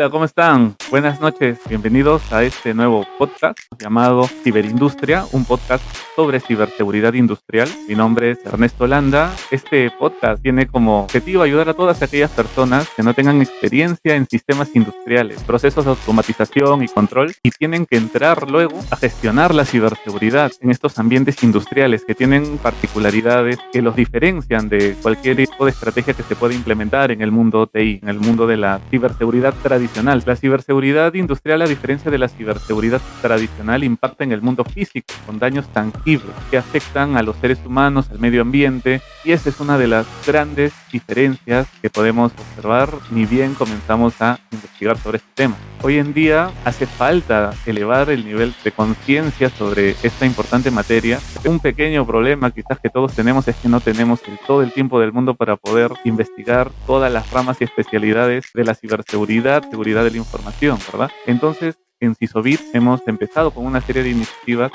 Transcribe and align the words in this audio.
Hola, 0.00 0.08
¿cómo 0.08 0.24
están? 0.24 0.76
Buenas 0.88 1.20
noches, 1.20 1.58
bienvenidos 1.68 2.32
a 2.32 2.42
este 2.42 2.72
nuevo 2.72 3.06
podcast 3.18 3.58
llamado 3.78 4.26
Ciberindustria, 4.26 5.26
un 5.32 5.44
podcast 5.44 5.84
sobre 6.16 6.40
ciberseguridad 6.40 7.12
industrial. 7.12 7.68
Mi 7.86 7.94
nombre 7.94 8.30
es 8.30 8.38
Ernesto 8.46 8.86
Landa. 8.86 9.30
Este 9.50 9.90
podcast 9.90 10.42
tiene 10.42 10.66
como 10.66 11.02
objetivo 11.02 11.42
ayudar 11.42 11.68
a 11.68 11.74
todas 11.74 12.00
aquellas 12.00 12.30
personas 12.30 12.88
que 12.96 13.02
no 13.02 13.12
tengan 13.12 13.42
experiencia 13.42 14.16
en 14.16 14.26
sistemas 14.26 14.74
industriales, 14.74 15.42
procesos 15.42 15.84
de 15.84 15.90
automatización 15.90 16.82
y 16.82 16.88
control 16.88 17.34
y 17.42 17.50
tienen 17.50 17.84
que 17.84 17.98
entrar 17.98 18.50
luego 18.50 18.80
a 18.90 18.96
gestionar 18.96 19.54
la 19.54 19.66
ciberseguridad 19.66 20.50
en 20.62 20.70
estos 20.70 20.98
ambientes 20.98 21.42
industriales 21.42 22.06
que 22.06 22.14
tienen 22.14 22.56
particularidades 22.56 23.58
que 23.70 23.82
los 23.82 23.96
diferencian 23.96 24.70
de 24.70 24.96
cualquier 25.02 25.36
tipo 25.36 25.66
de 25.66 25.72
estrategia 25.72 26.14
que 26.14 26.22
se 26.22 26.36
pueda 26.36 26.54
implementar 26.54 27.10
en 27.10 27.20
el 27.20 27.30
mundo 27.32 27.66
TI, 27.66 28.00
en 28.02 28.08
el 28.08 28.18
mundo 28.18 28.46
de 28.46 28.56
la 28.56 28.80
ciberseguridad 28.90 29.52
tradicional 29.62 29.89
tradicional. 29.90 30.22
La 30.26 30.36
ciberseguridad 30.36 31.14
industrial, 31.14 31.62
a 31.62 31.66
diferencia 31.66 32.10
de 32.10 32.18
la 32.18 32.28
ciberseguridad 32.28 33.00
tradicional, 33.20 33.84
impacta 33.84 34.24
en 34.24 34.32
el 34.32 34.42
mundo 34.42 34.64
físico 34.64 35.12
con 35.26 35.38
daños 35.38 35.68
tangibles 35.72 36.34
que 36.50 36.58
afectan 36.58 37.16
a 37.16 37.22
los 37.22 37.36
seres 37.36 37.58
humanos, 37.64 38.10
al 38.10 38.18
medio 38.18 38.42
ambiente, 38.42 39.00
y 39.24 39.32
esa 39.32 39.48
es 39.48 39.60
una 39.60 39.78
de 39.78 39.88
las 39.88 40.06
grandes 40.26 40.72
diferencias 40.92 41.68
que 41.82 41.90
podemos 41.90 42.32
observar 42.32 42.90
ni 43.10 43.24
bien 43.26 43.54
comenzamos 43.54 44.20
a 44.20 44.38
investigar 44.52 44.98
sobre 44.98 45.18
este 45.18 45.30
tema. 45.34 45.56
Hoy 45.82 45.98
en 45.98 46.12
día 46.12 46.50
hace 46.64 46.86
falta 46.86 47.52
elevar 47.66 48.10
el 48.10 48.24
nivel 48.24 48.54
de 48.62 48.72
conciencia 48.72 49.48
sobre 49.48 49.90
esta 50.02 50.26
importante 50.26 50.70
materia. 50.70 51.18
Un 51.44 51.58
pequeño 51.58 52.06
problema 52.06 52.50
quizás 52.50 52.78
que 52.80 52.90
todos 52.90 53.14
tenemos 53.14 53.48
es 53.48 53.56
que 53.56 53.68
no 53.68 53.80
tenemos 53.80 54.20
todo 54.46 54.62
el 54.62 54.72
tiempo 54.72 55.00
del 55.00 55.12
mundo 55.12 55.34
para 55.34 55.56
poder 55.56 55.92
investigar 56.04 56.70
todas 56.86 57.10
las 57.12 57.30
ramas 57.30 57.60
y 57.60 57.64
especialidades 57.64 58.50
de 58.52 58.64
la 58.64 58.74
ciberseguridad 58.74 59.69
seguridad 59.70 60.04
de 60.04 60.10
la 60.10 60.16
información, 60.18 60.78
¿verdad? 60.90 61.10
Entonces, 61.26 61.76
en 62.00 62.14
CISOBIT 62.14 62.60
hemos 62.74 63.06
empezado 63.06 63.50
con 63.50 63.66
una 63.66 63.80
serie 63.80 64.02
de 64.02 64.10
iniciativas 64.10 64.72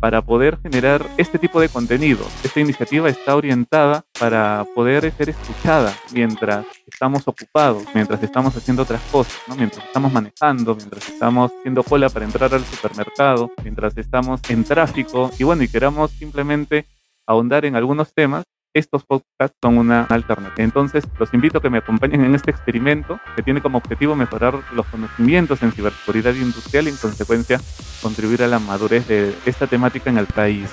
para 0.00 0.22
poder 0.22 0.58
generar 0.62 1.04
este 1.16 1.38
tipo 1.38 1.60
de 1.60 1.68
contenido. 1.68 2.24
Esta 2.44 2.60
iniciativa 2.60 3.08
está 3.08 3.36
orientada 3.36 4.04
para 4.18 4.66
poder 4.74 5.10
ser 5.12 5.30
escuchada 5.30 5.94
mientras 6.12 6.66
estamos 6.86 7.26
ocupados, 7.26 7.84
mientras 7.94 8.22
estamos 8.22 8.56
haciendo 8.56 8.82
otras 8.82 9.00
cosas, 9.10 9.36
¿no? 9.48 9.56
mientras 9.56 9.84
estamos 9.84 10.12
manejando, 10.12 10.76
mientras 10.76 11.08
estamos 11.08 11.52
haciendo 11.58 11.82
cola 11.82 12.08
para 12.10 12.24
entrar 12.24 12.52
al 12.54 12.64
supermercado, 12.64 13.50
mientras 13.62 13.96
estamos 13.96 14.40
en 14.48 14.64
tráfico 14.64 15.30
y 15.38 15.44
bueno, 15.44 15.62
y 15.62 15.68
queramos 15.68 16.10
simplemente 16.12 16.86
ahondar 17.26 17.64
en 17.64 17.76
algunos 17.76 18.12
temas 18.14 18.44
estos 18.78 19.04
podcasts 19.04 19.56
son 19.62 19.78
una 19.78 20.04
alternativa. 20.04 20.64
Entonces, 20.64 21.04
los 21.18 21.32
invito 21.34 21.58
a 21.58 21.62
que 21.62 21.70
me 21.70 21.78
acompañen 21.78 22.24
en 22.24 22.34
este 22.34 22.50
experimento 22.50 23.20
que 23.36 23.42
tiene 23.42 23.60
como 23.60 23.78
objetivo 23.78 24.14
mejorar 24.14 24.54
los 24.72 24.86
conocimientos 24.86 25.62
en 25.62 25.72
ciberseguridad 25.72 26.34
industrial 26.34 26.86
y 26.86 26.90
en 26.90 26.96
consecuencia 26.96 27.60
contribuir 28.02 28.42
a 28.42 28.48
la 28.48 28.58
madurez 28.58 29.06
de 29.08 29.34
esta 29.46 29.66
temática 29.66 30.10
en 30.10 30.18
el 30.18 30.26
país. 30.26 30.68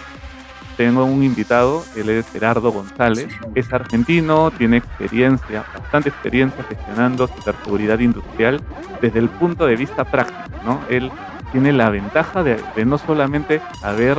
Tengo 0.78 1.06
un 1.06 1.24
invitado, 1.24 1.86
él 1.96 2.10
es 2.10 2.30
Gerardo 2.30 2.70
González, 2.72 3.30
es 3.56 3.72
argentino, 3.72 4.52
tiene 4.52 4.78
experiencia, 4.78 5.64
bastante 5.74 6.10
experiencia 6.10 6.66
gestionando 6.66 7.28
ciberseguridad 7.28 8.00
industrial 8.00 8.62
desde 9.02 9.20
el 9.20 9.30
punto 9.30 9.66
de 9.66 9.78
vista 9.78 10.04
práctico, 10.04 10.64
¿no? 10.66 10.82
Él 10.90 11.12
tiene 11.54 11.72
la 11.72 11.90
ventaja 11.90 12.44
de, 12.44 12.62
de 12.76 12.86
no 12.86 12.98
solamente 12.98 13.62
haber 13.82 14.18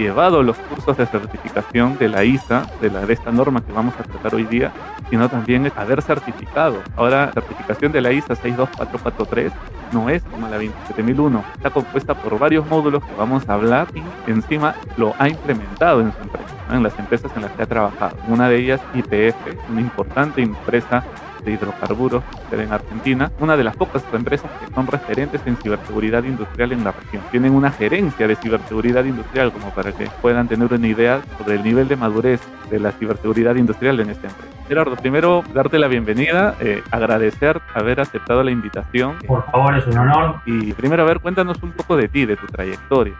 llevado 0.00 0.42
los 0.42 0.56
cursos 0.56 0.96
de 0.96 1.06
certificación 1.06 1.98
de 1.98 2.08
la 2.08 2.24
ISA, 2.24 2.66
de, 2.80 2.90
la, 2.90 3.06
de 3.06 3.12
esta 3.12 3.30
norma 3.30 3.60
que 3.64 3.72
vamos 3.72 3.94
a 3.98 4.02
tratar 4.02 4.34
hoy 4.34 4.44
día, 4.44 4.72
sino 5.10 5.28
también 5.28 5.70
haber 5.76 6.02
certificado. 6.02 6.82
Ahora, 6.96 7.30
certificación 7.32 7.92
de 7.92 8.00
la 8.00 8.12
ISA 8.12 8.34
62443 8.34 9.52
no 9.92 10.08
es 10.08 10.22
como 10.22 10.48
la 10.48 10.56
27001, 10.56 11.44
está 11.56 11.70
compuesta 11.70 12.14
por 12.14 12.38
varios 12.38 12.66
módulos 12.66 13.04
que 13.04 13.14
vamos 13.14 13.48
a 13.48 13.54
hablar 13.54 13.88
y 13.94 14.30
encima 14.30 14.74
lo 14.96 15.14
ha 15.18 15.28
implementado 15.28 16.00
en 16.00 16.12
su 16.12 16.22
empresa, 16.22 16.54
en 16.70 16.82
las 16.82 16.98
empresas 16.98 17.32
en 17.36 17.42
las 17.42 17.52
que 17.52 17.62
ha 17.62 17.66
trabajado. 17.66 18.16
Una 18.28 18.48
de 18.48 18.58
ellas, 18.58 18.80
IPF, 18.94 19.70
una 19.70 19.80
importante 19.80 20.42
empresa 20.42 21.04
de 21.44 21.52
hidrocarburos 21.52 22.22
en 22.52 22.72
Argentina, 22.72 23.30
una 23.40 23.56
de 23.56 23.64
las 23.64 23.76
pocas 23.76 24.04
empresas 24.12 24.50
que 24.60 24.74
son 24.74 24.86
referentes 24.86 25.40
en 25.46 25.56
ciberseguridad 25.56 26.24
industrial 26.24 26.72
en 26.72 26.84
la 26.84 26.92
región. 26.92 27.22
Tienen 27.30 27.54
una 27.54 27.70
gerencia 27.70 28.26
de 28.26 28.36
ciberseguridad 28.36 29.04
industrial 29.04 29.52
como 29.52 29.70
para 29.70 29.92
que 29.92 30.08
puedan 30.20 30.48
tener 30.48 30.72
una 30.72 30.86
idea 30.86 31.20
sobre 31.38 31.56
el 31.56 31.62
nivel 31.62 31.88
de 31.88 31.96
madurez 31.96 32.40
de 32.70 32.80
la 32.80 32.92
ciberseguridad 32.92 33.56
industrial 33.56 34.00
en 34.00 34.10
esta 34.10 34.28
empresa. 34.28 34.50
Gerardo, 34.68 34.96
primero 34.96 35.42
darte 35.52 35.78
la 35.78 35.88
bienvenida, 35.88 36.54
eh, 36.60 36.82
agradecer 36.90 37.60
haber 37.74 38.00
aceptado 38.00 38.44
la 38.44 38.50
invitación. 38.50 39.16
Por 39.26 39.44
favor, 39.50 39.76
es 39.76 39.86
un 39.86 39.98
honor. 39.98 40.40
Y 40.46 40.72
primero, 40.74 41.02
a 41.02 41.06
ver, 41.06 41.20
cuéntanos 41.20 41.60
un 41.62 41.72
poco 41.72 41.96
de 41.96 42.08
ti, 42.08 42.24
de 42.24 42.36
tu 42.36 42.46
trayectoria. 42.46 43.14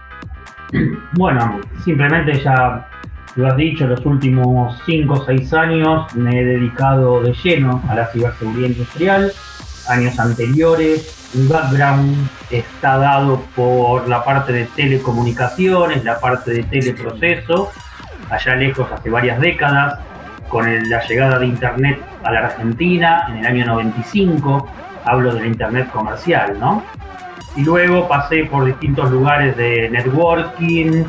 Bueno, 1.14 1.60
simplemente 1.82 2.34
ya 2.40 2.86
lo 3.36 3.46
has 3.46 3.56
dicho, 3.56 3.86
los 3.86 4.04
últimos 4.04 4.80
5 4.86 5.14
o 5.14 5.24
6 5.24 5.54
años 5.54 6.14
me 6.14 6.40
he 6.40 6.44
dedicado 6.44 7.22
de 7.22 7.32
lleno 7.32 7.82
a 7.88 7.94
la 7.94 8.06
ciberseguridad 8.06 8.68
industrial. 8.68 9.32
Años 9.88 10.18
anteriores, 10.18 11.30
mi 11.34 11.46
background 11.46 12.28
está 12.50 12.98
dado 12.98 13.40
por 13.54 14.08
la 14.08 14.24
parte 14.24 14.52
de 14.52 14.64
telecomunicaciones, 14.64 16.04
la 16.04 16.18
parte 16.18 16.50
de 16.52 16.62
teleproceso, 16.64 17.70
allá 18.28 18.56
lejos 18.56 18.90
hace 18.92 19.10
varias 19.10 19.40
décadas, 19.40 20.00
con 20.48 20.66
la 20.90 21.06
llegada 21.06 21.38
de 21.38 21.46
Internet 21.46 22.00
a 22.24 22.32
la 22.32 22.40
Argentina 22.46 23.26
en 23.28 23.38
el 23.38 23.46
año 23.46 23.66
95, 23.66 24.68
hablo 25.04 25.32
del 25.32 25.46
Internet 25.46 25.88
comercial, 25.92 26.58
¿no? 26.58 26.82
Y 27.56 27.62
luego 27.62 28.08
pasé 28.08 28.44
por 28.44 28.64
distintos 28.64 29.10
lugares 29.10 29.56
de 29.56 29.88
networking, 29.90 31.04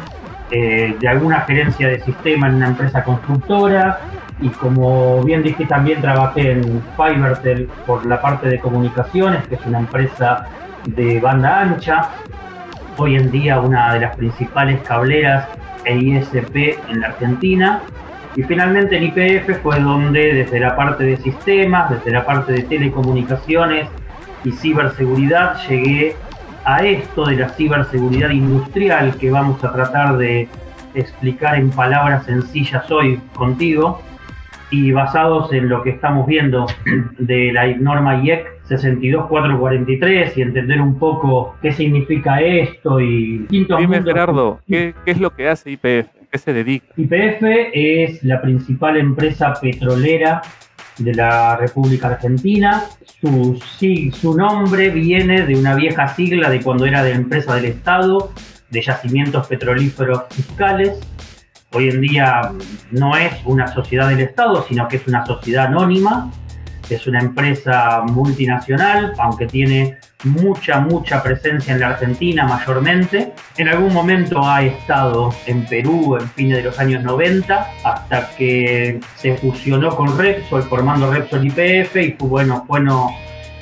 eh, 0.51 0.95
de 0.99 1.07
alguna 1.07 1.41
gerencia 1.41 1.87
de 1.87 2.01
sistema 2.01 2.47
en 2.47 2.55
una 2.55 2.67
empresa 2.67 3.03
constructora 3.03 3.99
y 4.41 4.49
como 4.49 5.23
bien 5.23 5.43
dije 5.43 5.65
también 5.65 6.01
trabajé 6.01 6.51
en 6.51 6.83
Fivertel 6.97 7.69
por 7.85 8.05
la 8.05 8.21
parte 8.21 8.49
de 8.49 8.59
comunicaciones, 8.59 9.47
que 9.47 9.55
es 9.55 9.65
una 9.65 9.79
empresa 9.79 10.47
de 10.85 11.19
banda 11.19 11.61
ancha, 11.61 12.09
hoy 12.97 13.15
en 13.15 13.31
día 13.31 13.59
una 13.59 13.93
de 13.93 14.01
las 14.01 14.15
principales 14.15 14.81
cableras 14.81 15.47
e 15.85 15.95
ISP 15.97 16.79
en 16.89 17.01
la 17.01 17.07
Argentina. 17.07 17.81
Y 18.35 18.43
finalmente 18.43 18.97
en 18.97 19.03
IPF 19.03 19.61
fue 19.61 19.79
donde 19.79 20.33
desde 20.33 20.59
la 20.59 20.75
parte 20.75 21.03
de 21.03 21.17
sistemas, 21.17 21.89
desde 21.89 22.11
la 22.11 22.25
parte 22.25 22.53
de 22.53 22.63
telecomunicaciones 22.63 23.87
y 24.43 24.51
ciberseguridad 24.51 25.57
llegué 25.67 26.15
a 26.65 26.85
esto 26.85 27.25
de 27.25 27.37
la 27.37 27.49
ciberseguridad 27.49 28.29
industrial 28.29 29.15
que 29.17 29.31
vamos 29.31 29.63
a 29.63 29.71
tratar 29.71 30.17
de 30.17 30.47
explicar 30.93 31.55
en 31.55 31.69
palabras 31.71 32.25
sencillas 32.25 32.89
hoy 32.91 33.19
contigo 33.33 34.01
y 34.69 34.91
basados 34.91 35.51
en 35.53 35.69
lo 35.69 35.83
que 35.83 35.91
estamos 35.91 36.25
viendo 36.27 36.65
de 37.17 37.51
la 37.51 37.67
norma 37.77 38.23
IEC 38.23 38.61
62443 38.67 40.37
y 40.37 40.41
entender 40.41 40.81
un 40.81 40.97
poco 40.97 41.55
qué 41.61 41.71
significa 41.73 42.41
esto 42.41 43.01
y 43.01 43.45
Dime 43.49 44.01
Gerardo, 44.01 44.59
¿qué, 44.67 44.93
¿qué, 45.03 45.11
es 45.11 45.19
lo 45.19 45.31
que 45.31 45.49
hace 45.49 45.71
IPF? 45.71 46.07
¿Qué 46.31 46.37
se 46.37 46.53
dedica? 46.53 46.85
IPF 46.95 47.43
es 47.73 48.23
la 48.23 48.41
principal 48.41 48.95
empresa 48.97 49.53
petrolera 49.61 50.41
de 50.97 51.13
la 51.13 51.57
República 51.57 52.07
Argentina. 52.07 52.83
Su, 53.21 53.59
su 54.19 54.35
nombre 54.35 54.89
viene 54.89 55.45
de 55.45 55.55
una 55.55 55.75
vieja 55.75 56.07
sigla 56.15 56.49
de 56.49 56.61
cuando 56.61 56.85
era 56.85 57.03
de 57.03 57.11
empresa 57.11 57.55
del 57.55 57.65
Estado, 57.65 58.31
de 58.69 58.81
yacimientos 58.81 59.47
petrolíferos 59.47 60.23
fiscales. 60.31 60.99
Hoy 61.71 61.89
en 61.89 62.01
día 62.01 62.51
no 62.89 63.15
es 63.15 63.33
una 63.45 63.67
sociedad 63.67 64.09
del 64.09 64.21
Estado, 64.21 64.65
sino 64.67 64.87
que 64.87 64.97
es 64.97 65.07
una 65.07 65.25
sociedad 65.25 65.67
anónima 65.67 66.31
es 66.95 67.07
una 67.07 67.19
empresa 67.19 68.01
multinacional, 68.05 69.13
aunque 69.17 69.47
tiene 69.47 69.97
mucha, 70.23 70.79
mucha 70.79 71.23
presencia 71.23 71.73
en 71.73 71.79
la 71.79 71.89
Argentina 71.89 72.45
mayormente. 72.45 73.33
En 73.57 73.69
algún 73.69 73.93
momento 73.93 74.45
ha 74.47 74.63
estado 74.63 75.33
en 75.45 75.65
Perú 75.65 76.17
en 76.19 76.29
fines 76.29 76.57
de 76.57 76.63
los 76.63 76.79
años 76.79 77.03
90, 77.03 77.71
hasta 77.83 78.29
que 78.35 78.99
se 79.15 79.35
fusionó 79.37 79.95
con 79.95 80.17
Repsol, 80.17 80.63
formando 80.63 81.11
Repsol 81.11 81.45
IPF, 81.47 81.95
y 81.95 82.11
fue 82.19 82.27
bueno, 82.27 82.65
bueno, 82.67 83.11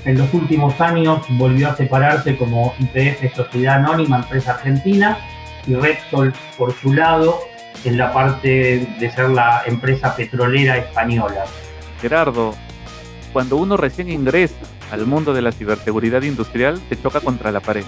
en 0.06 0.18
los 0.18 0.34
últimos 0.34 0.80
años 0.82 1.26
volvió 1.32 1.70
a 1.70 1.76
separarse 1.76 2.38
como 2.38 2.74
IPF 2.80 3.36
Sociedad 3.36 3.76
Anónima, 3.76 4.18
empresa 4.18 4.54
argentina, 4.54 5.18
y 5.68 5.76
Repsol, 5.76 6.34
por 6.58 6.74
su 6.74 6.94
lado, 6.94 7.40
en 7.86 7.98
la 7.98 8.12
parte 8.12 8.88
de 9.00 9.12
ser 9.12 9.30
la 9.30 9.64
empresa 9.66 10.16
petrolera 10.16 10.78
española. 10.78 11.46
Gerardo, 12.02 12.54
cuando 13.32 13.58
uno 13.58 13.78
recién 13.78 14.10
ingresa 14.10 14.56
al 14.92 15.06
mundo 15.06 15.34
de 15.34 15.42
la 15.42 15.52
ciberseguridad 15.52 16.24
industrial, 16.24 16.80
se 16.90 17.02
choca 17.02 17.20
contra 17.22 17.52
la 17.52 17.60
pared. 17.60 17.84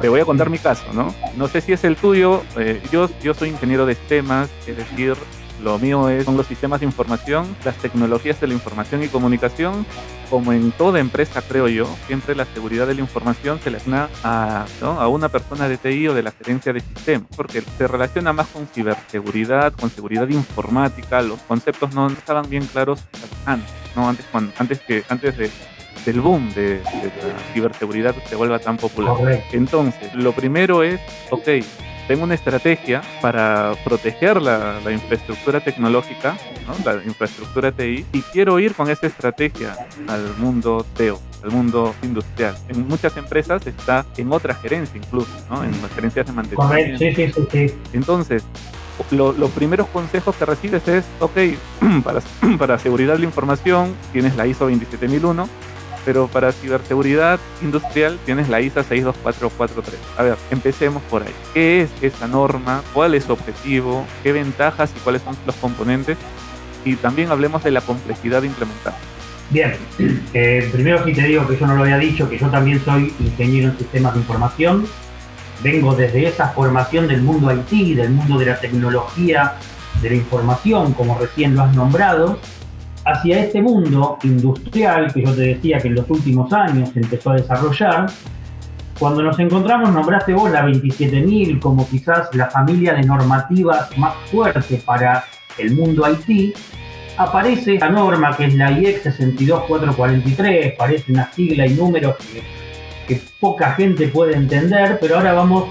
Te 0.00 0.08
voy 0.08 0.20
a 0.20 0.24
contar 0.26 0.50
mi 0.50 0.58
caso, 0.58 0.92
¿no? 0.92 1.14
No 1.36 1.48
sé 1.48 1.62
si 1.62 1.72
es 1.72 1.84
el 1.84 1.96
tuyo. 1.96 2.42
Eh, 2.58 2.82
yo, 2.92 3.08
yo 3.22 3.32
soy 3.32 3.48
ingeniero 3.48 3.86
de 3.86 3.94
sistemas, 3.94 4.50
es 4.66 4.76
decir, 4.76 5.14
lo 5.62 5.78
mío 5.78 6.08
es, 6.08 6.24
son 6.24 6.36
los 6.36 6.46
sistemas 6.46 6.80
de 6.80 6.86
información, 6.86 7.56
las 7.64 7.76
tecnologías 7.76 8.40
de 8.40 8.46
la 8.46 8.54
información 8.54 9.02
y 9.02 9.08
comunicación. 9.08 9.86
Como 10.28 10.52
en 10.52 10.70
toda 10.70 11.00
empresa, 11.00 11.42
creo 11.42 11.66
yo, 11.66 11.88
siempre 12.06 12.36
la 12.36 12.44
seguridad 12.44 12.86
de 12.86 12.94
la 12.94 13.00
información 13.00 13.58
se 13.58 13.70
le 13.70 13.78
asigna 13.78 14.08
a, 14.22 14.64
a 14.80 15.08
una 15.08 15.28
persona 15.28 15.68
de 15.68 15.76
TI 15.76 16.06
o 16.06 16.14
de 16.14 16.22
la 16.22 16.30
gerencia 16.30 16.72
de 16.72 16.80
sistemas, 16.80 17.28
porque 17.36 17.62
se 17.62 17.88
relaciona 17.88 18.32
más 18.32 18.46
con 18.46 18.68
ciberseguridad, 18.68 19.72
con 19.72 19.90
seguridad 19.90 20.28
informática. 20.28 21.20
Los 21.22 21.40
conceptos 21.40 21.94
no 21.94 22.06
estaban 22.06 22.48
bien 22.48 22.64
claros 22.66 23.00
antes, 23.44 23.72
¿no? 23.96 24.08
Antes, 24.08 24.24
cuando, 24.30 24.52
antes, 24.58 24.78
que, 24.80 25.02
antes 25.08 25.36
de, 25.36 25.50
del 26.04 26.20
boom 26.20 26.52
de, 26.54 26.62
de, 26.62 26.80
la 26.82 27.52
ciberseguridad 27.52 28.14
se 28.28 28.36
vuelva 28.36 28.60
tan 28.60 28.76
popular. 28.76 29.16
Entonces, 29.52 30.14
lo 30.14 30.32
primero 30.32 30.84
es, 30.84 31.00
ok, 31.30 31.48
tengo 32.08 32.24
una 32.24 32.34
estrategia 32.34 33.02
para 33.20 33.74
proteger 33.84 34.40
la, 34.40 34.80
la 34.84 34.92
infraestructura 34.92 35.60
tecnológica, 35.60 36.36
¿no? 36.66 36.74
la 36.84 37.02
infraestructura 37.04 37.72
TI, 37.72 38.04
y 38.12 38.22
quiero 38.32 38.58
ir 38.58 38.74
con 38.74 38.90
esa 38.90 39.06
estrategia 39.06 39.76
al 40.08 40.36
mundo 40.38 40.84
TEO, 40.96 41.20
al 41.42 41.50
mundo 41.50 41.94
industrial. 42.02 42.56
En 42.68 42.86
muchas 42.88 43.16
empresas 43.16 43.66
está 43.66 44.04
en 44.16 44.32
otra 44.32 44.54
gerencia 44.54 44.98
incluso, 44.98 45.30
¿no? 45.48 45.64
en 45.64 45.72
las 45.82 45.92
gerencias 45.92 46.26
de 46.26 46.32
mantenimiento. 46.32 46.98
Sí, 46.98 47.14
sí, 47.14 47.32
sí, 47.32 47.48
sí. 47.50 47.74
Entonces, 47.92 48.44
lo, 49.10 49.32
los 49.32 49.50
primeros 49.50 49.88
consejos 49.88 50.36
que 50.36 50.44
recibes 50.44 50.86
es, 50.88 51.04
ok, 51.20 51.38
para, 52.04 52.20
para 52.58 52.78
seguridad 52.78 53.14
de 53.14 53.20
la 53.20 53.24
información 53.26 53.94
tienes 54.12 54.36
la 54.36 54.46
ISO 54.46 54.66
27001, 54.66 55.48
pero 56.04 56.28
para 56.28 56.52
ciberseguridad 56.52 57.38
industrial 57.62 58.18
tienes 58.24 58.48
la 58.48 58.60
ISA 58.60 58.82
62443. 58.82 60.00
A 60.16 60.22
ver, 60.22 60.36
empecemos 60.50 61.02
por 61.04 61.22
ahí. 61.22 61.34
¿Qué 61.54 61.82
es 61.82 61.90
esa 62.00 62.26
norma? 62.26 62.82
¿Cuál 62.92 63.14
es 63.14 63.24
su 63.24 63.32
objetivo? 63.32 64.04
¿Qué 64.22 64.32
ventajas 64.32 64.92
y 64.96 65.00
cuáles 65.00 65.22
son 65.22 65.36
los 65.46 65.54
componentes? 65.56 66.16
Y 66.84 66.96
también 66.96 67.30
hablemos 67.30 67.62
de 67.62 67.70
la 67.70 67.80
complejidad 67.80 68.40
de 68.40 68.48
implementar. 68.48 68.94
Bien, 69.50 69.74
eh, 70.34 70.68
primero 70.72 71.04
sí 71.04 71.12
te 71.12 71.22
digo 71.22 71.46
que 71.46 71.58
yo 71.58 71.66
no 71.66 71.74
lo 71.74 71.82
había 71.82 71.98
dicho, 71.98 72.28
que 72.28 72.38
yo 72.38 72.48
también 72.48 72.82
soy 72.84 73.12
ingeniero 73.20 73.70
en 73.70 73.78
sistemas 73.78 74.14
de 74.14 74.20
información. 74.20 74.86
Vengo 75.62 75.94
desde 75.94 76.26
esa 76.26 76.48
formación 76.48 77.06
del 77.06 77.20
mundo 77.20 77.52
IT, 77.52 77.96
del 77.96 78.10
mundo 78.10 78.38
de 78.38 78.46
la 78.46 78.58
tecnología, 78.58 79.56
de 80.00 80.08
la 80.08 80.16
información, 80.16 80.94
como 80.94 81.18
recién 81.18 81.54
lo 81.54 81.62
has 81.62 81.74
nombrado 81.74 82.38
hacia 83.10 83.40
este 83.40 83.60
mundo 83.60 84.18
industrial 84.22 85.12
que 85.12 85.22
yo 85.22 85.34
te 85.34 85.42
decía 85.42 85.78
que 85.78 85.88
en 85.88 85.96
los 85.96 86.08
últimos 86.08 86.52
años 86.52 86.90
empezó 86.94 87.30
a 87.30 87.36
desarrollar, 87.36 88.06
cuando 88.98 89.22
nos 89.22 89.38
encontramos, 89.38 89.92
nombraste 89.92 90.32
vos 90.34 90.50
la 90.50 90.64
27.000 90.66 91.58
como 91.58 91.88
quizás 91.88 92.34
la 92.34 92.46
familia 92.46 92.94
de 92.94 93.02
normativas 93.02 93.96
más 93.96 94.14
fuerte 94.30 94.76
para 94.84 95.24
el 95.58 95.74
mundo 95.74 96.04
IT, 96.06 96.54
aparece 97.16 97.78
la 97.78 97.88
norma 97.88 98.36
que 98.36 98.46
es 98.46 98.54
la 98.54 98.70
IEC 98.70 99.02
62443, 99.02 100.74
parece 100.76 101.12
una 101.12 101.32
sigla 101.32 101.66
y 101.66 101.74
números 101.74 102.16
que 103.08 103.20
poca 103.40 103.72
gente 103.72 104.08
puede 104.08 104.36
entender, 104.36 104.98
pero 105.00 105.16
ahora 105.16 105.32
vamos 105.32 105.64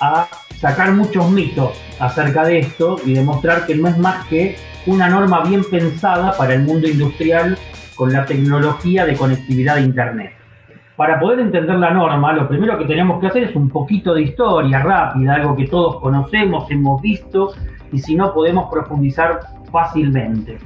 a 0.00 0.28
sacar 0.60 0.92
muchos 0.92 1.30
mitos 1.30 1.70
acerca 1.98 2.44
de 2.44 2.60
esto 2.60 3.00
y 3.04 3.14
demostrar 3.14 3.66
que 3.66 3.74
no 3.74 3.88
es 3.88 3.98
más 3.98 4.26
que 4.26 4.56
una 4.86 5.08
norma 5.08 5.42
bien 5.42 5.62
pensada 5.68 6.36
para 6.36 6.54
el 6.54 6.62
mundo 6.62 6.88
industrial 6.88 7.58
con 7.96 8.12
la 8.12 8.24
tecnología 8.24 9.04
de 9.04 9.16
conectividad 9.16 9.76
de 9.76 9.82
Internet. 9.82 10.32
Para 10.96 11.18
poder 11.18 11.40
entender 11.40 11.76
la 11.76 11.90
norma, 11.90 12.32
lo 12.32 12.48
primero 12.48 12.78
que 12.78 12.84
tenemos 12.84 13.20
que 13.20 13.26
hacer 13.26 13.42
es 13.44 13.56
un 13.56 13.68
poquito 13.68 14.14
de 14.14 14.22
historia 14.22 14.82
rápida, 14.82 15.34
algo 15.34 15.56
que 15.56 15.66
todos 15.66 16.00
conocemos, 16.00 16.70
hemos 16.70 17.02
visto 17.02 17.52
y 17.92 17.98
si 17.98 18.14
no 18.14 18.32
podemos 18.32 18.70
profundizar 18.70 19.40
fácilmente. 19.70 20.58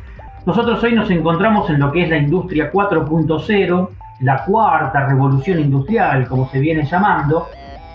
Nosotros 0.47 0.83
hoy 0.83 0.95
nos 0.95 1.11
encontramos 1.11 1.69
en 1.71 1.81
lo 1.81 1.91
que 1.91 2.05
es 2.05 2.11
la 2.11 2.19
industria 2.19 2.71
4.0, 2.71 3.89
la 4.21 4.45
cuarta 4.45 5.07
revolución 5.07 5.61
industrial, 5.61 6.29
como 6.29 6.49
se 6.49 6.61
viene 6.61 6.85
llamando. 6.85 7.49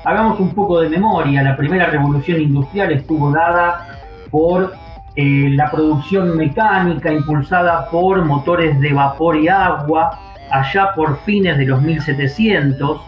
Hagamos 0.04 0.40
un 0.40 0.54
poco 0.54 0.82
de 0.82 0.90
memoria, 0.90 1.42
la 1.42 1.56
primera 1.56 1.86
revolución 1.86 2.42
industrial 2.42 2.92
estuvo 2.92 3.32
dada 3.32 3.88
por 4.30 4.74
eh, 5.16 5.50
la 5.52 5.72
producción 5.72 6.36
mecánica 6.36 7.12
impulsada 7.12 7.90
por 7.90 8.24
motores 8.26 8.80
de 8.82 8.94
vapor 8.94 9.38
y 9.38 9.48
agua 9.48 10.20
allá 10.52 10.94
por 10.94 11.20
fines 11.22 11.58
de 11.58 11.66
los 11.66 11.82
1700, 11.82 13.02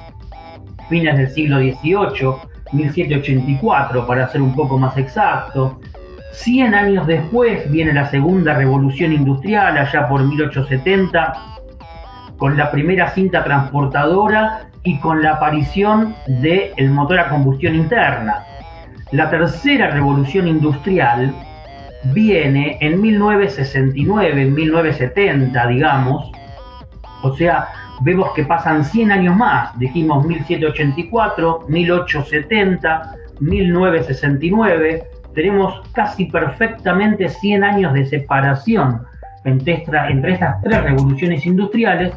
fines 0.89 1.17
del 1.17 1.29
siglo 1.29 1.57
XVIII, 1.57 2.33
1784 2.71 4.07
para 4.07 4.27
ser 4.29 4.41
un 4.41 4.55
poco 4.55 4.77
más 4.77 4.97
exacto. 4.97 5.79
100 6.31 6.75
años 6.75 7.07
después 7.07 7.69
viene 7.71 7.93
la 7.93 8.09
segunda 8.09 8.53
revolución 8.53 9.11
industrial, 9.11 9.77
allá 9.77 10.07
por 10.07 10.23
1870, 10.23 11.33
con 12.37 12.55
la 12.55 12.69
primera 12.71 13.09
cinta 13.09 13.43
transportadora 13.43 14.69
y 14.83 14.97
con 14.99 15.21
la 15.21 15.33
aparición 15.33 16.15
del 16.27 16.89
motor 16.91 17.19
a 17.19 17.29
combustión 17.29 17.75
interna. 17.75 18.45
La 19.11 19.29
tercera 19.29 19.89
revolución 19.89 20.47
industrial 20.47 21.33
viene 22.13 22.77
en 22.81 23.01
1969, 23.01 24.41
en 24.41 24.53
1970, 24.53 25.67
digamos. 25.67 26.31
O 27.23 27.35
sea, 27.35 27.67
vemos 28.01 28.31
que 28.33 28.43
pasan 28.43 28.83
100 28.83 29.11
años 29.11 29.35
más. 29.35 29.77
Dijimos 29.79 30.25
1784, 30.25 31.65
1870, 31.67 33.15
1969. 33.39 35.03
Tenemos 35.33 35.81
casi 35.93 36.25
perfectamente 36.25 37.29
100 37.29 37.63
años 37.63 37.93
de 37.93 38.05
separación 38.05 39.01
entre, 39.47 40.33
estas 40.33 40.61
tres 40.61 40.83
revoluciones 40.83 41.45
industriales 41.45 42.13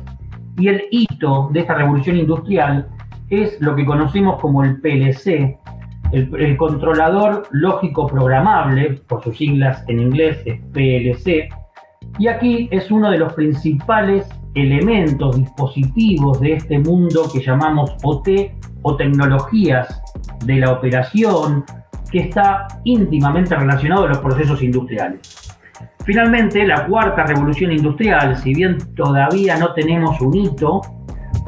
y 0.59 0.69
el 0.69 0.85
hito 0.91 1.49
de 1.53 1.61
esta 1.61 1.75
revolución 1.75 2.17
industrial 2.17 2.89
es 3.29 3.61
lo 3.61 3.77
que 3.77 3.85
conocimos 3.85 4.41
como 4.41 4.65
el 4.65 4.81
PLC, 4.81 5.59
el, 6.12 6.57
controlador 6.57 7.45
lógico 7.51 8.07
programable, 8.07 9.01
por 9.09 9.23
sus 9.23 9.37
siglas 9.37 9.85
en 9.89 10.01
inglés 10.01 10.39
es 10.45 10.61
PLC, 10.73 11.49
y 12.19 12.29
aquí 12.29 12.69
es 12.71 12.91
uno 12.91 13.11
de 13.11 13.19
los 13.19 13.33
principales 13.35 14.29
elementos, 14.55 15.37
dispositivos 15.37 16.41
de 16.41 16.55
este 16.55 16.79
mundo 16.79 17.31
que 17.33 17.40
llamamos 17.40 17.97
OT 18.02 18.29
o 18.83 18.97
tecnologías 18.97 20.02
de 20.45 20.57
la 20.57 20.73
operación, 20.73 21.64
que 22.11 22.21
está 22.21 22.67
íntimamente 22.85 23.55
relacionado 23.55 24.07
a 24.07 24.09
los 24.09 24.19
procesos 24.19 24.62
industriales. 24.62 25.57
Finalmente, 26.05 26.67
la 26.67 26.87
cuarta 26.87 27.25
revolución 27.25 27.71
industrial, 27.73 28.37
si 28.37 28.55
bien 28.55 28.79
todavía 28.97 29.57
no 29.59 29.73
tenemos 29.75 30.21
un 30.21 30.35
hito, 30.35 30.81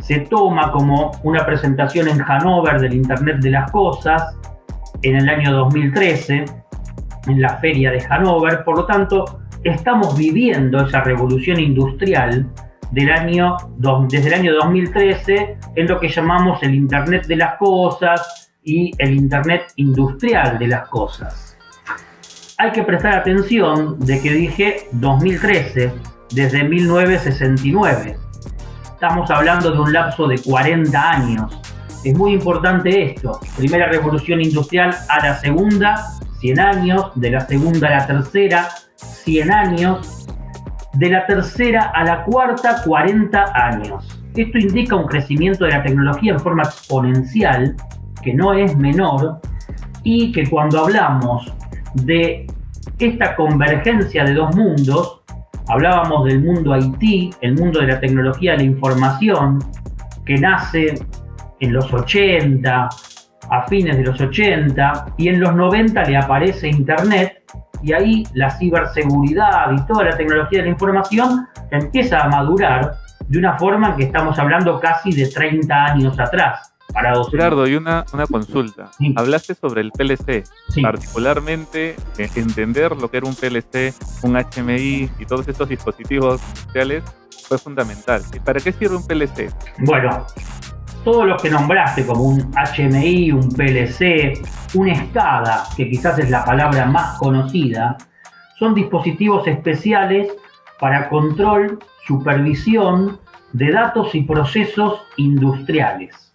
se 0.00 0.20
toma 0.20 0.70
como 0.70 1.10
una 1.22 1.44
presentación 1.44 2.08
en 2.08 2.18
Hannover 2.18 2.80
del 2.80 2.94
Internet 2.94 3.38
de 3.40 3.50
las 3.50 3.70
Cosas, 3.70 4.36
en 5.02 5.16
el 5.16 5.28
año 5.28 5.52
2013 5.52 6.44
en 7.26 7.40
la 7.40 7.58
feria 7.58 7.90
de 7.90 8.00
Hannover, 8.00 8.64
por 8.64 8.78
lo 8.78 8.86
tanto 8.86 9.42
estamos 9.64 10.16
viviendo 10.16 10.84
esa 10.84 11.00
revolución 11.02 11.60
industrial 11.60 12.50
del 12.90 13.10
año, 13.10 13.56
desde 14.08 14.28
el 14.28 14.34
año 14.34 14.54
2013 14.54 15.56
en 15.76 15.86
lo 15.86 15.98
que 15.98 16.08
llamamos 16.08 16.62
el 16.62 16.74
Internet 16.74 17.26
de 17.26 17.36
las 17.36 17.56
Cosas 17.56 18.50
y 18.62 18.92
el 18.98 19.14
Internet 19.14 19.72
industrial 19.76 20.58
de 20.58 20.68
las 20.68 20.88
cosas. 20.88 21.56
Hay 22.58 22.70
que 22.70 22.82
prestar 22.82 23.14
atención 23.18 23.98
de 24.00 24.20
que 24.20 24.30
dije 24.30 24.88
2013, 24.92 25.92
desde 26.32 26.64
1969. 26.64 28.16
Estamos 28.84 29.30
hablando 29.30 29.72
de 29.72 29.80
un 29.80 29.92
lapso 29.92 30.28
de 30.28 30.38
40 30.38 31.10
años 31.10 31.71
es 32.04 32.16
muy 32.16 32.32
importante 32.32 33.12
esto. 33.12 33.38
Primera 33.56 33.86
revolución 33.86 34.40
industrial 34.40 34.94
a 35.08 35.26
la 35.26 35.38
segunda, 35.38 36.04
100 36.40 36.60
años. 36.60 37.12
De 37.14 37.30
la 37.30 37.40
segunda 37.40 37.88
a 37.88 37.98
la 37.98 38.06
tercera, 38.06 38.68
100 38.96 39.52
años. 39.52 40.26
De 40.94 41.10
la 41.10 41.26
tercera 41.26 41.92
a 41.94 42.04
la 42.04 42.24
cuarta, 42.24 42.82
40 42.84 43.52
años. 43.54 44.20
Esto 44.34 44.58
indica 44.58 44.96
un 44.96 45.06
crecimiento 45.06 45.64
de 45.64 45.72
la 45.72 45.82
tecnología 45.82 46.32
en 46.32 46.40
forma 46.40 46.62
exponencial, 46.62 47.76
que 48.22 48.34
no 48.34 48.52
es 48.54 48.76
menor, 48.76 49.40
y 50.02 50.32
que 50.32 50.48
cuando 50.48 50.80
hablamos 50.80 51.52
de 51.94 52.46
esta 52.98 53.36
convergencia 53.36 54.24
de 54.24 54.34
dos 54.34 54.54
mundos, 54.56 55.22
hablábamos 55.68 56.24
del 56.24 56.42
mundo 56.42 56.76
IT, 56.76 57.36
el 57.40 57.54
mundo 57.54 57.80
de 57.80 57.86
la 57.88 58.00
tecnología 58.00 58.52
de 58.52 58.58
la 58.58 58.64
información, 58.64 59.58
que 60.24 60.36
nace 60.38 60.94
en 61.62 61.72
los 61.72 61.92
80, 61.92 62.88
a 63.50 63.66
fines 63.68 63.96
de 63.96 64.04
los 64.04 64.20
80, 64.20 65.14
y 65.16 65.28
en 65.28 65.40
los 65.40 65.54
90 65.54 66.02
le 66.04 66.16
aparece 66.16 66.68
Internet, 66.68 67.44
y 67.82 67.92
ahí 67.92 68.24
la 68.34 68.50
ciberseguridad 68.50 69.72
y 69.72 69.86
toda 69.86 70.04
la 70.04 70.16
tecnología 70.16 70.60
de 70.60 70.66
la 70.66 70.70
información 70.70 71.48
empieza 71.70 72.20
a 72.20 72.28
madurar 72.28 72.94
de 73.28 73.38
una 73.38 73.56
forma 73.58 73.96
que 73.96 74.04
estamos 74.04 74.38
hablando 74.38 74.78
casi 74.80 75.12
de 75.12 75.28
30 75.28 75.74
años 75.74 76.18
atrás. 76.18 76.74
parados. 76.92 77.30
Gerardo, 77.30 77.66
y 77.66 77.76
una, 77.76 78.04
una 78.12 78.26
consulta. 78.26 78.90
Hablaste 79.16 79.54
sobre 79.54 79.80
el 79.80 79.90
PLC, 79.92 80.44
particularmente 80.82 81.96
eh, 82.18 82.28
entender 82.34 82.94
lo 82.96 83.10
que 83.10 83.18
era 83.18 83.26
un 83.26 83.34
PLC, 83.34 83.94
un 84.22 84.36
HMI 84.36 85.10
y 85.18 85.26
todos 85.26 85.48
estos 85.48 85.68
dispositivos 85.68 86.40
industriales 86.42 87.04
fue 87.48 87.58
fundamental. 87.58 88.22
¿Para 88.44 88.60
qué 88.60 88.72
sirve 88.72 88.96
un 88.96 89.06
PLC? 89.06 89.50
Bueno, 89.78 90.26
todos 91.04 91.26
los 91.26 91.42
que 91.42 91.50
nombraste 91.50 92.06
como 92.06 92.22
un 92.22 92.52
HMI, 92.54 93.32
un 93.32 93.48
PLC, 93.48 94.40
un 94.74 94.94
SCADA, 94.94 95.64
que 95.76 95.88
quizás 95.88 96.18
es 96.18 96.30
la 96.30 96.44
palabra 96.44 96.86
más 96.86 97.18
conocida, 97.18 97.96
son 98.58 98.74
dispositivos 98.74 99.46
especiales 99.48 100.32
para 100.78 101.08
control, 101.08 101.78
supervisión 102.06 103.18
de 103.52 103.72
datos 103.72 104.14
y 104.14 104.22
procesos 104.22 105.02
industriales. 105.16 106.32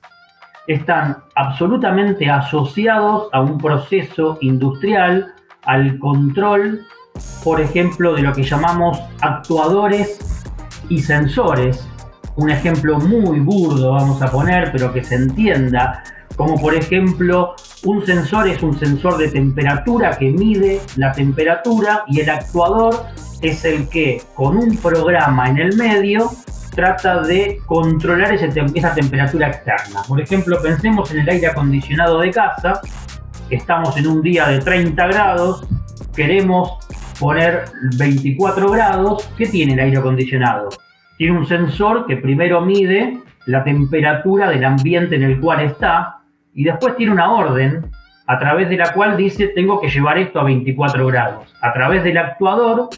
Están 0.67 1.17
absolutamente 1.35 2.29
asociados 2.29 3.29
a 3.31 3.41
un 3.41 3.57
proceso 3.57 4.37
industrial, 4.41 5.33
al 5.63 5.97
control, 5.99 6.81
por 7.43 7.61
ejemplo, 7.61 8.13
de 8.13 8.21
lo 8.21 8.33
que 8.33 8.43
llamamos 8.43 8.99
actuadores 9.21 10.43
y 10.89 10.99
sensores. 10.99 11.87
Un 12.37 12.51
ejemplo 12.51 12.99
muy 12.99 13.39
burdo 13.39 13.93
vamos 13.93 14.21
a 14.21 14.31
poner, 14.31 14.71
pero 14.71 14.93
que 14.93 15.03
se 15.03 15.15
entienda, 15.15 16.03
como 16.35 16.59
por 16.59 16.75
ejemplo 16.75 17.55
un 17.83 18.05
sensor 18.05 18.47
es 18.47 18.61
un 18.61 18.77
sensor 18.77 19.17
de 19.17 19.29
temperatura 19.29 20.15
que 20.17 20.29
mide 20.29 20.79
la 20.97 21.11
temperatura 21.11 22.03
y 22.07 22.19
el 22.19 22.29
actuador 22.29 23.05
es 23.41 23.65
el 23.65 23.89
que 23.89 24.21
con 24.35 24.55
un 24.55 24.77
programa 24.77 25.49
en 25.49 25.57
el 25.57 25.75
medio 25.77 26.29
trata 26.75 27.23
de 27.23 27.59
controlar 27.65 28.35
esa 28.35 28.93
temperatura 28.93 29.47
externa. 29.47 30.03
Por 30.07 30.21
ejemplo, 30.21 30.61
pensemos 30.61 31.09
en 31.11 31.21
el 31.21 31.29
aire 31.29 31.47
acondicionado 31.47 32.19
de 32.19 32.29
casa, 32.29 32.81
estamos 33.49 33.97
en 33.97 34.05
un 34.05 34.21
día 34.21 34.47
de 34.47 34.59
30 34.59 35.07
grados, 35.07 35.67
queremos 36.15 36.77
poner 37.19 37.65
24 37.97 38.69
grados, 38.69 39.27
¿qué 39.35 39.47
tiene 39.47 39.73
el 39.73 39.79
aire 39.79 39.97
acondicionado? 39.97 40.69
Tiene 41.17 41.37
un 41.37 41.45
sensor 41.45 42.05
que 42.05 42.17
primero 42.17 42.61
mide 42.61 43.19
la 43.47 43.63
temperatura 43.63 44.49
del 44.49 44.63
ambiente 44.63 45.15
en 45.15 45.23
el 45.23 45.39
cual 45.39 45.61
está 45.61 46.19
y 46.53 46.63
después 46.63 46.95
tiene 46.95 47.11
una 47.11 47.31
orden 47.31 47.89
a 48.27 48.37
través 48.37 48.69
de 48.69 48.77
la 48.77 48.93
cual 48.93 49.17
dice 49.17 49.47
tengo 49.47 49.79
que 49.79 49.89
llevar 49.89 50.17
esto 50.17 50.39
a 50.39 50.43
24 50.43 51.07
grados. 51.07 51.55
A 51.61 51.73
través 51.73 52.03
del 52.03 52.17
actuador 52.17 52.89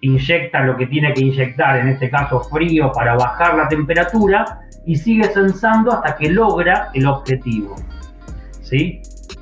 inyecta 0.00 0.60
lo 0.60 0.76
que 0.76 0.86
tiene 0.86 1.12
que 1.12 1.22
inyectar, 1.22 1.78
en 1.78 1.88
este 1.88 2.08
caso 2.08 2.40
frío, 2.40 2.90
para 2.92 3.14
bajar 3.14 3.56
la 3.56 3.68
temperatura 3.68 4.60
y 4.86 4.96
sigue 4.96 5.24
sensando 5.24 5.92
hasta 5.92 6.16
que 6.16 6.30
logra 6.30 6.90
el 6.94 7.06
objetivo. 7.06 7.76
¿Sí? 8.62 9.00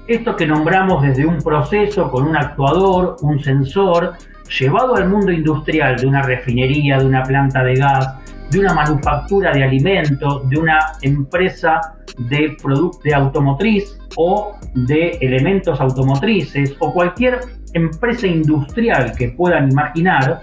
Esto 0.08 0.36
que 0.36 0.46
nombramos 0.46 1.02
desde 1.02 1.26
un 1.26 1.38
proceso 1.38 2.10
con 2.10 2.26
un 2.26 2.36
actuador, 2.36 3.16
un 3.22 3.40
sensor, 3.40 4.14
llevado 4.48 4.96
al 4.96 5.08
mundo 5.08 5.32
industrial 5.32 5.96
de 5.96 6.06
una 6.06 6.22
refinería, 6.22 6.98
de 6.98 7.06
una 7.06 7.22
planta 7.22 7.62
de 7.64 7.74
gas, 7.76 8.14
de 8.50 8.60
una 8.60 8.74
manufactura 8.74 9.52
de 9.52 9.64
alimentos, 9.64 10.48
de 10.48 10.58
una 10.58 10.78
empresa 11.02 11.80
de 12.18 12.56
de 13.04 13.14
automotriz 13.14 13.98
o 14.16 14.56
de 14.74 15.18
elementos 15.20 15.80
automotrices 15.80 16.74
o 16.78 16.92
cualquier 16.92 17.40
empresa 17.74 18.26
industrial 18.26 19.12
que 19.16 19.30
puedan 19.30 19.70
imaginar 19.70 20.42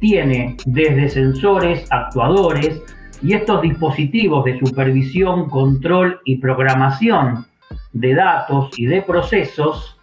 tiene 0.00 0.56
desde 0.66 1.10
sensores, 1.10 1.86
actuadores 1.90 2.82
y 3.22 3.34
estos 3.34 3.60
dispositivos 3.62 4.44
de 4.46 4.58
supervisión, 4.58 5.48
control 5.50 6.20
y 6.24 6.38
programación 6.38 7.46
de 7.92 8.14
datos 8.14 8.70
y 8.78 8.86
de 8.86 9.02
procesos 9.02 9.99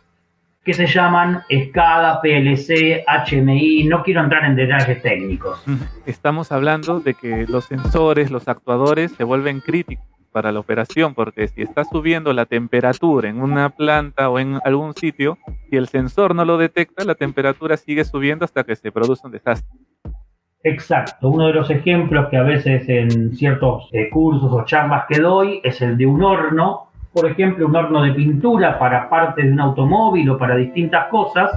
que 0.68 0.74
se 0.74 0.86
llaman 0.86 1.44
SCADA, 1.50 2.20
PLC, 2.20 3.06
HMI. 3.08 3.86
No 3.86 4.04
quiero 4.04 4.22
entrar 4.22 4.44
en 4.44 4.58
detalles 4.58 5.02
técnicos. 5.02 5.64
Estamos 6.06 6.52
hablando 6.52 7.00
de 7.00 7.14
que 7.14 7.46
los 7.48 7.64
sensores, 7.64 8.32
los 8.32 8.50
actuadores 8.50 9.14
se 9.14 9.24
vuelven 9.24 9.62
críticos 9.62 10.06
para 10.34 10.52
la 10.52 10.60
operación, 10.60 11.16
porque 11.16 11.48
si 11.48 11.62
está 11.62 11.86
subiendo 11.86 12.34
la 12.34 12.46
temperatura 12.46 13.30
en 13.30 13.42
una 13.42 13.70
planta 13.70 14.30
o 14.30 14.40
en 14.40 14.60
algún 14.66 14.94
sitio, 14.94 15.38
y 15.72 15.78
el 15.78 15.88
sensor 15.88 16.36
no 16.36 16.44
lo 16.44 16.58
detecta, 16.58 17.06
la 17.06 17.16
temperatura 17.16 17.78
sigue 17.78 18.04
subiendo 18.04 18.44
hasta 18.44 18.66
que 18.66 18.76
se 18.76 18.92
produce 18.92 19.26
un 19.26 19.32
desastre. 19.32 19.80
Exacto, 20.64 21.30
uno 21.30 21.48
de 21.48 21.54
los 21.54 21.70
ejemplos 21.70 22.28
que 22.30 22.36
a 22.36 22.44
veces 22.44 22.90
en 22.90 23.34
ciertos 23.38 23.88
eh, 23.94 24.10
cursos 24.10 24.52
o 24.52 24.66
charlas 24.66 25.06
que 25.08 25.22
doy 25.22 25.62
es 25.64 25.82
el 25.82 25.96
de 25.98 26.06
un 26.06 26.22
horno, 26.22 26.87
por 27.18 27.32
ejemplo, 27.32 27.66
un 27.66 27.76
horno 27.76 28.04
de 28.04 28.12
pintura 28.12 28.78
para 28.78 29.10
parte 29.10 29.42
de 29.42 29.52
un 29.52 29.60
automóvil 29.60 30.30
o 30.30 30.38
para 30.38 30.56
distintas 30.56 31.08
cosas 31.08 31.50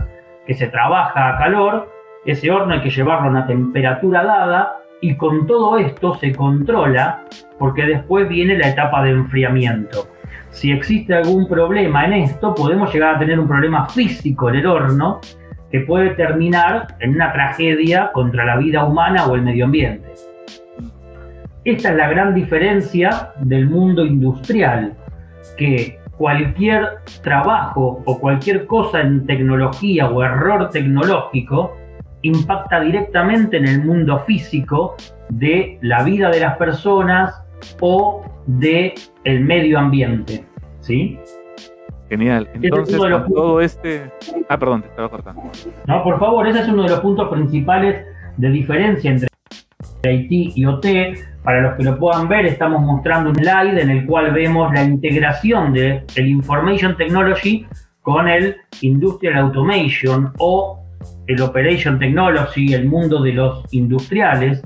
que 0.46 0.54
se 0.54 0.68
trabaja 0.68 1.28
a 1.28 1.38
calor. 1.38 1.92
Ese 2.24 2.50
horno 2.50 2.72
hay 2.72 2.80
que 2.80 2.88
llevarlo 2.88 3.26
a 3.26 3.30
una 3.30 3.46
temperatura 3.46 4.24
dada 4.24 4.78
y 5.02 5.16
con 5.16 5.46
todo 5.46 5.76
esto 5.76 6.14
se 6.14 6.34
controla 6.34 7.24
porque 7.58 7.84
después 7.84 8.26
viene 8.26 8.56
la 8.56 8.70
etapa 8.70 9.04
de 9.04 9.10
enfriamiento. 9.10 10.08
Si 10.48 10.72
existe 10.72 11.14
algún 11.14 11.46
problema 11.46 12.06
en 12.06 12.14
esto, 12.14 12.54
podemos 12.54 12.90
llegar 12.90 13.16
a 13.16 13.18
tener 13.18 13.38
un 13.38 13.46
problema 13.46 13.86
físico 13.86 14.48
en 14.48 14.56
el 14.56 14.66
horno 14.66 15.20
que 15.70 15.80
puede 15.80 16.14
terminar 16.14 16.96
en 17.00 17.16
una 17.16 17.34
tragedia 17.34 18.12
contra 18.14 18.46
la 18.46 18.56
vida 18.56 18.86
humana 18.86 19.26
o 19.26 19.34
el 19.34 19.42
medio 19.42 19.66
ambiente. 19.66 20.08
Esta 21.64 21.90
es 21.90 21.96
la 21.96 22.08
gran 22.08 22.34
diferencia 22.34 23.32
del 23.42 23.68
mundo 23.68 24.06
industrial, 24.06 24.94
que 25.60 26.00
cualquier 26.16 27.00
trabajo 27.22 28.02
o 28.06 28.18
cualquier 28.18 28.66
cosa 28.66 29.02
en 29.02 29.26
tecnología 29.26 30.08
o 30.08 30.22
error 30.22 30.70
tecnológico 30.70 31.76
impacta 32.22 32.80
directamente 32.80 33.58
en 33.58 33.68
el 33.68 33.84
mundo 33.84 34.20
físico 34.20 34.96
de 35.28 35.78
la 35.82 36.02
vida 36.02 36.30
de 36.30 36.40
las 36.40 36.56
personas 36.56 37.42
o 37.80 38.24
de 38.46 38.94
el 39.24 39.44
medio 39.44 39.78
ambiente, 39.78 40.46
¿sí? 40.80 41.18
Genial. 42.08 42.48
Entonces, 42.54 42.98
todo 43.28 43.60
este... 43.60 44.10
Ah, 44.48 44.58
perdón, 44.58 44.80
te 44.80 44.88
estaba 44.88 45.10
cortando. 45.10 45.42
No, 45.86 46.02
por 46.02 46.18
favor, 46.18 46.48
ese 46.48 46.60
es 46.60 46.68
uno 46.68 46.84
de 46.84 46.88
los 46.88 47.00
puntos 47.00 47.28
principales 47.28 48.06
de 48.38 48.48
diferencia 48.48 49.10
entre 49.10 49.29
IT 50.02 50.56
y 50.56 50.64
OT. 50.64 50.86
Para 51.42 51.62
los 51.62 51.76
que 51.76 51.84
lo 51.84 51.98
puedan 51.98 52.28
ver, 52.28 52.46
estamos 52.46 52.82
mostrando 52.82 53.30
un 53.30 53.36
slide 53.36 53.80
en 53.80 53.90
el 53.90 54.06
cual 54.06 54.32
vemos 54.32 54.72
la 54.72 54.82
integración 54.82 55.72
de 55.72 56.04
el 56.16 56.28
Information 56.28 56.96
Technology 56.96 57.66
con 58.02 58.28
el 58.28 58.56
Industrial 58.82 59.36
Automation 59.36 60.32
o 60.38 60.80
el 61.26 61.40
Operation 61.40 61.98
Technology, 61.98 62.74
el 62.74 62.88
mundo 62.88 63.22
de 63.22 63.32
los 63.32 63.64
industriales, 63.72 64.62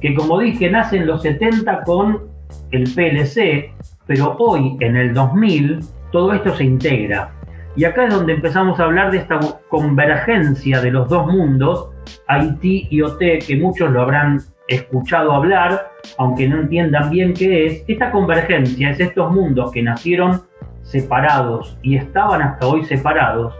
que 0.00 0.14
como 0.14 0.38
dije 0.38 0.70
nace 0.70 0.98
en 0.98 1.06
los 1.06 1.22
70 1.22 1.82
con 1.84 2.28
el 2.70 2.84
PLC, 2.84 3.72
pero 4.06 4.36
hoy 4.38 4.76
en 4.80 4.96
el 4.96 5.14
2000 5.14 5.80
todo 6.12 6.32
esto 6.32 6.54
se 6.56 6.64
integra. 6.64 7.30
Y 7.76 7.84
acá 7.84 8.06
es 8.06 8.14
donde 8.14 8.32
empezamos 8.32 8.80
a 8.80 8.84
hablar 8.84 9.12
de 9.12 9.18
esta 9.18 9.38
convergencia 9.68 10.80
de 10.80 10.90
los 10.90 11.08
dos 11.08 11.26
mundos, 11.26 11.90
IT 12.28 12.90
y 12.90 13.02
OT, 13.02 13.18
que 13.46 13.56
muchos 13.56 13.90
lo 13.92 14.02
habrán 14.02 14.40
escuchado 14.68 15.32
hablar, 15.32 15.90
aunque 16.18 16.48
no 16.48 16.60
entiendan 16.60 17.10
bien 17.10 17.34
qué 17.34 17.66
es. 17.66 17.84
Esta 17.88 18.10
convergencia 18.10 18.90
es 18.90 19.00
estos 19.00 19.32
mundos 19.32 19.72
que 19.72 19.82
nacieron 19.82 20.42
separados 20.82 21.78
y 21.82 21.96
estaban 21.96 22.40
hasta 22.42 22.66
hoy 22.66 22.84
separados, 22.84 23.54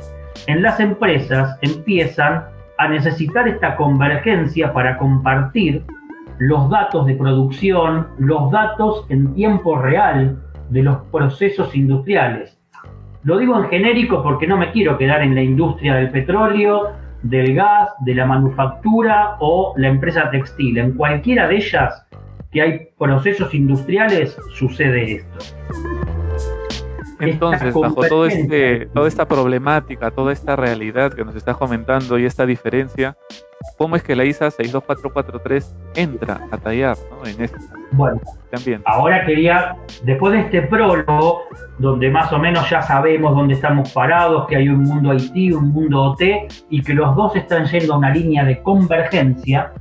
en 0.46 0.62
las 0.62 0.80
empresas 0.80 1.58
empiezan 1.62 2.44
a 2.78 2.88
necesitar 2.88 3.48
esta 3.48 3.76
convergencia 3.76 4.72
para 4.72 4.96
compartir 4.96 5.84
los 6.38 6.70
datos 6.70 7.06
de 7.06 7.16
producción, 7.16 8.08
los 8.18 8.50
datos 8.50 9.04
en 9.08 9.34
tiempo 9.34 9.76
real 9.76 10.38
de 10.70 10.82
los 10.82 10.98
procesos 11.10 11.74
industriales. 11.74 12.58
Lo 13.24 13.38
digo 13.38 13.58
en 13.58 13.68
genérico 13.68 14.22
porque 14.22 14.46
no 14.46 14.56
me 14.56 14.70
quiero 14.70 14.96
quedar 14.96 15.22
en 15.22 15.34
la 15.34 15.42
industria 15.42 15.96
del 15.96 16.10
petróleo, 16.10 16.92
del 17.22 17.54
gas, 17.54 17.90
de 18.00 18.14
la 18.14 18.26
manufactura 18.26 19.36
o 19.40 19.74
la 19.76 19.88
empresa 19.88 20.30
textil. 20.30 20.78
En 20.78 20.92
cualquiera 20.92 21.48
de 21.48 21.56
ellas 21.56 22.06
que 22.50 22.62
hay 22.62 22.88
procesos 22.98 23.54
industriales 23.54 24.36
sucede 24.54 25.16
esto. 25.16 25.38
Entonces, 27.20 27.74
bajo 27.74 28.06
todo 28.06 28.26
este, 28.26 28.86
toda 28.86 29.08
esta 29.08 29.26
problemática, 29.26 30.10
toda 30.10 30.32
esta 30.32 30.54
realidad 30.54 31.12
que 31.12 31.24
nos 31.24 31.34
está 31.34 31.54
comentando 31.54 32.18
y 32.18 32.24
esta 32.24 32.46
diferencia, 32.46 33.16
¿cómo 33.76 33.96
es 33.96 34.02
que 34.02 34.14
la 34.14 34.24
ISA 34.24 34.50
62443 34.50 35.74
entra 35.96 36.40
a 36.50 36.58
tallar 36.58 36.96
en 37.24 37.42
este 37.42 37.58
bueno, 37.90 38.20
Ahora 38.84 39.24
quería, 39.26 39.76
después 40.04 40.32
de 40.32 40.40
este 40.40 40.62
prólogo, 40.62 41.42
donde 41.78 42.10
más 42.10 42.32
o 42.32 42.38
menos 42.38 42.68
ya 42.70 42.80
sabemos 42.80 43.34
dónde 43.34 43.54
estamos 43.54 43.92
parados, 43.92 44.46
que 44.46 44.56
hay 44.56 44.68
un 44.68 44.82
mundo 44.82 45.12
IT, 45.14 45.54
un 45.54 45.70
mundo 45.70 46.02
OT, 46.02 46.22
y 46.70 46.82
que 46.82 46.94
los 46.94 47.14
dos 47.14 47.36
están 47.36 47.66
yendo 47.66 47.94
a 47.94 47.98
una 47.98 48.10
línea 48.10 48.44
de 48.44 48.62
convergencia, 48.62 49.72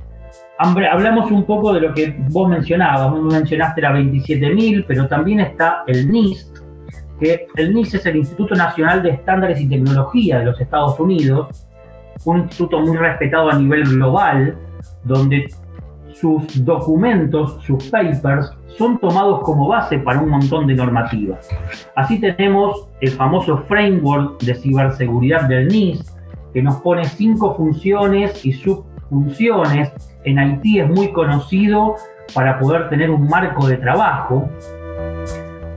hablamos 0.58 1.30
un 1.30 1.44
poco 1.44 1.72
de 1.72 1.80
lo 1.80 1.94
que 1.94 2.14
vos 2.30 2.48
mencionabas, 2.48 3.10
vos 3.10 3.32
mencionaste 3.32 3.80
la 3.80 3.92
27.000, 3.92 4.84
pero 4.86 5.06
también 5.08 5.40
está 5.40 5.84
el 5.86 6.10
NIST, 6.10 6.58
que 7.20 7.46
el 7.56 7.74
NIST 7.74 7.94
es 7.94 8.06
el 8.06 8.16
Instituto 8.16 8.54
Nacional 8.54 9.02
de 9.02 9.10
Estándares 9.10 9.60
y 9.60 9.68
Tecnología 9.68 10.40
de 10.40 10.44
los 10.46 10.60
Estados 10.60 10.98
Unidos, 11.00 11.66
un 12.24 12.40
instituto 12.40 12.80
muy 12.80 12.96
respetado 12.96 13.50
a 13.50 13.58
nivel 13.58 13.84
global, 13.84 14.56
donde 15.04 15.48
sus 16.20 16.64
documentos, 16.64 17.62
sus 17.64 17.84
papers, 17.90 18.52
son 18.76 18.98
tomados 18.98 19.40
como 19.42 19.68
base 19.68 19.98
para 19.98 20.20
un 20.20 20.30
montón 20.30 20.66
de 20.66 20.74
normativas. 20.74 21.48
Así 21.96 22.20
tenemos 22.20 22.88
el 23.00 23.10
famoso 23.10 23.58
framework 23.68 24.40
de 24.42 24.54
ciberseguridad 24.54 25.48
del 25.48 25.68
NIST, 25.68 26.08
que 26.52 26.62
nos 26.62 26.76
pone 26.76 27.04
cinco 27.04 27.54
funciones 27.54 28.44
y 28.44 28.52
subfunciones. 28.52 29.92
En 30.24 30.38
Haití 30.38 30.80
es 30.80 30.88
muy 30.88 31.12
conocido 31.12 31.96
para 32.34 32.58
poder 32.58 32.88
tener 32.88 33.10
un 33.10 33.28
marco 33.28 33.66
de 33.66 33.76
trabajo. 33.76 34.48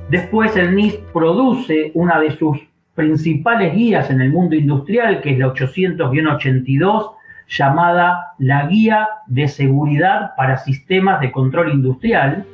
Después 0.09 0.55
el 0.57 0.75
NIST 0.75 0.99
produce 1.13 1.91
una 1.93 2.19
de 2.19 2.31
sus 2.37 2.57
principales 2.95 3.73
guías 3.73 4.09
en 4.09 4.21
el 4.21 4.31
mundo 4.31 4.55
industrial, 4.55 5.21
que 5.21 5.31
es 5.31 5.39
la 5.39 5.53
800-82, 5.53 7.11
llamada 7.51 8.33
la 8.39 8.65
Guía 8.67 9.07
de 9.27 9.47
Seguridad 9.47 10.35
para 10.35 10.57
Sistemas 10.57 11.19
de 11.19 11.31
Control 11.31 11.71
Industrial. 11.71 12.45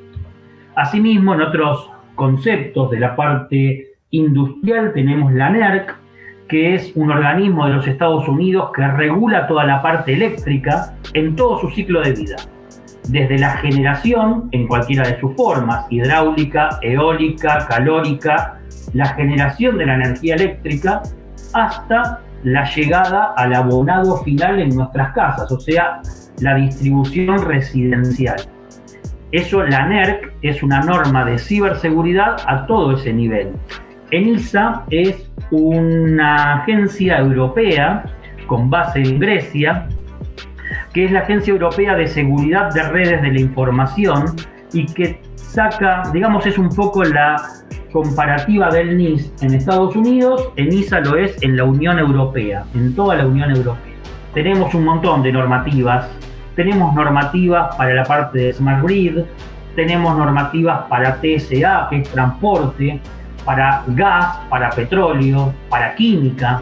Asimismo, 0.76 1.36
en 1.36 1.42
otros 1.42 1.92
conceptos 2.16 2.90
de 2.92 3.00
la 3.00 3.16
parte 3.16 3.92
industrial 4.10 4.94
tenemos 4.94 5.32
la 5.34 5.50
NERC, 5.50 5.96
que 6.48 6.74
es 6.74 6.92
un 6.96 7.12
organismo 7.12 7.68
de 7.68 7.74
los 7.76 7.88
Estados 7.88 8.28
Unidos 8.28 8.72
que 8.76 8.88
regula 8.88 9.48
toda 9.48 9.66
la 9.66 9.82
parte 9.82 10.14
eléctrica 10.14 10.96
en 11.14 11.36
todo 11.36 11.60
su 11.60 11.70
ciclo 11.70 12.02
de 12.02 12.14
vida, 12.14 12.38
desde 13.10 13.38
la 13.38 13.52
generación 13.58 14.50
en 14.52 14.68
cualquiera 14.68 15.08
de 15.08 15.20
sus 15.20 15.36
formas, 15.36 15.86
hidráulica, 15.92 16.80
eólica, 16.82 17.68
calórica, 17.68 18.60
la 18.94 19.08
generación 19.10 19.78
de 19.78 19.86
la 19.86 19.96
energía 19.96 20.36
eléctrica, 20.36 21.04
hasta 21.54 22.22
la 22.52 22.64
llegada 22.64 23.34
al 23.36 23.54
abonado 23.54 24.18
final 24.24 24.60
en 24.60 24.70
nuestras 24.70 25.12
casas, 25.14 25.52
o 25.52 25.60
sea, 25.60 26.02
la 26.40 26.56
distribución 26.56 27.46
residencial. 27.46 28.38
Eso, 29.32 29.64
la 29.64 29.86
NERC, 29.86 30.34
es 30.42 30.64
una 30.64 30.80
norma 30.80 31.26
de 31.26 31.38
ciberseguridad 31.38 32.38
a 32.48 32.66
todo 32.66 32.94
ese 32.94 33.12
nivel. 33.12 33.52
ENISA 34.12 34.84
es 34.90 35.30
una 35.52 36.62
agencia 36.62 37.18
europea 37.18 38.06
con 38.48 38.70
base 38.70 39.02
en 39.02 39.20
Grecia, 39.20 39.90
que 40.94 41.06
es 41.06 41.12
la 41.12 41.20
Agencia 41.20 41.52
Europea 41.52 41.96
de 41.96 42.08
Seguridad 42.08 42.74
de 42.74 42.84
Redes 42.84 43.22
de 43.22 43.32
la 43.34 43.42
Información 43.42 44.24
y 44.72 44.86
que 44.86 45.22
saca, 45.36 46.04
digamos, 46.14 46.46
es 46.46 46.58
un 46.58 46.70
poco 46.70 47.04
la 47.04 47.36
comparativa 47.98 48.70
del 48.70 48.96
NIS 48.96 49.34
en 49.42 49.56
Estados 49.56 49.96
Unidos, 49.96 50.50
ENISA 50.56 51.00
lo 51.00 51.16
es 51.16 51.36
en 51.42 51.58
la 51.58 51.64
Unión 51.64 51.98
Europea, 51.98 52.64
en 52.76 52.94
toda 52.94 53.16
la 53.16 53.26
Unión 53.26 53.50
Europea. 53.50 53.96
Tenemos 54.36 54.72
un 54.76 54.86
montón 54.86 55.24
de 55.24 55.32
normativas, 55.32 56.08
tenemos 56.56 56.94
normativas 56.94 57.76
para 57.76 57.96
la 57.96 58.04
parte 58.04 58.38
de 58.38 58.54
Smart 58.54 58.84
Grid, 58.84 59.22
tenemos 59.76 60.16
normativas 60.16 60.84
para 60.88 61.16
TSA, 61.16 61.88
que 61.90 62.02
es 62.02 62.10
transporte, 62.12 63.02
para 63.44 63.84
gas, 63.88 64.42
para 64.48 64.70
petróleo, 64.70 65.52
para 65.68 65.96
química. 65.96 66.62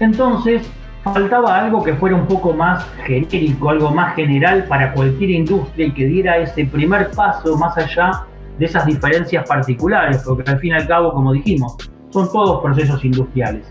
Entonces, 0.00 0.66
faltaba 1.04 1.58
algo 1.58 1.82
que 1.82 1.92
fuera 1.96 2.16
un 2.16 2.26
poco 2.26 2.54
más 2.54 2.88
genérico, 3.04 3.68
algo 3.68 3.90
más 3.90 4.14
general 4.14 4.64
para 4.64 4.94
cualquier 4.94 5.32
industria 5.32 5.88
y 5.88 5.92
que 5.92 6.06
diera 6.06 6.38
ese 6.38 6.64
primer 6.64 7.10
paso 7.10 7.58
más 7.58 7.76
allá 7.76 8.24
de 8.62 8.68
esas 8.68 8.86
diferencias 8.86 9.44
particulares, 9.48 10.22
porque 10.24 10.48
al 10.48 10.60
fin 10.60 10.70
y 10.70 10.74
al 10.74 10.86
cabo, 10.86 11.12
como 11.12 11.32
dijimos, 11.32 11.76
son 12.10 12.30
todos 12.30 12.62
procesos 12.62 13.04
industriales. 13.04 13.66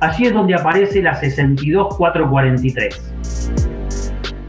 Allí 0.00 0.28
es 0.28 0.32
donde 0.32 0.54
aparece 0.54 1.02
la 1.02 1.14
62443. 1.14 3.12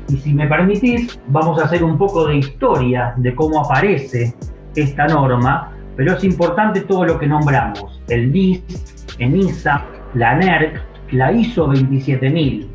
Y 0.07 0.15
si 0.15 0.33
me 0.33 0.47
permitís, 0.47 1.19
vamos 1.27 1.61
a 1.61 1.65
hacer 1.65 1.83
un 1.83 1.97
poco 1.97 2.25
de 2.25 2.37
historia 2.37 3.13
de 3.17 3.35
cómo 3.35 3.65
aparece 3.65 4.33
esta 4.75 5.07
norma 5.07 5.73
pero 5.97 6.13
es 6.13 6.23
importante 6.23 6.79
todo 6.81 7.03
lo 7.05 7.19
que 7.19 7.27
nombramos, 7.27 8.01
el 8.07 8.31
NIST, 8.31 9.19
ENISA, 9.19 9.85
la 10.13 10.35
NERC, 10.35 10.81
la 11.11 11.33
ISO 11.33 11.67
27000. 11.67 12.69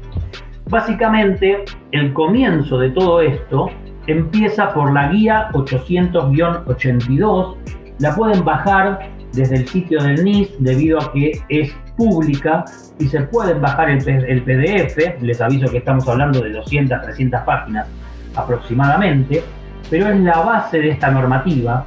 Básicamente, 0.68 1.64
el 1.92 2.12
comienzo 2.12 2.78
de 2.78 2.90
todo 2.90 3.22
esto 3.22 3.70
empieza 4.06 4.72
por 4.72 4.92
la 4.92 5.08
guía 5.08 5.48
800-82, 5.52 7.56
la 7.98 8.14
pueden 8.14 8.44
bajar 8.44 9.10
desde 9.32 9.56
el 9.56 9.66
sitio 9.68 10.02
del 10.02 10.24
NIST 10.24 10.52
debido 10.58 11.00
a 11.00 11.12
que 11.12 11.32
es 11.48 11.74
pública 11.96 12.64
y 12.98 13.08
se 13.08 13.22
pueden 13.22 13.60
bajar 13.60 13.90
el, 13.90 14.08
el 14.08 14.42
PDF, 14.42 15.22
les 15.22 15.40
aviso 15.40 15.68
que 15.70 15.78
estamos 15.78 16.08
hablando 16.08 16.40
de 16.40 16.52
200, 16.52 17.02
300 17.02 17.40
páginas 17.42 17.88
aproximadamente, 18.34 19.42
pero 19.90 20.08
es 20.08 20.20
la 20.20 20.40
base 20.40 20.78
de 20.78 20.90
esta 20.90 21.10
normativa 21.10 21.86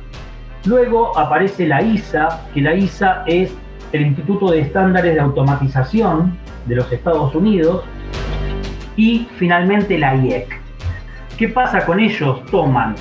Luego 0.65 1.17
aparece 1.17 1.65
la 1.65 1.82
ISA, 1.82 2.41
que 2.53 2.62
la 2.62 2.73
ISA 2.73 3.23
es 3.27 3.53
el 3.93 4.01
Instituto 4.01 4.51
de 4.51 4.62
Estándares 4.62 5.15
de 5.15 5.21
Automatización 5.21 6.38
de 6.65 6.75
los 6.75 6.91
Estados 6.91 7.34
Unidos. 7.34 7.84
Y 8.97 9.27
finalmente 9.38 9.97
la 9.97 10.15
IEC. 10.15 10.59
¿Qué 11.39 11.47
pasa 11.47 11.86
con 11.86 12.02
ellos? 12.02 12.43
Toman 12.52 12.95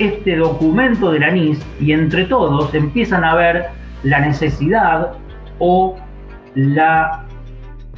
este 0.00 0.34
documento 0.34 1.12
de 1.12 1.20
la 1.20 1.30
NIS 1.30 1.64
y 1.80 1.92
entre 1.92 2.24
todos 2.24 2.74
empiezan 2.74 3.22
a 3.22 3.36
ver 3.36 3.66
la 4.02 4.18
necesidad 4.18 5.12
o 5.60 5.94
la, 6.56 7.24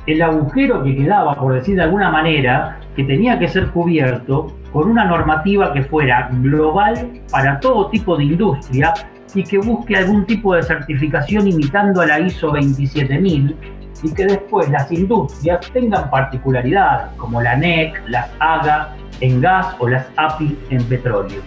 el 0.06 0.20
agujero 0.20 0.84
que 0.84 0.94
quedaba, 0.94 1.36
por 1.36 1.54
decir 1.54 1.76
de 1.76 1.84
alguna 1.84 2.10
manera, 2.10 2.80
que 2.96 3.04
tenía 3.04 3.38
que 3.38 3.48
ser 3.48 3.68
cubierto 3.68 4.54
con 4.74 4.90
una 4.90 5.06
normativa 5.06 5.72
que 5.72 5.82
fuera 5.84 6.28
global 6.32 7.10
para 7.32 7.58
todo 7.58 7.88
tipo 7.88 8.14
de 8.18 8.24
industria 8.24 8.92
y 9.34 9.42
que 9.42 9.56
busque 9.56 9.96
algún 9.96 10.26
tipo 10.26 10.54
de 10.54 10.64
certificación 10.64 11.48
imitando 11.48 12.02
a 12.02 12.06
la 12.06 12.20
ISO 12.20 12.50
27000 12.52 13.56
y 14.02 14.12
que 14.12 14.26
después 14.26 14.68
las 14.70 14.90
industrias 14.92 15.70
tengan 15.72 16.10
particularidades 16.10 17.12
como 17.16 17.40
la 17.42 17.56
NEC, 17.56 18.02
las 18.08 18.30
AGA 18.38 18.94
en 19.20 19.40
gas 19.40 19.74
o 19.78 19.88
las 19.88 20.06
API 20.16 20.56
en 20.70 20.82
petróleo. 20.84 21.40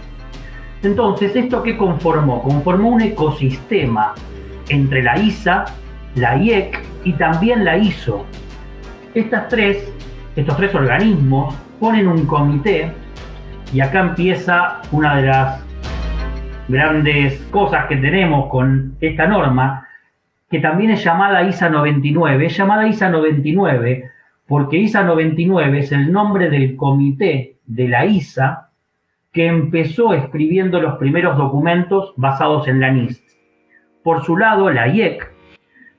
Entonces, 0.82 1.34
¿esto 1.36 1.62
qué 1.62 1.76
conformó? 1.76 2.42
Conformó 2.42 2.90
un 2.90 3.00
ecosistema 3.02 4.14
entre 4.68 5.02
la 5.02 5.18
ISA, 5.18 5.64
la 6.16 6.36
IEC 6.36 6.80
y 7.04 7.12
también 7.12 7.64
la 7.64 7.78
ISO. 7.78 8.24
Estas 9.14 9.48
tres, 9.48 9.92
estos 10.34 10.56
tres 10.56 10.74
organismos 10.74 11.54
ponen 11.78 12.08
un 12.08 12.26
comité 12.26 12.92
y 13.72 13.80
acá 13.80 14.00
empieza 14.00 14.80
una 14.90 15.16
de 15.16 15.22
las 15.22 15.60
grandes 16.68 17.40
cosas 17.50 17.86
que 17.86 17.96
tenemos 17.96 18.48
con 18.48 18.96
esta 19.00 19.26
norma, 19.26 19.86
que 20.52 20.60
también 20.60 20.90
es 20.90 21.02
llamada 21.02 21.42
ISA 21.48 21.70
99. 21.70 22.44
Es 22.44 22.54
llamada 22.58 22.86
ISA 22.86 23.08
99 23.08 24.10
porque 24.46 24.76
ISA 24.76 25.02
99 25.02 25.78
es 25.78 25.92
el 25.92 26.12
nombre 26.12 26.50
del 26.50 26.76
comité 26.76 27.56
de 27.64 27.88
la 27.88 28.04
ISA 28.04 28.68
que 29.32 29.46
empezó 29.46 30.12
escribiendo 30.12 30.78
los 30.78 30.98
primeros 30.98 31.38
documentos 31.38 32.12
basados 32.18 32.68
en 32.68 32.80
la 32.80 32.90
NIST. 32.90 33.24
Por 34.04 34.24
su 34.24 34.36
lado, 34.36 34.70
la 34.70 34.88
IEC 34.88 35.32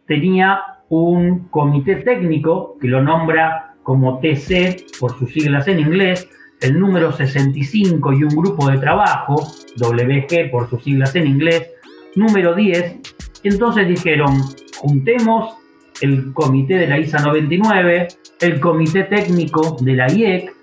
tenía 0.05 0.61
un 0.87 1.47
comité 1.47 1.95
técnico 1.95 2.77
que 2.79 2.89
lo 2.89 3.01
nombra 3.01 3.73
como 3.81 4.19
TC 4.19 4.85
por 4.99 5.17
sus 5.17 5.33
siglas 5.33 5.67
en 5.67 5.79
inglés, 5.79 6.29
el 6.61 6.79
número 6.79 7.11
65 7.11 8.13
y 8.13 8.23
un 8.23 8.35
grupo 8.35 8.69
de 8.69 8.77
trabajo, 8.77 9.35
WG 9.77 10.51
por 10.51 10.69
sus 10.69 10.83
siglas 10.83 11.15
en 11.15 11.25
inglés, 11.25 11.71
número 12.15 12.53
10. 12.53 12.99
Entonces 13.43 13.87
dijeron, 13.87 14.41
juntemos 14.77 15.55
el 16.01 16.33
comité 16.33 16.75
de 16.75 16.87
la 16.87 16.99
ISA 16.99 17.19
99, 17.19 18.07
el 18.41 18.59
comité 18.59 19.03
técnico 19.03 19.77
de 19.81 19.93
la 19.93 20.11
IEC 20.11 20.53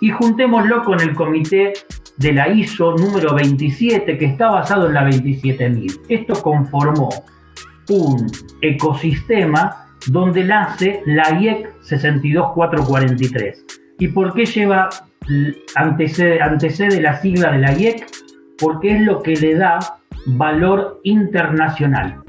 y 0.00 0.10
juntémoslo 0.10 0.82
con 0.84 1.00
el 1.00 1.14
comité 1.14 1.72
de 2.16 2.32
la 2.32 2.48
ISO 2.48 2.96
número 2.96 3.34
27 3.34 4.18
que 4.18 4.24
está 4.24 4.50
basado 4.50 4.86
en 4.88 4.94
la 4.94 5.04
27000. 5.04 6.00
Esto 6.08 6.34
conformó 6.42 7.08
un 7.88 8.26
ecosistema 8.60 9.88
donde 10.06 10.44
nace 10.44 11.02
la 11.06 11.40
IEC 11.40 11.82
62443. 11.82 13.64
¿Y 13.98 14.08
por 14.08 14.34
qué 14.34 14.44
lleva 14.44 14.88
antecede, 15.76 16.42
antecede 16.42 17.00
la 17.00 17.20
sigla 17.20 17.52
de 17.52 17.58
la 17.58 17.72
IEC 17.72 18.06
porque 18.58 18.96
es 18.96 19.00
lo 19.00 19.22
que 19.22 19.34
le 19.34 19.54
da 19.54 19.78
valor 20.26 21.00
internacional. 21.04 22.22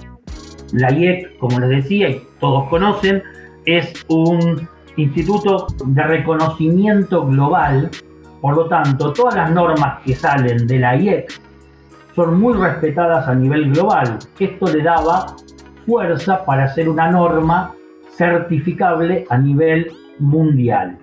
La 0.73 0.91
IEC, 0.91 1.37
como 1.37 1.59
les 1.59 1.69
decía 1.69 2.09
y 2.09 2.21
todos 2.39 2.67
conocen, 2.69 3.23
es 3.65 4.05
un 4.09 4.67
instituto 4.97 5.67
de 5.85 6.03
reconocimiento 6.03 7.25
global 7.25 7.89
Por 8.41 8.55
lo 8.55 8.67
tanto, 8.67 9.11
todas 9.11 9.35
las 9.35 9.51
normas 9.51 10.01
que 10.05 10.13
salen 10.13 10.67
de 10.67 10.77
la 10.77 10.95
IEC 10.95 11.41
son 12.15 12.39
muy 12.39 12.53
respetadas 12.53 13.27
a 13.27 13.33
nivel 13.33 13.71
global. 13.73 14.19
Esto 14.39 14.67
le 14.67 14.83
daba 14.83 15.35
fuerza 15.85 16.45
para 16.45 16.65
hacer 16.65 16.87
una 16.87 17.09
norma 17.09 17.73
certificable 18.11 19.25
a 19.29 19.37
nivel 19.37 19.91
mundial. 20.19 20.97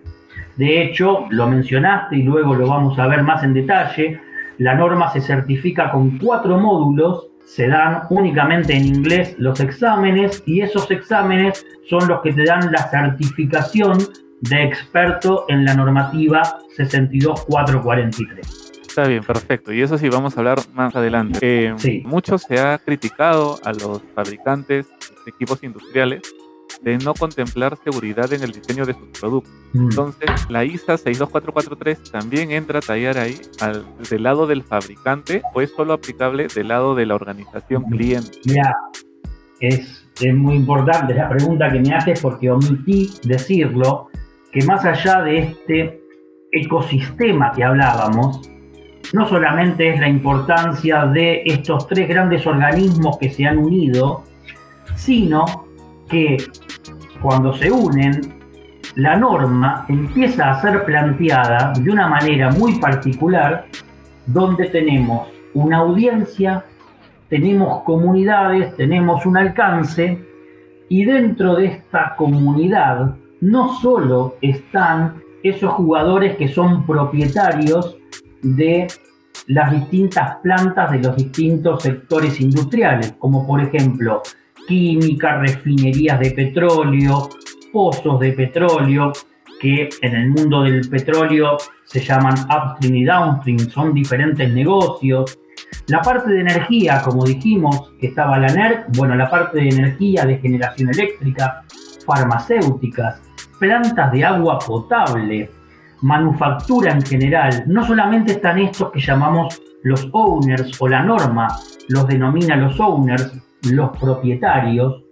De 0.56 0.82
hecho, 0.82 1.26
lo 1.30 1.46
mencionaste 1.46 2.16
y 2.16 2.22
luego 2.22 2.54
lo 2.54 2.68
vamos 2.68 2.98
a 2.98 3.06
ver 3.06 3.22
más 3.22 3.42
en 3.42 3.54
detalle, 3.54 4.20
la 4.62 4.74
norma 4.74 5.12
se 5.12 5.20
certifica 5.20 5.90
con 5.90 6.18
cuatro 6.18 6.56
módulos, 6.58 7.28
se 7.44 7.66
dan 7.66 8.02
únicamente 8.10 8.74
en 8.74 8.86
inglés 8.86 9.34
los 9.38 9.58
exámenes 9.60 10.42
y 10.46 10.60
esos 10.60 10.90
exámenes 10.90 11.66
son 11.88 12.06
los 12.06 12.22
que 12.22 12.32
te 12.32 12.44
dan 12.44 12.70
la 12.70 12.88
certificación 12.88 13.98
de 14.40 14.64
experto 14.64 15.44
en 15.48 15.64
la 15.64 15.74
normativa 15.74 16.60
62443. 16.76 18.72
Está 18.86 19.08
bien, 19.08 19.24
perfecto. 19.24 19.72
Y 19.72 19.82
eso 19.82 19.98
sí 19.98 20.08
vamos 20.08 20.36
a 20.36 20.40
hablar 20.40 20.60
más 20.74 20.94
adelante. 20.94 21.38
Eh, 21.42 22.02
mucho 22.04 22.38
se 22.38 22.60
ha 22.60 22.78
criticado 22.78 23.58
a 23.64 23.72
los 23.72 24.00
fabricantes 24.14 24.86
de 25.24 25.30
equipos 25.30 25.62
industriales 25.64 26.22
de 26.80 26.98
no 26.98 27.14
contemplar 27.14 27.76
seguridad 27.82 28.32
en 28.32 28.42
el 28.42 28.52
diseño 28.52 28.86
de 28.86 28.94
sus 28.94 29.08
productos. 29.20 29.52
Mm. 29.72 29.84
Entonces, 29.84 30.30
la 30.48 30.64
ISA 30.64 30.96
62443 30.96 32.10
también 32.10 32.50
entra 32.50 32.78
a 32.78 32.82
tallar 32.82 33.18
ahí 33.18 33.40
al, 33.60 33.84
del 34.08 34.22
lado 34.22 34.46
del 34.46 34.62
fabricante 34.62 35.42
o 35.54 35.60
es 35.60 35.70
solo 35.70 35.92
aplicable 35.92 36.46
del 36.54 36.68
lado 36.68 36.94
de 36.94 37.06
la 37.06 37.14
organización 37.14 37.84
cliente. 37.84 38.38
Mira, 38.46 38.76
es, 39.60 40.06
es 40.20 40.34
muy 40.34 40.56
importante 40.56 41.14
la 41.14 41.28
pregunta 41.28 41.70
que 41.70 41.80
me 41.80 41.94
haces 41.94 42.20
porque 42.20 42.50
omití 42.50 43.12
decirlo, 43.24 44.08
que 44.52 44.64
más 44.64 44.84
allá 44.84 45.22
de 45.22 45.38
este 45.38 46.02
ecosistema 46.52 47.52
que 47.52 47.64
hablábamos, 47.64 48.48
no 49.12 49.28
solamente 49.28 49.90
es 49.90 50.00
la 50.00 50.08
importancia 50.08 51.06
de 51.06 51.42
estos 51.44 51.86
tres 51.86 52.08
grandes 52.08 52.46
organismos 52.46 53.18
que 53.18 53.30
se 53.30 53.46
han 53.46 53.58
unido, 53.58 54.24
sino 54.94 55.71
que 56.08 56.36
cuando 57.20 57.52
se 57.54 57.70
unen, 57.70 58.20
la 58.96 59.16
norma 59.16 59.86
empieza 59.88 60.50
a 60.50 60.60
ser 60.60 60.84
planteada 60.84 61.72
de 61.78 61.90
una 61.90 62.08
manera 62.08 62.50
muy 62.50 62.78
particular, 62.78 63.66
donde 64.26 64.66
tenemos 64.68 65.28
una 65.54 65.78
audiencia, 65.78 66.64
tenemos 67.28 67.82
comunidades, 67.84 68.76
tenemos 68.76 69.24
un 69.24 69.36
alcance, 69.36 70.18
y 70.88 71.04
dentro 71.04 71.54
de 71.54 71.66
esta 71.66 72.14
comunidad 72.16 73.16
no 73.40 73.74
solo 73.76 74.36
están 74.42 75.22
esos 75.42 75.72
jugadores 75.72 76.36
que 76.36 76.48
son 76.48 76.84
propietarios 76.84 77.96
de 78.42 78.86
las 79.46 79.72
distintas 79.72 80.36
plantas 80.42 80.92
de 80.92 80.98
los 81.00 81.16
distintos 81.16 81.82
sectores 81.82 82.40
industriales, 82.40 83.14
como 83.18 83.46
por 83.46 83.60
ejemplo 83.60 84.22
química, 84.66 85.38
refinerías 85.38 86.18
de 86.20 86.30
petróleo, 86.32 87.28
pozos 87.72 88.20
de 88.20 88.32
petróleo, 88.32 89.12
que 89.60 89.88
en 90.02 90.14
el 90.14 90.30
mundo 90.30 90.62
del 90.62 90.88
petróleo 90.88 91.56
se 91.84 92.00
llaman 92.00 92.34
upstream 92.34 92.96
y 92.96 93.04
downstream, 93.04 93.58
son 93.70 93.94
diferentes 93.94 94.52
negocios. 94.52 95.38
La 95.86 96.00
parte 96.00 96.32
de 96.32 96.40
energía, 96.40 97.00
como 97.02 97.24
dijimos, 97.24 97.92
que 98.00 98.08
estaba 98.08 98.38
la 98.38 98.48
NERC, 98.48 98.96
bueno, 98.96 99.14
la 99.14 99.30
parte 99.30 99.58
de 99.58 99.68
energía 99.68 100.24
de 100.24 100.38
generación 100.38 100.90
eléctrica, 100.90 101.64
farmacéuticas, 102.06 103.22
plantas 103.58 104.12
de 104.12 104.24
agua 104.24 104.58
potable, 104.58 105.50
manufactura 106.02 106.92
en 106.92 107.02
general, 107.02 107.64
no 107.66 107.86
solamente 107.86 108.32
están 108.32 108.58
estos 108.58 108.90
que 108.90 109.00
llamamos 109.00 109.60
los 109.84 110.08
owners 110.12 110.80
o 110.80 110.88
la 110.88 111.02
norma 111.02 111.48
los 111.88 112.06
denomina 112.06 112.56
los 112.56 112.78
owners, 112.80 113.32
los 113.70 113.96
propietarios, 113.98 115.02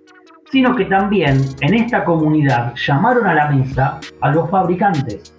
sino 0.50 0.74
que 0.74 0.86
también 0.86 1.40
en 1.60 1.74
esta 1.74 2.04
comunidad 2.04 2.74
llamaron 2.74 3.26
a 3.26 3.34
la 3.34 3.50
mesa 3.50 4.00
a 4.20 4.30
los 4.30 4.50
fabricantes, 4.50 5.34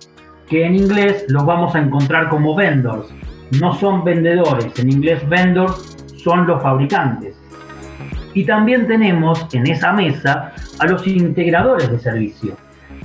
que 0.48 0.66
en 0.66 0.76
inglés 0.76 1.26
los 1.28 1.46
vamos 1.46 1.76
a 1.76 1.80
encontrar 1.80 2.30
como 2.30 2.56
vendors. 2.56 3.14
No 3.60 3.74
son 3.74 4.04
vendedores, 4.04 4.78
en 4.80 4.92
inglés 4.92 5.28
vendors 5.28 5.98
son 6.24 6.48
los 6.48 6.62
fabricantes. 6.64 7.38
Y 8.34 8.46
también 8.46 8.88
tenemos 8.88 9.46
en 9.54 9.68
esa 9.68 9.92
mesa 9.92 10.54
a 10.80 10.86
los 10.86 11.06
integradores 11.06 11.92
de 11.92 12.00
servicio. 12.00 12.56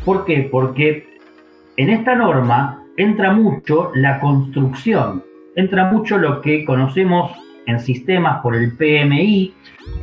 ¿Por 0.04 0.24
qué? 0.24 0.48
Porque 0.50 1.18
en 1.76 1.90
esta 1.90 2.14
norma 2.14 2.84
entra 2.96 3.32
mucho 3.32 3.90
la 3.94 4.20
construcción, 4.20 5.24
entra 5.56 5.90
mucho 5.90 6.16
lo 6.16 6.40
que 6.40 6.64
conocemos 6.64 7.32
en 7.66 7.80
sistemas 7.80 8.40
por 8.42 8.56
el 8.56 8.76
PMI, 8.76 9.54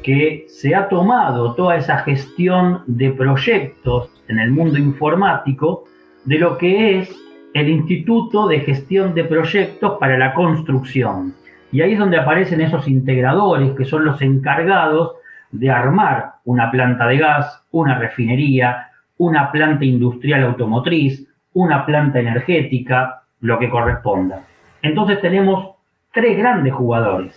que 0.03 0.45
se 0.47 0.75
ha 0.75 0.87
tomado 0.89 1.55
toda 1.55 1.77
esa 1.77 1.99
gestión 1.99 2.83
de 2.87 3.11
proyectos 3.11 4.09
en 4.27 4.39
el 4.39 4.51
mundo 4.51 4.77
informático 4.77 5.85
de 6.25 6.39
lo 6.39 6.57
que 6.57 6.99
es 6.99 7.15
el 7.53 7.69
Instituto 7.69 8.47
de 8.47 8.61
Gestión 8.61 9.13
de 9.13 9.25
Proyectos 9.25 9.97
para 9.99 10.17
la 10.17 10.33
Construcción. 10.33 11.35
Y 11.71 11.81
ahí 11.81 11.93
es 11.93 11.99
donde 11.99 12.17
aparecen 12.17 12.61
esos 12.61 12.87
integradores 12.87 13.71
que 13.71 13.85
son 13.85 14.05
los 14.05 14.21
encargados 14.21 15.13
de 15.51 15.69
armar 15.69 16.33
una 16.45 16.71
planta 16.71 17.07
de 17.07 17.17
gas, 17.17 17.63
una 17.71 17.97
refinería, 17.97 18.87
una 19.17 19.51
planta 19.51 19.85
industrial 19.85 20.43
automotriz, 20.43 21.27
una 21.53 21.85
planta 21.85 22.19
energética, 22.19 23.21
lo 23.41 23.59
que 23.59 23.69
corresponda. 23.69 24.43
Entonces 24.81 25.21
tenemos 25.21 25.75
tres 26.11 26.37
grandes 26.37 26.73
jugadores, 26.73 27.33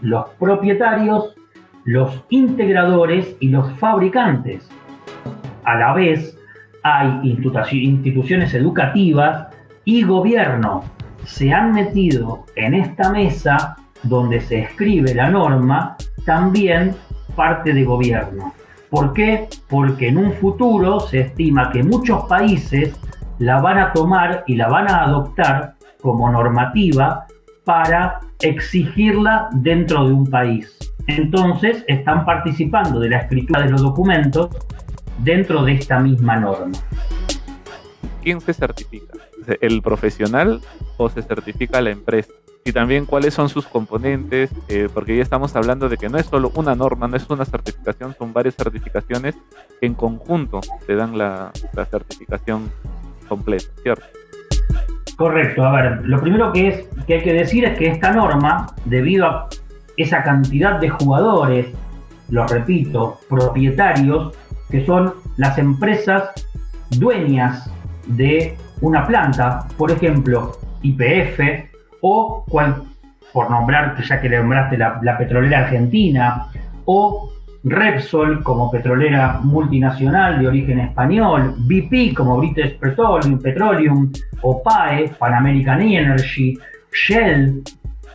los 0.00 0.28
propietarios, 0.38 1.34
los 1.84 2.22
integradores 2.28 3.36
y 3.40 3.48
los 3.48 3.70
fabricantes. 3.74 4.68
A 5.64 5.76
la 5.76 5.92
vez 5.92 6.38
hay 6.82 7.20
instituciones 7.22 8.54
educativas 8.54 9.48
y 9.84 10.02
gobierno. 10.02 10.84
Se 11.24 11.52
han 11.52 11.72
metido 11.72 12.44
en 12.56 12.74
esta 12.74 13.10
mesa 13.10 13.76
donde 14.02 14.40
se 14.40 14.60
escribe 14.60 15.14
la 15.14 15.28
norma 15.30 15.96
también 16.24 16.94
parte 17.34 17.72
de 17.72 17.84
gobierno. 17.84 18.52
¿Por 18.90 19.12
qué? 19.12 19.48
Porque 19.68 20.08
en 20.08 20.18
un 20.18 20.32
futuro 20.32 21.00
se 21.00 21.20
estima 21.20 21.70
que 21.70 21.82
muchos 21.82 22.24
países 22.24 22.98
la 23.38 23.60
van 23.60 23.78
a 23.78 23.92
tomar 23.92 24.44
y 24.46 24.56
la 24.56 24.68
van 24.68 24.90
a 24.90 25.04
adoptar 25.04 25.74
como 26.00 26.30
normativa 26.30 27.26
para 27.68 28.20
exigirla 28.40 29.50
dentro 29.52 30.06
de 30.06 30.14
un 30.14 30.30
país. 30.30 30.74
Entonces 31.06 31.84
están 31.86 32.24
participando 32.24 32.98
de 32.98 33.10
la 33.10 33.18
escritura 33.18 33.62
de 33.62 33.68
los 33.68 33.82
documentos 33.82 34.48
dentro 35.18 35.62
de 35.66 35.74
esta 35.74 36.00
misma 36.00 36.38
norma. 36.38 36.72
¿Quién 38.22 38.40
se 38.40 38.54
certifica? 38.54 39.18
¿El 39.60 39.82
profesional 39.82 40.62
o 40.96 41.10
se 41.10 41.20
certifica 41.20 41.82
la 41.82 41.90
empresa? 41.90 42.32
Y 42.64 42.72
también 42.72 43.04
cuáles 43.04 43.34
son 43.34 43.50
sus 43.50 43.66
componentes, 43.66 44.48
eh, 44.68 44.88
porque 44.92 45.18
ya 45.18 45.22
estamos 45.22 45.54
hablando 45.54 45.90
de 45.90 45.98
que 45.98 46.08
no 46.08 46.16
es 46.16 46.24
solo 46.24 46.50
una 46.54 46.74
norma, 46.74 47.06
no 47.06 47.18
es 47.18 47.28
una 47.28 47.44
certificación, 47.44 48.16
son 48.18 48.32
varias 48.32 48.54
certificaciones 48.54 49.34
que 49.78 49.86
en 49.86 49.92
conjunto 49.92 50.60
te 50.86 50.96
dan 50.96 51.18
la, 51.18 51.52
la 51.74 51.84
certificación 51.84 52.72
completa, 53.28 53.68
¿cierto? 53.82 54.17
Correcto, 55.18 55.64
a 55.64 55.72
ver, 55.72 56.02
lo 56.04 56.20
primero 56.20 56.52
que, 56.52 56.68
es, 56.68 56.88
que 57.04 57.14
hay 57.14 57.22
que 57.24 57.32
decir 57.32 57.64
es 57.64 57.76
que 57.76 57.88
esta 57.88 58.12
norma, 58.12 58.68
debido 58.84 59.26
a 59.26 59.48
esa 59.96 60.22
cantidad 60.22 60.78
de 60.78 60.90
jugadores, 60.90 61.66
lo 62.30 62.46
repito, 62.46 63.18
propietarios, 63.28 64.32
que 64.70 64.86
son 64.86 65.14
las 65.36 65.58
empresas 65.58 66.30
dueñas 66.90 67.68
de 68.06 68.56
una 68.80 69.08
planta, 69.08 69.66
por 69.76 69.90
ejemplo, 69.90 70.52
IPF 70.82 71.40
o 72.00 72.44
por 73.32 73.50
nombrar, 73.50 74.00
ya 74.00 74.20
que 74.20 74.28
le 74.28 74.38
nombraste 74.38 74.78
la 74.78 75.18
petrolera 75.18 75.64
argentina, 75.64 76.46
o 76.84 77.32
Repsol 77.64 78.42
como 78.42 78.70
petrolera 78.70 79.40
multinacional 79.42 80.38
de 80.38 80.48
origen 80.48 80.80
español, 80.80 81.54
BP 81.58 82.14
como 82.16 82.38
British 82.38 82.78
Petroleum, 82.78 83.38
Petroleum 83.40 84.12
OPAE, 84.42 85.14
Pan 85.18 85.34
American 85.34 85.82
Energy, 85.82 86.58
Shell, 86.92 87.62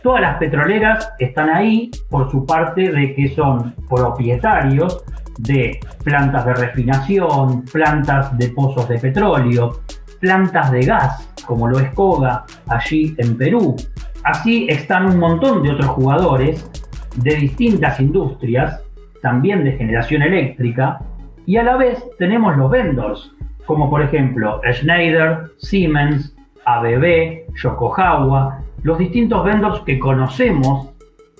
todas 0.02 0.20
las 0.20 0.36
petroleras 0.38 1.12
están 1.18 1.50
ahí 1.50 1.90
por 2.10 2.30
su 2.30 2.44
parte 2.44 2.90
de 2.90 3.14
que 3.14 3.28
son 3.28 3.74
propietarios 3.88 5.04
de 5.38 5.80
plantas 6.04 6.44
de 6.44 6.54
refinación, 6.54 7.64
plantas 7.64 8.36
de 8.36 8.48
pozos 8.48 8.88
de 8.88 8.98
petróleo, 8.98 9.80
plantas 10.20 10.70
de 10.70 10.84
gas, 10.84 11.28
como 11.46 11.68
lo 11.68 11.78
es 11.78 11.92
Koga 11.94 12.44
allí 12.68 13.14
en 13.18 13.36
Perú. 13.36 13.76
Así 14.22 14.66
están 14.68 15.06
un 15.06 15.18
montón 15.18 15.62
de 15.62 15.70
otros 15.70 15.88
jugadores 15.88 16.70
de 17.16 17.34
distintas 17.36 18.00
industrias 18.00 18.83
también 19.24 19.64
de 19.64 19.72
generación 19.72 20.20
eléctrica, 20.20 21.00
y 21.46 21.56
a 21.56 21.62
la 21.62 21.78
vez 21.78 22.04
tenemos 22.18 22.58
los 22.58 22.70
vendors, 22.70 23.32
como 23.64 23.88
por 23.88 24.02
ejemplo 24.02 24.60
Schneider, 24.70 25.50
Siemens, 25.56 26.36
ABB, 26.66 27.46
Yokohama, 27.54 28.62
los 28.82 28.98
distintos 28.98 29.42
vendors 29.42 29.80
que 29.86 29.98
conocemos 29.98 30.90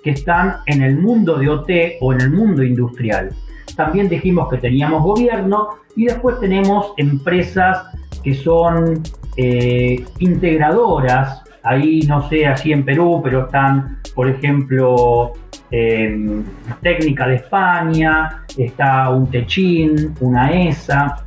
que 0.03 0.13
están 0.13 0.57
en 0.65 0.83
el 0.83 0.97
mundo 0.97 1.37
de 1.37 1.51
OT 1.51 1.71
o 2.01 2.15
en 2.15 2.23
el 2.23 2.31
mundo 2.31 2.63
industrial. 2.63 3.29
También 3.77 4.09
dijimos 4.09 4.49
que 4.49 4.57
teníamos 4.57 5.03
gobierno 5.03 5.69
y 5.95 6.07
después 6.07 6.41
tenemos 6.41 6.95
empresas 6.97 7.87
que 8.23 8.33
son 8.33 9.03
eh, 9.37 10.03
integradoras. 10.21 11.43
Ahí 11.63 12.01
no 12.09 12.27
sé, 12.31 12.47
así 12.47 12.73
en 12.73 12.83
Perú, 12.83 13.21
pero 13.23 13.45
están, 13.45 13.99
por 14.15 14.27
ejemplo, 14.27 15.35
eh, 15.71 16.43
Técnica 16.83 17.27
de 17.27 17.37
España, 17.37 18.45
está 18.57 19.11
un 19.11 19.31
Techin, 19.31 20.15
una 20.21 20.53
ESA, 20.53 21.25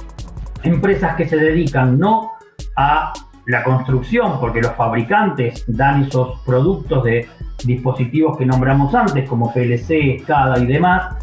empresas 0.63 1.15
que 1.15 1.27
se 1.27 1.37
dedican 1.37 1.97
no 1.97 2.31
a 2.75 3.13
la 3.47 3.63
construcción, 3.63 4.39
porque 4.39 4.61
los 4.61 4.73
fabricantes 4.73 5.65
dan 5.67 6.03
esos 6.03 6.41
productos 6.45 7.03
de 7.03 7.27
dispositivos 7.65 8.37
que 8.37 8.45
nombramos 8.45 8.93
antes, 8.93 9.27
como 9.27 9.53
PLC, 9.53 10.19
SCADA 10.21 10.59
y 10.59 10.65
demás, 10.65 11.15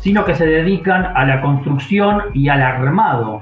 sino 0.00 0.24
que 0.24 0.34
se 0.34 0.46
dedican 0.46 1.06
a 1.14 1.24
la 1.24 1.40
construcción 1.40 2.24
y 2.34 2.48
al 2.48 2.62
armado 2.62 3.40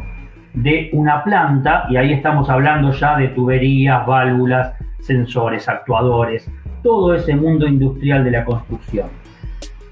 de 0.55 0.91
una 0.93 1.25
planta, 1.25 1.87
y 1.89 1.97
ahí 1.97 2.13
estamos 2.13 2.49
hablando 2.51 2.93
ya 2.93 3.17
de 3.17 3.29
tuberías, 3.29 4.07
válvulas, 4.07 4.75
sensores, 5.01 5.69
actuadores, 5.69 6.49
todo 6.83 7.15
ese 7.15 7.35
mundo 7.35 7.67
industrial 7.67 8.25
de 8.25 8.31
la 8.31 8.45
construcción. 8.45 9.09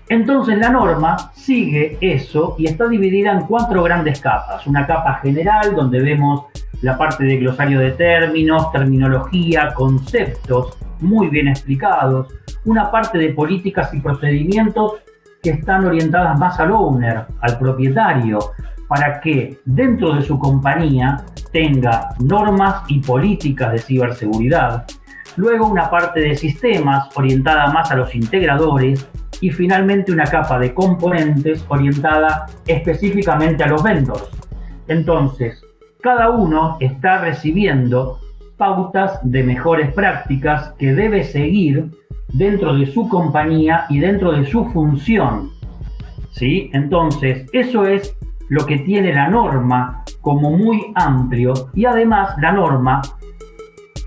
Entonces 0.09 0.59
la 0.59 0.71
norma 0.71 1.31
sigue 1.35 1.97
eso 2.01 2.57
y 2.59 2.67
está 2.67 2.89
dividida 2.89 3.33
en 3.33 3.43
cuatro 3.47 3.83
grandes 3.85 4.21
capas. 4.21 4.67
Una 4.67 4.87
capa 4.87 5.21
general 5.23 5.75
donde 5.77 6.01
vemos 6.01 6.47
la 6.83 6.99
parte 6.99 7.25
de 7.25 7.37
glosario 7.37 7.79
de 7.79 7.93
términos, 7.93 8.73
terminología, 8.73 9.73
conceptos 9.75 10.77
muy 11.01 11.29
bien 11.29 11.49
explicados. 11.49 12.35
Una 12.65 12.91
parte 12.91 13.19
de 13.19 13.31
políticas 13.31 13.95
y 13.95 14.01
procedimientos 14.01 14.95
que 15.43 15.51
están 15.51 15.85
orientadas 15.85 16.39
más 16.39 16.59
al 16.59 16.73
owner, 16.73 17.27
al 17.41 17.59
propietario, 17.59 18.39
para 18.89 19.21
que 19.21 19.61
dentro 19.65 20.13
de 20.15 20.23
su 20.23 20.39
compañía 20.39 21.25
tenga 21.53 22.11
normas 22.19 22.83
y 22.89 22.99
políticas 23.01 23.73
de 23.73 23.79
ciberseguridad. 23.79 24.85
Luego 25.37 25.67
una 25.67 25.91
parte 25.91 26.21
de 26.21 26.37
sistemas 26.37 27.09
orientada 27.17 27.73
más 27.73 27.91
a 27.91 27.97
los 27.97 28.15
integradores 28.15 29.09
y 29.41 29.51
finalmente 29.51 30.13
una 30.13 30.25
capa 30.25 30.59
de 30.59 30.75
componentes 30.75 31.65
orientada 31.69 32.47
específicamente 32.67 33.65
a 33.65 33.69
los 33.69 33.83
vendors. 33.83 34.29
Entonces, 34.89 35.65
cada 36.03 36.31
uno 36.31 36.77
está 36.81 37.19
recibiendo 37.19 38.19
pautas 38.57 39.19
de 39.23 39.43
mejores 39.43 39.93
prácticas 39.93 40.75
que 40.79 40.93
debe 40.93 41.25
seguir 41.25 41.91
dentro 42.33 42.75
de 42.75 42.87
su 42.87 43.09
compañía 43.09 43.87
y 43.89 44.01
dentro 44.01 44.33
de 44.33 44.45
su 44.45 44.67
función. 44.67 45.51
¿Sí? 46.33 46.71
Entonces, 46.73 47.47
eso 47.53 47.85
es 47.85 48.17
lo 48.49 48.67
que 48.67 48.79
tiene 48.79 49.15
la 49.15 49.29
norma 49.29 50.05
como 50.21 50.51
muy 50.51 50.93
amplio 50.95 51.55
y 51.75 51.85
además 51.85 52.35
la 52.41 52.53
norma 52.53 53.01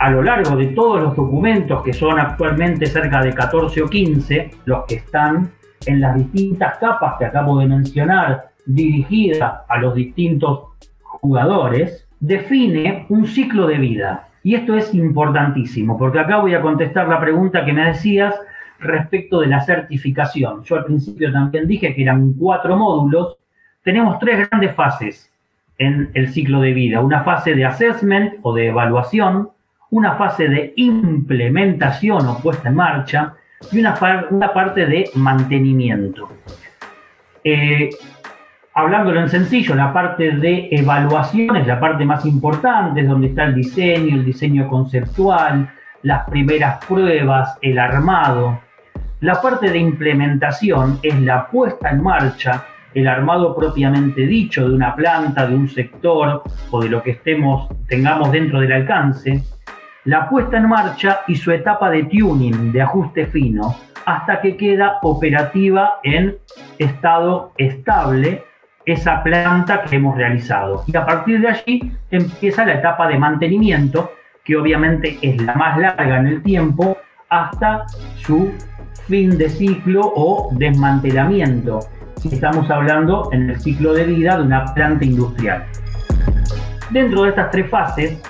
a 0.04 0.12
lo 0.12 0.22
largo 0.22 0.58
de 0.58 0.68
todos 0.68 1.02
los 1.02 1.16
documentos, 1.16 1.82
que 1.82 1.94
son 1.94 2.20
actualmente 2.20 2.88
cerca 2.88 3.22
de 3.22 3.34
14 3.34 3.84
o 3.84 3.90
15, 3.90 4.52
los 4.66 4.84
que 4.84 4.96
están 4.96 5.54
en 5.86 6.02
las 6.02 6.18
distintas 6.18 6.78
capas 6.78 7.14
que 7.18 7.24
acabo 7.24 7.60
de 7.60 7.68
mencionar, 7.68 8.50
dirigidas 8.66 9.62
a 9.66 9.78
los 9.78 9.96
distintos 9.96 10.72
jugadores, 11.04 12.06
define 12.20 13.06
un 13.08 13.26
ciclo 13.26 13.66
de 13.66 13.78
vida. 13.78 14.28
Y 14.44 14.56
esto 14.56 14.76
es 14.76 14.94
importantísimo, 14.94 15.98
porque 15.98 16.20
acá 16.20 16.40
voy 16.40 16.54
a 16.54 16.62
contestar 16.62 17.08
la 17.08 17.22
pregunta 17.22 17.64
que 17.64 17.72
me 17.72 17.86
decías 17.86 18.36
respecto 18.80 19.40
de 19.40 19.48
la 19.48 19.62
certificación. 19.62 20.66
Yo 20.66 20.76
al 20.76 20.84
principio 20.84 21.32
también 21.32 21.66
dije 21.66 21.96
que 21.96 22.02
eran 22.02 22.34
cuatro 22.34 22.76
módulos. 22.76 23.38
Tenemos 23.84 24.20
tres 24.20 24.50
grandes 24.50 24.76
fases 24.76 25.32
en 25.78 26.12
el 26.14 26.28
ciclo 26.28 26.60
de 26.60 26.74
vida. 26.74 27.00
Una 27.00 27.24
fase 27.24 27.56
de 27.56 27.64
assessment 27.64 28.34
o 28.42 28.54
de 28.54 28.68
evaluación, 28.68 29.53
una 29.94 30.16
fase 30.16 30.48
de 30.48 30.74
implementación 30.78 32.26
o 32.26 32.40
puesta 32.40 32.70
en 32.70 32.76
marcha 32.76 33.36
y 33.72 33.80
una, 33.80 33.96
una 34.32 34.52
parte 34.52 34.88
de 34.88 35.12
mantenimiento. 35.14 36.30
Eh, 37.44 37.92
hablándolo 38.74 39.22
en 39.22 39.30
sencillo, 39.30 39.76
la 39.76 39.94
parte 39.94 40.32
de 40.32 40.68
evaluación 40.72 41.58
es 41.58 41.68
la 41.68 41.80
parte 41.80 42.06
más 42.06 42.26
importante, 42.26 43.02
es 43.02 43.08
donde 43.08 43.28
está 43.28 43.44
el 43.44 43.54
diseño, 43.54 44.16
el 44.16 44.26
diseño 44.26 44.68
conceptual, 44.68 45.70
las 46.02 46.28
primeras 46.28 46.84
pruebas, 46.86 47.56
el 47.62 47.78
armado. 47.78 48.62
La 49.20 49.40
parte 49.44 49.70
de 49.70 49.78
implementación 49.78 50.98
es 51.04 51.22
la 51.22 51.48
puesta 51.48 51.92
en 51.92 52.02
marcha, 52.02 52.66
el 52.96 53.08
armado 53.08 53.56
propiamente 53.56 54.26
dicho 54.26 54.68
de 54.68 54.74
una 54.74 54.96
planta, 54.96 55.46
de 55.46 55.56
un 55.56 55.70
sector 55.70 56.42
o 56.72 56.82
de 56.82 56.90
lo 56.90 57.04
que 57.04 57.12
estemos, 57.12 57.70
tengamos 57.88 58.32
dentro 58.32 58.60
del 58.60 58.72
alcance 58.72 59.53
la 60.06 60.30
puesta 60.30 60.58
en 60.58 60.68
marcha 60.68 61.22
y 61.28 61.36
su 61.36 61.52
etapa 61.52 61.90
de 61.90 62.04
tuning, 62.04 62.72
de 62.72 62.82
ajuste 62.82 63.26
fino, 63.28 63.76
hasta 64.06 64.42
que 64.42 64.58
queda 64.58 65.00
operativa 65.02 66.00
en 66.04 66.36
estado 66.78 67.54
estable 67.58 68.44
esa 68.86 69.24
planta 69.24 69.84
que 69.84 69.96
hemos 69.96 70.18
realizado. 70.18 70.84
Y 70.88 70.98
a 70.98 71.06
partir 71.06 71.40
de 71.40 71.48
allí 71.48 71.92
empieza 72.12 72.66
la 72.66 72.74
etapa 72.74 73.08
de 73.08 73.18
mantenimiento, 73.18 74.12
que 74.44 74.58
obviamente 74.58 75.18
es 75.22 75.42
la 75.42 75.54
más 75.56 75.78
larga 75.78 76.18
en 76.20 76.28
el 76.28 76.44
tiempo, 76.44 76.98
hasta 77.30 77.86
su 78.18 78.52
fin 79.08 79.38
de 79.38 79.50
ciclo 79.50 80.02
o 80.16 80.50
desmantelamiento, 80.52 81.80
si 82.18 82.28
estamos 82.28 82.70
hablando 82.70 83.30
en 83.32 83.52
el 83.52 83.60
ciclo 83.60 83.94
de 83.94 84.04
vida 84.04 84.38
de 84.38 84.44
una 84.44 84.66
planta 84.74 85.06
industrial. 85.06 85.64
Dentro 86.92 87.24
de 87.24 87.30
estas 87.30 87.52
tres 87.52 87.70
fases, 87.70 88.22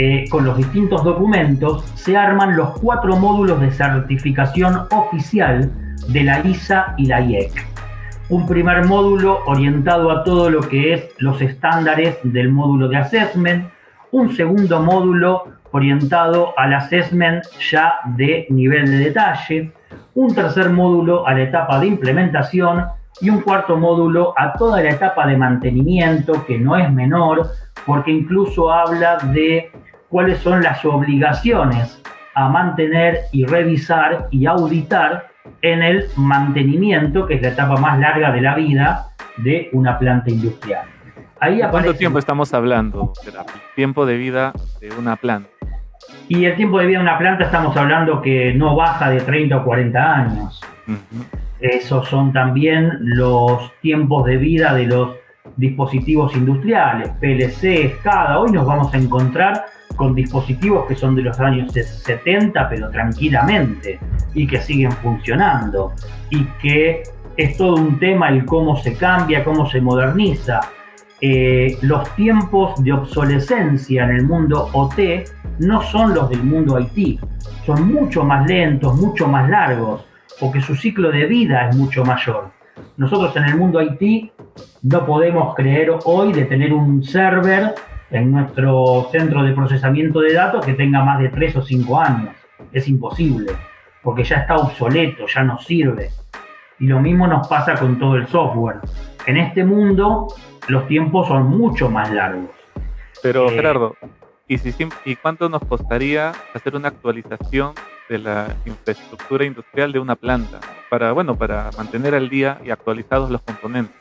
eh, 0.00 0.26
con 0.30 0.44
los 0.44 0.56
distintos 0.56 1.02
documentos, 1.02 1.84
se 1.96 2.16
arman 2.16 2.56
los 2.56 2.78
cuatro 2.78 3.16
módulos 3.16 3.60
de 3.60 3.72
certificación 3.72 4.86
oficial 4.92 5.72
de 6.06 6.22
la 6.22 6.38
ISA 6.46 6.94
y 6.96 7.06
la 7.06 7.20
IEC. 7.20 7.50
Un 8.28 8.46
primer 8.46 8.86
módulo 8.86 9.40
orientado 9.46 10.12
a 10.12 10.22
todo 10.22 10.50
lo 10.50 10.60
que 10.60 10.94
es 10.94 11.08
los 11.18 11.40
estándares 11.40 12.16
del 12.22 12.48
módulo 12.48 12.86
de 12.86 12.98
assessment, 12.98 13.70
un 14.12 14.36
segundo 14.36 14.80
módulo 14.80 15.48
orientado 15.72 16.56
al 16.56 16.74
assessment 16.74 17.44
ya 17.68 17.94
de 18.16 18.46
nivel 18.50 18.88
de 18.88 18.98
detalle, 18.98 19.72
un 20.14 20.32
tercer 20.32 20.70
módulo 20.70 21.26
a 21.26 21.34
la 21.34 21.42
etapa 21.42 21.80
de 21.80 21.88
implementación. 21.88 22.84
Y 23.20 23.30
un 23.30 23.40
cuarto 23.40 23.76
módulo 23.76 24.32
a 24.36 24.52
toda 24.52 24.80
la 24.80 24.90
etapa 24.90 25.26
de 25.26 25.36
mantenimiento, 25.36 26.46
que 26.46 26.56
no 26.56 26.76
es 26.76 26.88
menor, 26.92 27.48
porque 27.84 28.12
incluso 28.12 28.70
habla 28.70 29.16
de 29.16 29.72
cuáles 30.08 30.38
son 30.38 30.62
las 30.62 30.84
obligaciones 30.84 32.02
a 32.34 32.48
mantener 32.48 33.22
y 33.32 33.44
revisar 33.44 34.28
y 34.30 34.46
auditar 34.46 35.28
en 35.62 35.82
el 35.82 36.06
mantenimiento, 36.16 37.26
que 37.26 37.34
es 37.34 37.42
la 37.42 37.48
etapa 37.48 37.76
más 37.76 37.98
larga 37.98 38.30
de 38.32 38.40
la 38.40 38.54
vida 38.54 39.06
de 39.38 39.68
una 39.72 39.98
planta 39.98 40.30
industrial. 40.30 40.86
Ahí 41.40 41.60
¿Cuánto 41.70 41.94
tiempo 41.94 42.18
estamos 42.18 42.52
hablando? 42.52 43.12
Tiempo 43.74 44.06
de 44.06 44.16
vida 44.16 44.52
de 44.80 44.90
una 44.98 45.16
planta. 45.16 45.48
Y 46.26 46.44
el 46.44 46.56
tiempo 46.56 46.78
de 46.78 46.86
vida 46.86 46.98
de 46.98 47.04
una 47.04 47.18
planta 47.18 47.44
estamos 47.44 47.76
hablando 47.76 48.20
que 48.20 48.52
no 48.54 48.76
baja 48.76 49.10
de 49.10 49.20
30 49.20 49.56
o 49.56 49.64
40 49.64 50.14
años. 50.14 50.60
Esos 51.60 52.08
son 52.08 52.32
también 52.32 52.92
los 53.00 53.72
tiempos 53.80 54.26
de 54.26 54.36
vida 54.36 54.74
de 54.74 54.86
los 54.86 55.16
dispositivos 55.56 56.34
industriales, 56.36 57.10
PLC, 57.20 57.96
SCADA. 57.98 58.38
Hoy 58.38 58.52
nos 58.52 58.66
vamos 58.66 58.92
a 58.92 58.98
encontrar 58.98 59.64
con 59.98 60.14
dispositivos 60.14 60.86
que 60.86 60.94
son 60.94 61.14
de 61.16 61.22
los 61.22 61.38
años 61.40 61.72
70, 61.72 62.68
pero 62.68 62.88
tranquilamente, 62.88 63.98
y 64.32 64.46
que 64.46 64.60
siguen 64.62 64.92
funcionando, 64.92 65.92
y 66.30 66.44
que 66.62 67.02
es 67.36 67.56
todo 67.56 67.74
un 67.74 67.98
tema 67.98 68.28
el 68.28 68.46
cómo 68.46 68.76
se 68.76 68.94
cambia, 68.94 69.44
cómo 69.44 69.68
se 69.68 69.80
moderniza. 69.80 70.60
Eh, 71.20 71.76
los 71.82 72.14
tiempos 72.14 72.82
de 72.82 72.92
obsolescencia 72.92 74.04
en 74.04 74.10
el 74.10 74.26
mundo 74.26 74.70
OT 74.72 75.28
no 75.58 75.82
son 75.82 76.14
los 76.14 76.30
del 76.30 76.44
mundo 76.44 76.78
IT, 76.78 77.20
son 77.66 77.92
mucho 77.92 78.22
más 78.22 78.46
lentos, 78.46 78.94
mucho 78.94 79.26
más 79.26 79.50
largos, 79.50 80.06
porque 80.38 80.60
su 80.60 80.76
ciclo 80.76 81.10
de 81.10 81.26
vida 81.26 81.68
es 81.68 81.76
mucho 81.76 82.04
mayor. 82.04 82.52
Nosotros 82.96 83.34
en 83.34 83.44
el 83.44 83.56
mundo 83.56 83.82
IT 83.82 84.32
no 84.82 85.04
podemos 85.04 85.56
creer 85.56 85.90
hoy 86.04 86.32
de 86.32 86.44
tener 86.44 86.72
un 86.72 87.02
server 87.02 87.74
en 88.10 88.32
nuestro 88.32 89.08
centro 89.12 89.42
de 89.42 89.52
procesamiento 89.52 90.20
de 90.20 90.34
datos 90.34 90.64
que 90.64 90.74
tenga 90.74 91.04
más 91.04 91.18
de 91.18 91.28
3 91.28 91.56
o 91.56 91.62
5 91.62 92.00
años. 92.00 92.34
Es 92.72 92.88
imposible, 92.88 93.52
porque 94.02 94.24
ya 94.24 94.36
está 94.38 94.56
obsoleto, 94.56 95.26
ya 95.26 95.42
no 95.42 95.58
sirve. 95.58 96.10
Y 96.78 96.86
lo 96.86 97.00
mismo 97.00 97.26
nos 97.26 97.48
pasa 97.48 97.74
con 97.74 97.98
todo 97.98 98.16
el 98.16 98.26
software. 98.28 98.78
En 99.26 99.36
este 99.36 99.64
mundo 99.64 100.28
los 100.68 100.86
tiempos 100.86 101.28
son 101.28 101.48
mucho 101.48 101.90
más 101.90 102.10
largos. 102.12 102.50
Pero 103.22 103.50
eh, 103.50 103.54
Gerardo, 103.54 103.96
¿Y, 104.50 104.56
si, 104.56 104.74
¿Y 105.04 105.16
cuánto 105.16 105.50
nos 105.50 105.62
costaría 105.66 106.32
hacer 106.54 106.74
una 106.74 106.88
actualización 106.88 107.74
de 108.08 108.18
la 108.18 108.56
infraestructura 108.64 109.44
industrial 109.44 109.92
de 109.92 109.98
una 109.98 110.16
planta 110.16 110.60
para, 110.88 111.12
bueno, 111.12 111.36
para 111.36 111.70
mantener 111.76 112.14
al 112.14 112.30
día 112.30 112.58
y 112.64 112.70
actualizados 112.70 113.30
los 113.30 113.42
componentes? 113.42 113.94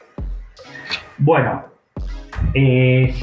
Bueno, 1.17 1.65
eh, 2.53 3.13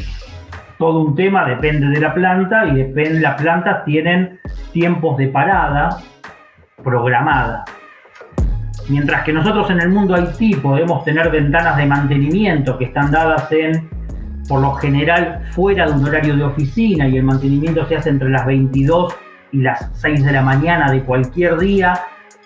todo 0.84 1.00
un 1.00 1.14
tema 1.14 1.46
depende 1.46 1.86
de 1.86 1.98
la 1.98 2.12
planta 2.12 2.66
y 2.66 2.74
depende, 2.74 3.20
las 3.20 3.40
plantas 3.40 3.86
tienen 3.86 4.38
tiempos 4.70 5.16
de 5.16 5.28
parada 5.28 5.96
programada. 6.82 7.64
Mientras 8.90 9.24
que 9.24 9.32
nosotros 9.32 9.70
en 9.70 9.80
el 9.80 9.88
mundo 9.88 10.14
IT 10.14 10.60
podemos 10.60 11.02
tener 11.02 11.30
ventanas 11.30 11.78
de 11.78 11.86
mantenimiento 11.86 12.76
que 12.76 12.84
están 12.84 13.10
dadas 13.10 13.50
en, 13.50 13.88
por 14.46 14.60
lo 14.60 14.74
general, 14.74 15.40
fuera 15.52 15.86
de 15.86 15.92
un 15.92 16.04
horario 16.04 16.36
de 16.36 16.44
oficina 16.44 17.08
y 17.08 17.16
el 17.16 17.22
mantenimiento 17.22 17.86
se 17.86 17.96
hace 17.96 18.10
entre 18.10 18.28
las 18.28 18.44
22 18.44 19.16
y 19.52 19.62
las 19.62 19.90
6 19.94 20.22
de 20.22 20.32
la 20.32 20.42
mañana 20.42 20.92
de 20.92 21.02
cualquier 21.02 21.56
día, 21.56 21.98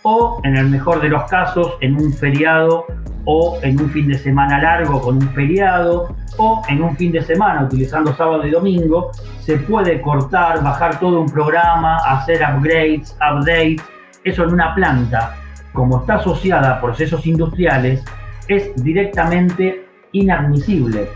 o 0.05 0.41
en 0.45 0.55
el 0.55 0.69
mejor 0.69 1.01
de 1.01 1.09
los 1.09 1.25
casos 1.25 1.73
en 1.81 1.97
un 1.97 2.13
feriado 2.13 2.87
o 3.31 3.59
en 3.63 3.79
un 3.79 3.91
fin 3.91 4.09
de 4.09 4.17
semana 4.17 4.59
largo 4.59 5.03
con 5.03 5.17
un 5.17 5.29
feriado 5.35 6.17
o 6.39 6.63
en 6.67 6.83
un 6.83 6.97
fin 6.97 7.13
de 7.13 7.21
semana 7.21 7.63
utilizando 7.63 8.15
sábado 8.15 8.47
y 8.47 8.51
domingo, 8.51 9.11
se 9.41 9.59
puede 9.59 10.01
cortar, 10.01 10.65
bajar 10.65 10.99
todo 10.99 11.21
un 11.21 11.29
programa, 11.29 11.99
hacer 11.99 12.41
upgrades, 12.43 13.15
updates, 13.21 13.83
eso 14.25 14.45
en 14.45 14.55
una 14.55 14.75
planta 14.75 15.37
como 15.75 16.01
está 16.01 16.15
asociada 16.15 16.77
a 16.77 16.81
procesos 16.81 17.27
industriales, 17.27 18.03
es 18.49 18.73
directamente 18.83 19.85
inadmisible. 20.13 21.11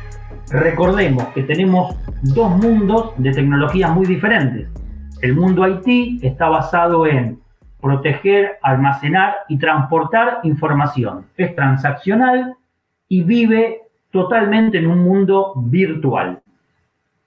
Recordemos 0.50 1.24
que 1.28 1.44
tenemos 1.44 1.96
dos 2.20 2.50
mundos 2.58 3.12
de 3.16 3.32
tecnologías 3.32 3.90
muy 3.90 4.04
diferentes. 4.04 4.68
El 5.22 5.34
mundo 5.34 5.66
IT 5.66 6.22
está 6.22 6.50
basado 6.50 7.06
en 7.06 7.41
proteger, 7.82 8.58
almacenar 8.62 9.34
y 9.48 9.58
transportar 9.58 10.38
información. 10.44 11.26
Es 11.36 11.54
transaccional 11.54 12.54
y 13.08 13.22
vive 13.24 13.82
totalmente 14.10 14.78
en 14.78 14.86
un 14.86 15.00
mundo 15.00 15.52
virtual. 15.56 16.40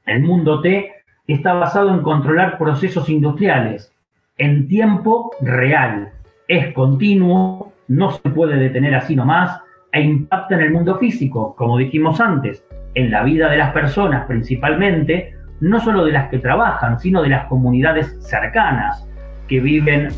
El 0.05 0.23
mundo 0.23 0.61
T 0.61 0.91
está 1.27 1.53
basado 1.53 1.93
en 1.93 2.01
controlar 2.01 2.57
procesos 2.57 3.09
industriales 3.09 3.91
en 4.37 4.67
tiempo 4.67 5.31
real, 5.41 6.11
es 6.47 6.73
continuo, 6.73 7.73
no 7.87 8.11
se 8.11 8.29
puede 8.29 8.57
detener 8.57 8.95
así 8.95 9.15
nomás 9.15 9.61
e 9.91 10.01
impacta 10.01 10.55
en 10.55 10.61
el 10.61 10.71
mundo 10.71 10.97
físico, 10.97 11.55
como 11.55 11.77
dijimos 11.77 12.19
antes, 12.19 12.65
en 12.95 13.11
la 13.11 13.23
vida 13.23 13.49
de 13.49 13.57
las 13.57 13.71
personas 13.71 14.25
principalmente, 14.25 15.35
no 15.61 15.79
solo 15.79 16.03
de 16.03 16.11
las 16.11 16.29
que 16.29 16.39
trabajan, 16.39 16.99
sino 16.99 17.21
de 17.21 17.29
las 17.29 17.45
comunidades 17.45 18.17
cercanas, 18.27 19.07
que 19.47 19.59
viven 19.59 20.09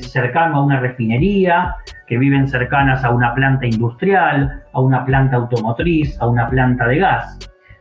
cercano 0.00 0.56
a 0.56 0.64
una 0.64 0.80
refinería, 0.80 1.74
que 2.06 2.18
viven 2.18 2.46
cercanas 2.48 3.04
a 3.04 3.10
una 3.10 3.34
planta 3.34 3.66
industrial, 3.66 4.62
a 4.72 4.80
una 4.80 5.04
planta 5.04 5.36
automotriz, 5.36 6.20
a 6.20 6.28
una 6.28 6.48
planta 6.48 6.86
de 6.86 6.98
gas, 6.98 7.38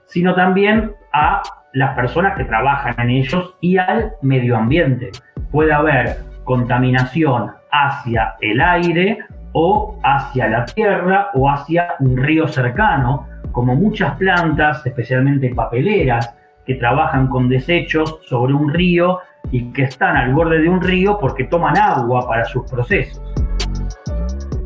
sino 0.08 0.34
también 0.34 0.92
a 1.14 1.42
las 1.74 1.96
personas 1.96 2.36
que 2.38 2.46
trabajan 2.46 2.96
en 2.98 3.10
ellos 3.10 3.56
y 3.62 3.78
al 3.78 4.14
medio 4.22 4.58
ambiente. 4.58 5.12
Puede 5.52 5.74
haber 5.74 6.18
contaminación 6.44 7.52
hacia 7.72 8.36
el 8.42 8.62
aire 8.62 9.20
o 9.52 10.00
hacia 10.04 10.48
la 10.48 10.66
tierra 10.66 11.30
o 11.34 11.50
hacia 11.50 11.96
un 12.00 12.18
río 12.18 12.48
cercano, 12.48 13.28
como 13.52 13.76
muchas 13.76 14.16
plantas, 14.18 14.86
especialmente 14.86 15.54
papeleras, 15.54 16.36
que 16.66 16.76
trabajan 16.76 17.28
con 17.28 17.48
desechos 17.48 18.20
sobre 18.24 18.54
un 18.54 18.74
río 18.74 19.20
y 19.52 19.72
que 19.72 19.84
están 19.84 20.18
al 20.18 20.34
borde 20.34 20.62
de 20.62 20.70
un 20.70 20.82
río 20.82 21.18
porque 21.20 21.46
toman 21.46 21.78
agua 21.78 22.28
para 22.28 22.46
sus 22.46 22.70
procesos. 22.70 23.22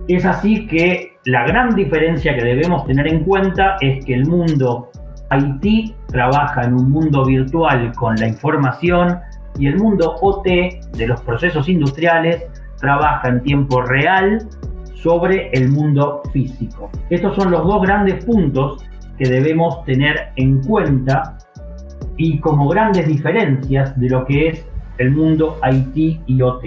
Es 0.07 0.25
así 0.25 0.65
que 0.67 1.17
la 1.25 1.45
gran 1.45 1.75
diferencia 1.75 2.35
que 2.35 2.43
debemos 2.43 2.85
tener 2.85 3.07
en 3.07 3.23
cuenta 3.23 3.75
es 3.81 4.03
que 4.05 4.15
el 4.15 4.25
mundo 4.25 4.89
IT 5.31 5.95
trabaja 6.07 6.63
en 6.63 6.73
un 6.73 6.89
mundo 6.89 7.23
virtual 7.25 7.91
con 7.95 8.15
la 8.15 8.27
información 8.27 9.19
y 9.59 9.67
el 9.67 9.77
mundo 9.77 10.15
OT 10.21 10.45
de 10.45 11.07
los 11.07 11.21
procesos 11.21 11.69
industriales 11.69 12.45
trabaja 12.79 13.29
en 13.29 13.43
tiempo 13.43 13.81
real 13.81 14.39
sobre 14.95 15.49
el 15.51 15.69
mundo 15.69 16.21
físico. 16.33 16.89
Estos 17.09 17.35
son 17.35 17.51
los 17.51 17.63
dos 17.63 17.81
grandes 17.83 18.25
puntos 18.25 18.83
que 19.17 19.29
debemos 19.29 19.83
tener 19.83 20.31
en 20.37 20.61
cuenta 20.63 21.37
y 22.17 22.39
como 22.39 22.67
grandes 22.69 23.07
diferencias 23.07 23.97
de 23.99 24.09
lo 24.09 24.25
que 24.25 24.49
es 24.49 24.67
el 24.97 25.11
mundo 25.11 25.57
IT 25.71 26.21
y 26.25 26.41
OT. 26.41 26.65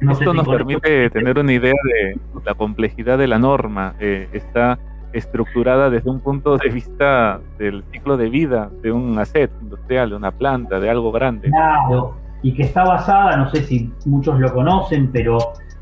Esto 0.00 0.34
nos 0.34 0.46
permite 0.46 1.08
tener 1.10 1.38
una 1.38 1.52
idea 1.52 1.72
de 1.84 2.18
la 2.44 2.54
complejidad 2.54 3.16
de 3.16 3.28
la 3.28 3.38
norma. 3.38 3.94
Eh, 4.00 4.28
está 4.32 4.78
estructurada 5.12 5.88
desde 5.90 6.10
un 6.10 6.20
punto 6.20 6.58
de 6.58 6.68
vista 6.68 7.40
del 7.58 7.84
ciclo 7.92 8.16
de 8.16 8.28
vida 8.28 8.70
de 8.82 8.90
un 8.90 9.18
asset 9.18 9.50
industrial, 9.62 10.10
de 10.10 10.16
una 10.16 10.32
planta, 10.32 10.80
de 10.80 10.90
algo 10.90 11.12
grande. 11.12 11.48
Claro, 11.48 12.16
y 12.42 12.52
que 12.52 12.64
está 12.64 12.84
basada, 12.84 13.36
no 13.36 13.48
sé 13.50 13.62
si 13.62 13.90
muchos 14.04 14.38
lo 14.40 14.52
conocen, 14.52 15.10
pero 15.12 15.38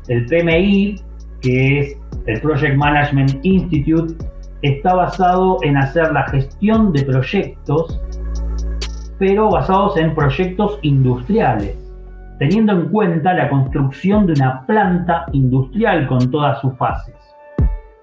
el 0.07 0.25
PMI, 0.27 1.01
que 1.41 1.79
es 1.79 1.97
el 2.27 2.39
Project 2.41 2.77
Management 2.77 3.43
Institute, 3.43 4.13
está 4.61 4.93
basado 4.93 5.57
en 5.63 5.77
hacer 5.77 6.11
la 6.13 6.23
gestión 6.29 6.93
de 6.93 7.03
proyectos, 7.03 7.99
pero 9.23 9.49
basados 9.49 9.95
en 9.95 10.13
proyectos 10.13 10.79
industriales, 10.81 11.77
teniendo 12.39 12.73
en 12.73 12.89
cuenta 12.89 13.33
la 13.33 13.49
construcción 13.49 14.25
de 14.27 14.33
una 14.33 14.65
planta 14.65 15.27
industrial 15.31 16.07
con 16.07 16.29
todas 16.29 16.59
sus 16.59 16.75
fases. 16.75 17.15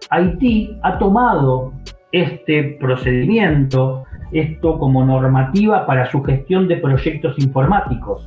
Haití 0.09 0.79
ha 0.83 0.99
tomado 0.99 1.75
este 2.11 2.79
procedimiento, 2.81 4.05
esto 4.33 4.79
como 4.79 5.05
normativa 5.05 5.85
para 5.85 6.11
su 6.11 6.23
gestión 6.23 6.67
de 6.69 6.79
proyectos 6.79 7.39
informáticos, 7.39 8.27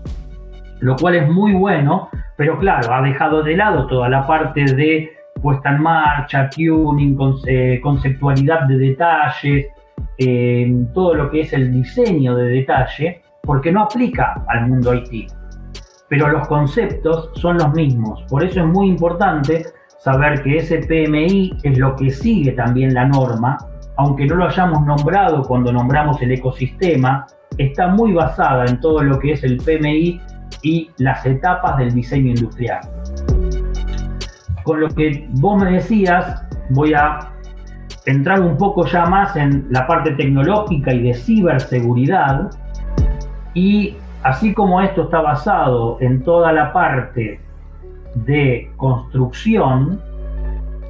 lo 0.79 0.95
cual 0.95 1.15
es 1.15 1.27
muy 1.27 1.53
bueno, 1.53 2.09
pero 2.37 2.59
claro, 2.59 2.93
ha 2.93 3.01
dejado 3.01 3.41
de 3.41 3.57
lado 3.57 3.87
toda 3.87 4.07
la 4.07 4.27
parte 4.27 4.65
de 4.65 5.09
puesta 5.41 5.71
en 5.71 5.81
marcha, 5.81 6.47
tuning, 6.47 7.17
conceptualidad 7.81 8.67
de 8.67 8.77
detalles, 8.77 9.65
eh, 10.17 10.85
todo 10.93 11.15
lo 11.15 11.29
que 11.29 11.41
es 11.41 11.53
el 11.53 11.71
diseño 11.71 12.35
de 12.35 12.49
detalle, 12.49 13.21
porque 13.41 13.71
no 13.71 13.83
aplica 13.83 14.43
al 14.47 14.67
mundo 14.67 14.93
IT. 14.93 15.31
Pero 16.09 16.29
los 16.29 16.47
conceptos 16.47 17.31
son 17.35 17.57
los 17.57 17.73
mismos, 17.73 18.23
por 18.29 18.43
eso 18.43 18.61
es 18.61 18.67
muy 18.67 18.87
importante 18.87 19.65
saber 19.99 20.43
que 20.43 20.57
ese 20.57 20.79
PMI 20.79 21.57
es 21.63 21.77
lo 21.77 21.95
que 21.95 22.11
sigue 22.11 22.51
también 22.51 22.93
la 22.93 23.05
norma, 23.05 23.57
aunque 23.97 24.25
no 24.25 24.35
lo 24.35 24.45
hayamos 24.45 24.85
nombrado 24.85 25.43
cuando 25.43 25.71
nombramos 25.71 26.21
el 26.21 26.31
ecosistema, 26.31 27.25
está 27.57 27.87
muy 27.87 28.13
basada 28.13 28.65
en 28.65 28.79
todo 28.79 29.01
lo 29.03 29.19
que 29.19 29.31
es 29.33 29.43
el 29.43 29.57
PMI 29.57 30.19
y 30.61 30.89
las 30.97 31.25
etapas 31.25 31.77
del 31.77 31.93
diseño 31.93 32.29
industrial. 32.31 32.81
Con 34.63 34.81
lo 34.81 34.89
que 34.89 35.27
vos 35.35 35.61
me 35.61 35.71
decías, 35.71 36.43
voy 36.69 36.93
a 36.93 37.32
entrar 38.05 38.41
un 38.41 38.57
poco 38.57 38.85
ya 38.85 39.05
más 39.05 39.35
en 39.35 39.67
la 39.69 39.87
parte 39.87 40.11
tecnológica 40.11 40.93
y 40.93 41.03
de 41.03 41.13
ciberseguridad. 41.13 42.49
Y 43.53 43.95
así 44.23 44.53
como 44.53 44.81
esto 44.81 45.03
está 45.03 45.21
basado 45.21 45.97
en 46.01 46.23
toda 46.23 46.51
la 46.51 46.73
parte 46.73 47.39
de 48.15 48.71
construcción, 48.77 50.01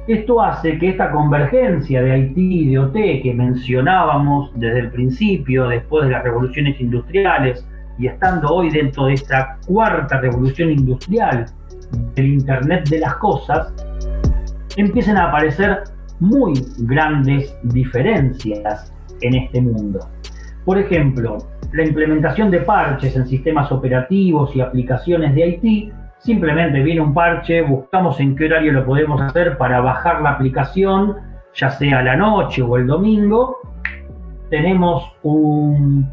esto 0.06 0.42
hace 0.42 0.78
que 0.78 0.90
esta 0.90 1.10
convergencia 1.10 2.02
de 2.02 2.12
Haití 2.12 2.60
y 2.60 2.70
de 2.70 2.78
OT 2.78 2.92
que 3.22 3.32
mencionábamos 3.34 4.50
desde 4.54 4.80
el 4.80 4.90
principio, 4.90 5.68
después 5.68 6.04
de 6.04 6.10
las 6.10 6.22
revoluciones 6.24 6.78
industriales 6.78 7.66
y 7.98 8.08
estando 8.08 8.48
hoy 8.48 8.70
dentro 8.70 9.06
de 9.06 9.14
esta 9.14 9.56
cuarta 9.66 10.20
revolución 10.20 10.70
industrial 10.70 11.46
del 12.14 12.26
Internet 12.26 12.88
de 12.90 12.98
las 12.98 13.14
Cosas, 13.16 13.72
empiecen 14.76 15.16
a 15.16 15.28
aparecer 15.28 15.84
muy 16.24 16.54
grandes 16.78 17.56
diferencias 17.62 18.92
en 19.20 19.34
este 19.34 19.60
mundo. 19.60 20.00
Por 20.64 20.78
ejemplo, 20.78 21.38
la 21.72 21.84
implementación 21.84 22.50
de 22.50 22.60
parches 22.60 23.14
en 23.16 23.26
sistemas 23.26 23.70
operativos 23.70 24.54
y 24.56 24.60
aplicaciones 24.60 25.34
de 25.34 25.48
IT 25.48 25.92
Simplemente 26.24 26.82
viene 26.82 27.02
un 27.02 27.12
parche, 27.12 27.60
buscamos 27.60 28.18
en 28.18 28.34
qué 28.34 28.46
horario 28.46 28.72
lo 28.72 28.86
podemos 28.86 29.20
hacer 29.20 29.58
para 29.58 29.82
bajar 29.82 30.22
la 30.22 30.30
aplicación, 30.30 31.16
ya 31.54 31.68
sea 31.68 32.02
la 32.02 32.16
noche 32.16 32.62
o 32.62 32.78
el 32.78 32.86
domingo. 32.86 33.58
Tenemos 34.48 35.04
un 35.22 36.10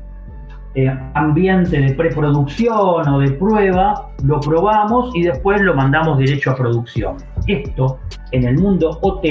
eh, 0.75 0.93
ambiente 1.13 1.79
de 1.79 1.93
preproducción 1.93 3.07
o 3.07 3.19
de 3.19 3.31
prueba, 3.31 4.09
lo 4.25 4.41
probamos 4.41 5.15
y 5.15 5.23
después 5.23 5.61
lo 5.61 5.75
mandamos 5.75 6.17
derecho 6.17 6.51
a 6.51 6.55
producción. 6.57 7.15
Esto 7.47 7.99
en 8.33 8.43
el 8.43 8.57
mundo 8.57 8.99
OT 9.01 9.23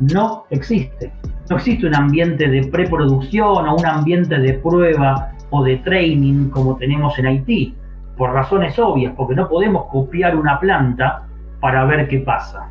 no 0.00 0.44
existe. 0.50 1.12
No 1.48 1.56
existe 1.56 1.86
un 1.86 1.94
ambiente 1.94 2.48
de 2.48 2.66
preproducción 2.68 3.68
o 3.68 3.76
un 3.76 3.86
ambiente 3.86 4.38
de 4.38 4.54
prueba 4.54 5.32
o 5.50 5.62
de 5.62 5.76
training 5.78 6.48
como 6.48 6.76
tenemos 6.76 7.18
en 7.18 7.26
Haití, 7.26 7.74
por 8.16 8.32
razones 8.32 8.78
obvias, 8.78 9.12
porque 9.16 9.34
no 9.34 9.48
podemos 9.48 9.86
copiar 9.86 10.36
una 10.36 10.58
planta 10.58 11.22
para 11.60 11.84
ver 11.84 12.08
qué 12.08 12.20
pasa. 12.20 12.68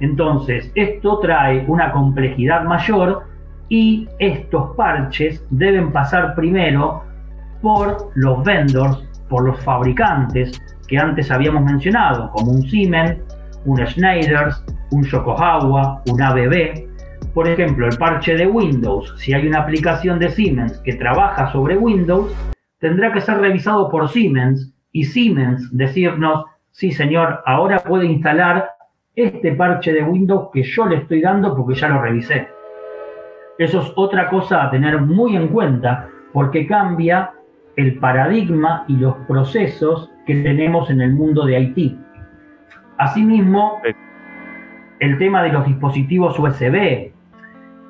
Entonces, 0.00 0.70
esto 0.74 1.18
trae 1.18 1.64
una 1.66 1.90
complejidad 1.92 2.64
mayor 2.64 3.24
y 3.68 4.08
estos 4.18 4.76
parches 4.76 5.44
deben 5.50 5.92
pasar 5.92 6.34
primero 6.34 7.02
por 7.60 8.10
los 8.14 8.44
vendors, 8.44 9.04
por 9.28 9.44
los 9.44 9.60
fabricantes 9.62 10.60
que 10.86 10.98
antes 10.98 11.30
habíamos 11.30 11.64
mencionado, 11.64 12.30
como 12.30 12.52
un 12.52 12.62
Siemens, 12.62 13.18
un 13.64 13.86
Schneider, 13.86 14.48
un 14.90 15.02
Yokohama, 15.04 16.02
un 16.06 16.22
ABB. 16.22 16.86
Por 17.34 17.48
ejemplo, 17.48 17.86
el 17.86 17.96
parche 17.96 18.36
de 18.36 18.46
Windows, 18.46 19.14
si 19.18 19.32
hay 19.32 19.46
una 19.46 19.60
aplicación 19.60 20.18
de 20.18 20.30
Siemens 20.30 20.78
que 20.78 20.94
trabaja 20.94 21.52
sobre 21.52 21.76
Windows, 21.76 22.34
tendrá 22.78 23.12
que 23.12 23.20
ser 23.20 23.38
revisado 23.38 23.90
por 23.90 24.08
Siemens 24.08 24.74
y 24.92 25.04
Siemens 25.04 25.68
decirnos, 25.76 26.44
sí 26.70 26.92
señor, 26.92 27.42
ahora 27.44 27.78
puede 27.80 28.06
instalar 28.06 28.70
este 29.14 29.52
parche 29.52 29.92
de 29.92 30.04
Windows 30.04 30.48
que 30.52 30.62
yo 30.62 30.86
le 30.86 30.96
estoy 30.96 31.20
dando 31.20 31.54
porque 31.54 31.78
ya 31.78 31.88
lo 31.88 32.00
revisé. 32.00 32.48
Eso 33.58 33.80
es 33.80 33.92
otra 33.96 34.28
cosa 34.28 34.64
a 34.64 34.70
tener 34.70 35.00
muy 35.00 35.36
en 35.36 35.48
cuenta 35.48 36.08
porque 36.32 36.66
cambia 36.66 37.32
el 37.76 37.98
paradigma 37.98 38.84
y 38.86 38.96
los 38.96 39.16
procesos 39.26 40.10
que 40.26 40.34
tenemos 40.42 40.90
en 40.90 41.00
el 41.00 41.12
mundo 41.12 41.44
de 41.44 41.56
Haití. 41.56 41.98
Asimismo, 42.98 43.80
el 44.98 45.18
tema 45.18 45.42
de 45.42 45.50
los 45.50 45.66
dispositivos 45.66 46.38
USB. 46.38 47.12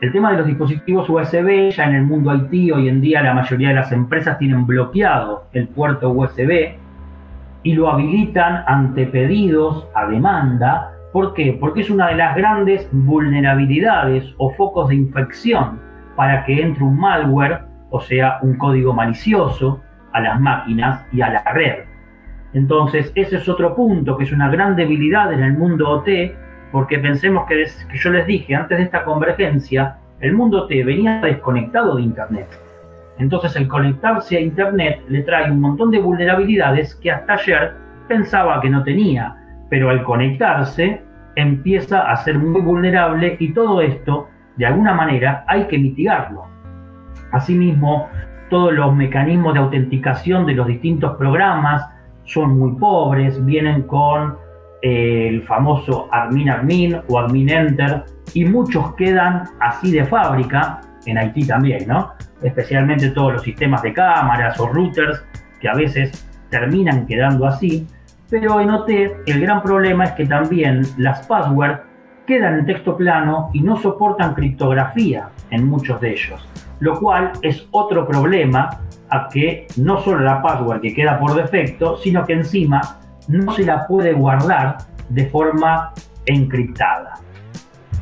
El 0.01 0.13
tema 0.13 0.31
de 0.31 0.39
los 0.39 0.47
dispositivos 0.47 1.09
USB, 1.09 1.71
ya 1.71 1.85
en 1.85 1.95
el 1.97 2.03
mundo 2.05 2.31
Haití, 2.31 2.71
hoy 2.71 2.89
en 2.89 3.01
día 3.01 3.23
la 3.23 3.35
mayoría 3.35 3.71
de 3.71 3.75
las 3.75 3.91
empresas 3.91 4.39
tienen 4.39 4.67
bloqueado 4.67 5.47
el 5.55 5.67
puerto 5.69 6.11
USB 6.11 6.75
y 7.65 7.75
lo 7.75 7.91
habilitan 7.91 8.63
ante 8.67 9.07
pedidos 9.07 9.89
a 9.95 10.07
demanda 10.07 10.93
¿Por 11.13 11.33
qué? 11.33 11.57
Porque 11.59 11.81
es 11.81 11.91
una 11.91 12.09
de 12.09 12.17
las 12.17 12.37
grandes 12.37 12.87
vulnerabilidades 12.93 14.35
o 14.37 14.51
focos 14.51 14.91
de 14.91 14.97
infección 14.97 15.81
para 16.17 16.45
que 16.45 16.61
entre 16.61 16.85
un 16.85 16.99
malware, 17.01 17.63
o 17.91 18.01
sea, 18.01 18.39
un 18.43 18.59
código 18.59 18.93
malicioso, 18.93 19.81
a 20.13 20.21
las 20.21 20.39
máquinas 20.39 21.07
y 21.13 21.23
a 21.23 21.31
la 21.31 21.43
red. 21.55 21.88
Entonces, 22.55 23.13
ese 23.15 23.37
es 23.37 23.49
otro 23.49 23.75
punto 23.75 24.17
que 24.17 24.25
es 24.25 24.33
una 24.33 24.51
gran 24.51 24.75
debilidad 24.77 25.33
en 25.33 25.43
el 25.43 25.53
mundo 25.53 25.89
OT, 25.91 26.09
porque 26.73 26.99
pensemos 26.99 27.47
que, 27.47 27.65
yo 27.95 28.11
les 28.11 28.27
dije 28.27 28.55
antes 28.55 28.79
de 28.79 28.85
esta 28.85 29.05
convergencia, 29.05 29.99
el 30.21 30.33
mundo 30.33 30.65
OT 30.65 30.71
venía 30.85 31.21
desconectado 31.21 31.97
de 31.97 32.03
Internet. 32.03 32.49
Entonces, 33.19 33.57
el 33.57 33.69
conectarse 33.69 34.37
a 34.37 34.41
Internet 34.41 35.03
le 35.09 35.23
trae 35.23 35.51
un 35.51 35.61
montón 35.61 35.91
de 35.91 36.01
vulnerabilidades 36.01 36.95
que 36.97 37.11
hasta 37.11 37.35
ayer 37.35 37.75
pensaba 38.09 38.61
que 38.61 38.71
no 38.71 38.83
tenía 38.83 39.37
pero 39.69 39.91
al 39.91 40.03
conectarse 40.05 41.03
empieza 41.37 42.11
a 42.11 42.17
ser 42.17 42.39
muy 42.39 42.61
vulnerable 42.61 43.37
y 43.39 43.53
todo 43.53 43.81
esto, 43.81 44.29
de 44.57 44.67
alguna 44.67 44.95
manera, 44.95 45.45
hay 45.47 45.67
que 45.67 45.79
mitigarlo. 45.79 46.47
Asimismo, 47.33 48.09
todos 48.51 48.73
los 48.73 48.95
mecanismos 48.95 49.55
de 49.55 49.61
autenticación 49.61 50.47
de 50.47 50.55
los 50.55 50.67
distintos 50.67 51.17
programas 51.17 51.87
son 52.29 52.59
muy 52.59 52.73
pobres, 52.77 53.45
vienen 53.45 53.83
con 53.83 54.37
eh, 54.83 55.29
el 55.29 55.43
famoso 55.43 56.09
admin 56.13 56.49
admin 56.51 57.01
o 57.09 57.19
admin 57.19 57.51
enter 57.51 58.05
y 58.33 58.45
muchos 58.45 58.95
quedan 58.95 59.45
así 59.61 59.91
de 59.91 60.05
fábrica, 60.05 60.81
en 61.07 61.19
Haití 61.19 61.47
también, 61.47 61.89
¿no? 61.89 62.13
Especialmente 62.43 63.11
todos 63.11 63.35
los 63.35 63.43
sistemas 63.43 63.83
de 63.83 63.93
cámaras 63.93 64.59
o 64.61 64.69
routers 64.69 65.25
que 65.61 65.69
a 65.69 65.75
veces 65.75 66.29
terminan 66.51 67.07
quedando 67.07 67.47
así 67.47 67.87
pero 68.31 68.61
en 68.61 68.71
OT 68.71 68.91
el 69.27 69.41
gran 69.41 69.63
problema 69.63 70.05
es 70.05 70.13
que 70.13 70.27
también 70.27 70.83
las 70.99 71.27
passwords 71.27 71.81
quedan 72.27 72.59
en 72.59 72.67
texto 72.67 72.97
plano 72.97 73.51
y 73.55 73.61
no 73.61 73.79
soportan 73.79 74.35
criptografía 74.35 75.31
en 75.51 75.67
muchos 75.67 75.99
de 76.01 76.13
ellos, 76.13 76.47
lo 76.81 76.99
cual 77.01 77.33
es 77.41 77.67
otro 77.71 78.07
problema 78.07 78.83
a 79.11 79.29
que 79.29 79.67
no 79.77 80.01
solo 80.01 80.21
la 80.21 80.43
password 80.43 80.81
que 80.81 80.95
queda 80.95 81.19
por 81.19 81.35
defecto, 81.35 81.97
sino 81.99 82.25
que 82.25 82.35
encima 82.35 82.81
no 83.29 83.53
se 83.53 83.65
la 83.65 83.87
puede 83.87 84.13
guardar 84.13 84.79
de 85.09 85.27
forma 85.27 85.93
encriptada. 86.27 87.15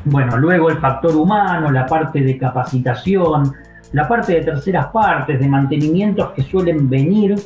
Bueno, 0.05 0.37
luego 0.37 0.71
el 0.71 0.79
factor 0.79 1.17
humano, 1.17 1.71
la 1.71 1.87
parte 1.87 2.21
de 2.21 2.39
capacitación, 2.39 3.53
la 3.93 4.07
parte 4.07 4.35
de 4.35 4.43
terceras 4.43 4.87
partes, 4.87 5.39
de 5.39 5.49
mantenimientos 5.49 6.31
que 6.31 6.43
suelen 6.43 6.89
venir 6.89 7.37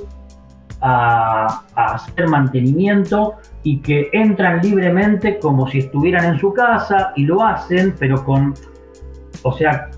a, 0.82 1.62
hacer 1.74 2.28
mantenimiento 2.28 3.34
y 3.62 3.78
que 3.78 4.08
entran 4.12 4.60
libremente 4.60 5.38
como 5.38 5.68
si 5.68 5.78
estuvieran 5.78 6.24
en 6.24 6.38
su 6.38 6.52
casa 6.52 7.12
y 7.16 7.24
lo 7.24 7.42
hacen, 7.44 7.94
pero 7.98 8.24
con, 8.24 8.54
o 9.42 9.52
sea, 9.52 9.90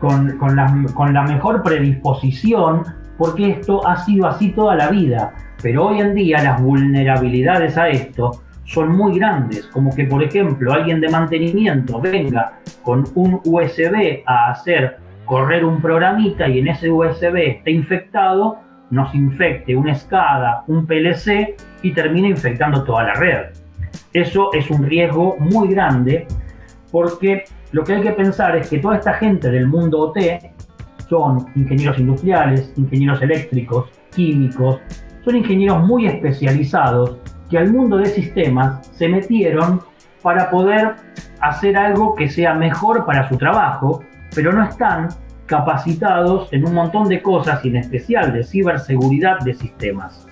con, 0.00 0.36
con, 0.38 0.56
la, 0.56 0.84
con 0.94 1.12
la 1.12 1.22
mejor 1.22 1.62
predisposición, 1.62 2.84
porque 3.16 3.50
esto 3.50 3.86
ha 3.86 3.96
sido 4.04 4.26
así 4.26 4.52
toda 4.52 4.74
la 4.76 4.90
vida. 4.90 5.32
Pero 5.62 5.86
hoy 5.86 6.00
en 6.00 6.14
día 6.14 6.42
las 6.42 6.62
vulnerabilidades 6.62 7.76
a 7.76 7.88
esto 7.88 8.42
son 8.64 8.96
muy 8.96 9.18
grandes, 9.18 9.66
como 9.66 9.94
que 9.94 10.04
por 10.04 10.22
ejemplo 10.22 10.72
alguien 10.72 11.00
de 11.00 11.08
mantenimiento 11.08 12.00
venga 12.00 12.52
con 12.82 13.04
un 13.14 13.40
USB 13.44 14.22
a 14.26 14.50
hacer 14.50 14.98
correr 15.24 15.64
un 15.64 15.80
programita 15.80 16.48
y 16.48 16.58
en 16.58 16.68
ese 16.68 16.90
USB 16.90 17.36
esté 17.36 17.70
infectado, 17.70 18.58
nos 18.90 19.14
infecte 19.14 19.74
un 19.74 19.94
SCADA, 19.94 20.64
un 20.66 20.86
PLC 20.86 21.56
y 21.82 21.92
termine 21.92 22.28
infectando 22.28 22.84
toda 22.84 23.04
la 23.04 23.14
red. 23.14 23.46
Eso 24.12 24.52
es 24.52 24.70
un 24.70 24.84
riesgo 24.84 25.36
muy 25.38 25.68
grande 25.68 26.26
porque 26.90 27.44
lo 27.72 27.84
que 27.84 27.94
hay 27.94 28.02
que 28.02 28.12
pensar 28.12 28.56
es 28.56 28.70
que 28.70 28.78
toda 28.78 28.96
esta 28.96 29.14
gente 29.14 29.50
del 29.50 29.66
mundo 29.66 30.00
OT 30.00 30.18
son 31.08 31.46
ingenieros 31.54 31.98
industriales, 31.98 32.72
ingenieros 32.76 33.20
eléctricos, 33.22 33.90
químicos, 34.14 34.80
son 35.24 35.36
ingenieros 35.36 35.86
muy 35.86 36.06
especializados 36.06 37.16
que 37.50 37.58
al 37.58 37.72
mundo 37.72 37.98
de 37.98 38.06
sistemas 38.06 38.86
se 38.88 39.08
metieron 39.08 39.80
para 40.22 40.50
poder 40.50 40.94
hacer 41.40 41.76
algo 41.76 42.14
que 42.14 42.28
sea 42.28 42.54
mejor 42.54 43.04
para 43.06 43.28
su 43.28 43.36
trabajo, 43.36 44.02
pero 44.34 44.52
no 44.52 44.64
están 44.64 45.08
capacitados 45.46 46.52
en 46.52 46.66
un 46.66 46.74
montón 46.74 47.08
de 47.08 47.22
cosas 47.22 47.64
y 47.64 47.68
en 47.68 47.76
especial 47.76 48.32
de 48.32 48.44
ciberseguridad 48.44 49.40
de 49.40 49.54
sistemas. 49.54 50.26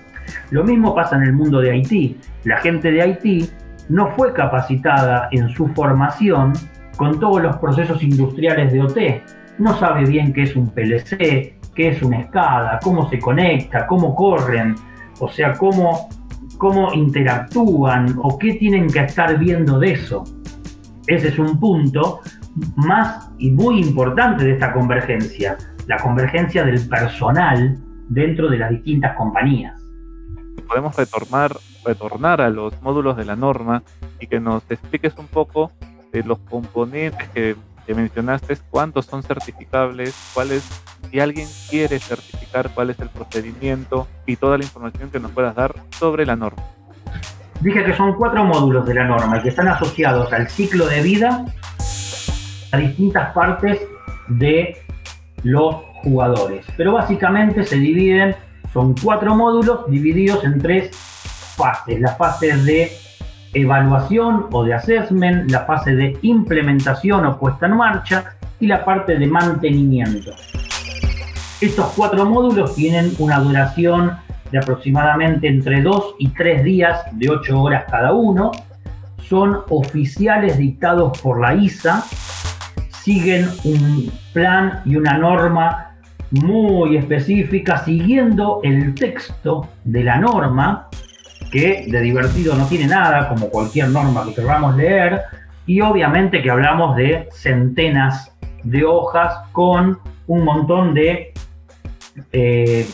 Lo 0.51 0.63
mismo 0.63 0.93
pasa 0.93 1.15
en 1.15 1.23
el 1.23 1.33
mundo 1.33 1.59
de 1.59 1.71
Haití. 1.71 2.19
La 2.43 2.57
gente 2.57 2.91
de 2.91 3.01
Haití 3.01 3.49
no 3.89 4.11
fue 4.15 4.33
capacitada 4.33 5.29
en 5.31 5.49
su 5.49 5.67
formación 5.69 6.53
con 6.97 7.19
todos 7.19 7.41
los 7.41 7.55
procesos 7.57 8.01
industriales 8.03 8.73
de 8.73 8.81
OT. 8.81 9.59
No 9.59 9.77
sabe 9.77 10.05
bien 10.05 10.33
qué 10.33 10.43
es 10.43 10.55
un 10.55 10.69
PLC, 10.69 11.17
qué 11.75 11.89
es 11.89 12.01
una 12.01 12.21
escada, 12.21 12.79
cómo 12.83 13.09
se 13.09 13.19
conecta, 13.19 13.87
cómo 13.87 14.15
corren, 14.15 14.75
o 15.19 15.29
sea, 15.29 15.53
cómo, 15.53 16.09
cómo 16.57 16.93
interactúan 16.93 18.15
o 18.21 18.37
qué 18.37 18.55
tienen 18.55 18.87
que 18.87 18.99
estar 18.99 19.37
viendo 19.37 19.79
de 19.79 19.93
eso. 19.93 20.23
Ese 21.07 21.29
es 21.29 21.39
un 21.39 21.59
punto 21.59 22.19
más 22.75 23.29
y 23.37 23.51
muy 23.51 23.79
importante 23.79 24.43
de 24.43 24.53
esta 24.53 24.73
convergencia, 24.73 25.57
la 25.87 25.97
convergencia 25.97 26.63
del 26.63 26.87
personal 26.87 27.77
dentro 28.09 28.49
de 28.49 28.57
las 28.57 28.71
distintas 28.71 29.15
compañías. 29.15 29.81
Podemos 30.67 30.95
retornar, 30.97 31.55
retornar 31.85 32.41
a 32.41 32.49
los 32.49 32.81
módulos 32.81 33.15
de 33.15 33.25
la 33.25 33.35
norma 33.35 33.83
y 34.19 34.27
que 34.27 34.39
nos 34.39 34.63
expliques 34.69 35.15
un 35.17 35.27
poco 35.27 35.71
los 36.23 36.39
componentes 36.39 37.27
que, 37.29 37.55
mencionaste, 37.93 38.57
cuántos 38.69 39.05
son 39.05 39.23
certificables, 39.23 40.13
cuáles, 40.33 40.63
si 41.09 41.19
alguien 41.19 41.47
quiere 41.69 41.99
certificar, 41.99 42.69
cuál 42.73 42.89
es 42.89 42.99
el 42.99 43.09
procedimiento 43.09 44.07
y 44.25 44.35
toda 44.35 44.57
la 44.57 44.65
información 44.65 45.09
que 45.09 45.19
nos 45.19 45.31
puedas 45.31 45.55
dar 45.55 45.73
sobre 45.97 46.25
la 46.25 46.35
norma. 46.35 46.63
Dije 47.61 47.83
que 47.83 47.95
son 47.95 48.13
cuatro 48.15 48.43
módulos 48.43 48.85
de 48.85 48.93
la 48.93 49.05
norma 49.05 49.37
y 49.37 49.41
que 49.41 49.49
están 49.49 49.67
asociados 49.67 50.31
al 50.33 50.49
ciclo 50.49 50.85
de 50.85 51.01
vida 51.01 51.45
a 52.71 52.77
distintas 52.77 53.33
partes 53.33 53.79
de 54.27 54.77
los 55.43 55.75
jugadores. 56.03 56.65
Pero 56.75 56.93
básicamente 56.93 57.63
se 57.63 57.77
dividen, 57.77 58.35
son 58.73 58.93
cuatro 59.01 59.33
módulos 59.33 59.89
divididos 59.89 60.43
en 60.43 60.59
tres 60.59 60.95
fases. 61.55 61.99
La 61.99 62.15
fase 62.15 62.55
de 62.57 62.91
evaluación 63.53 64.47
o 64.51 64.63
de 64.63 64.73
assessment, 64.73 65.49
la 65.51 65.65
fase 65.65 65.95
de 65.95 66.17
implementación 66.21 67.25
o 67.25 67.39
puesta 67.39 67.65
en 67.65 67.77
marcha 67.77 68.33
y 68.59 68.67
la 68.67 68.83
parte 68.83 69.17
de 69.17 69.27
mantenimiento. 69.27 70.31
Estos 71.59 71.93
cuatro 71.95 72.25
módulos 72.25 72.75
tienen 72.75 73.13
una 73.19 73.39
duración 73.39 74.17
de 74.51 74.59
aproximadamente 74.59 75.47
entre 75.47 75.81
2 75.81 76.15
y 76.19 76.29
3 76.29 76.63
días 76.63 77.01
de 77.13 77.29
8 77.29 77.61
horas 77.61 77.85
cada 77.89 78.13
uno. 78.13 78.51
Son 79.27 79.59
oficiales 79.69 80.57
dictados 80.57 81.19
por 81.19 81.41
la 81.41 81.55
ISA 81.55 82.05
siguen 83.07 83.47
un 83.63 84.11
plan 84.33 84.81
y 84.83 84.97
una 84.97 85.17
norma 85.17 85.95
muy 86.31 86.97
específica, 86.97 87.77
siguiendo 87.77 88.59
el 88.63 88.93
texto 88.95 89.69
de 89.85 90.03
la 90.03 90.17
norma, 90.17 90.89
que 91.51 91.85
de 91.87 92.01
divertido 92.01 92.55
no 92.55 92.65
tiene 92.67 92.87
nada, 92.87 93.29
como 93.29 93.49
cualquier 93.49 93.89
norma 93.89 94.25
que 94.25 94.33
queramos 94.33 94.75
leer, 94.75 95.21
y 95.65 95.81
obviamente 95.81 96.41
que 96.41 96.49
hablamos 96.49 96.95
de 96.95 97.27
centenas 97.31 98.31
de 98.63 98.85
hojas 98.85 99.33
con 99.51 99.99
un 100.27 100.43
montón 100.43 100.93
de 100.93 101.33
eh, 102.31 102.87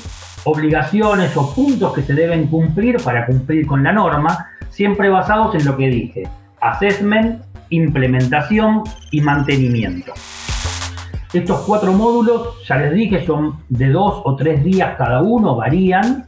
obligaciones 0.45 1.35
o 1.37 1.53
puntos 1.53 1.93
que 1.93 2.01
se 2.01 2.13
deben 2.13 2.47
cumplir 2.47 2.97
para 3.01 3.25
cumplir 3.25 3.65
con 3.65 3.83
la 3.83 3.91
norma, 3.91 4.47
siempre 4.69 5.09
basados 5.09 5.55
en 5.55 5.65
lo 5.65 5.77
que 5.77 5.87
dije, 5.87 6.23
assessment, 6.59 7.43
implementación 7.69 8.83
y 9.11 9.21
mantenimiento. 9.21 10.13
Estos 11.31 11.61
cuatro 11.61 11.93
módulos, 11.93 12.63
ya 12.67 12.77
les 12.77 12.93
dije, 12.93 13.25
son 13.25 13.63
de 13.69 13.89
dos 13.89 14.21
o 14.23 14.35
tres 14.35 14.63
días 14.63 14.95
cada 14.97 15.21
uno, 15.23 15.55
varían 15.55 16.27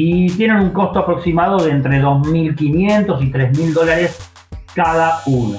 y 0.00 0.30
tienen 0.30 0.58
un 0.58 0.70
costo 0.70 1.00
aproximado 1.00 1.58
de 1.58 1.72
entre 1.72 2.00
2.500 2.00 3.20
y 3.20 3.32
3.000 3.32 3.72
dólares 3.72 4.30
cada 4.72 5.22
uno. 5.26 5.58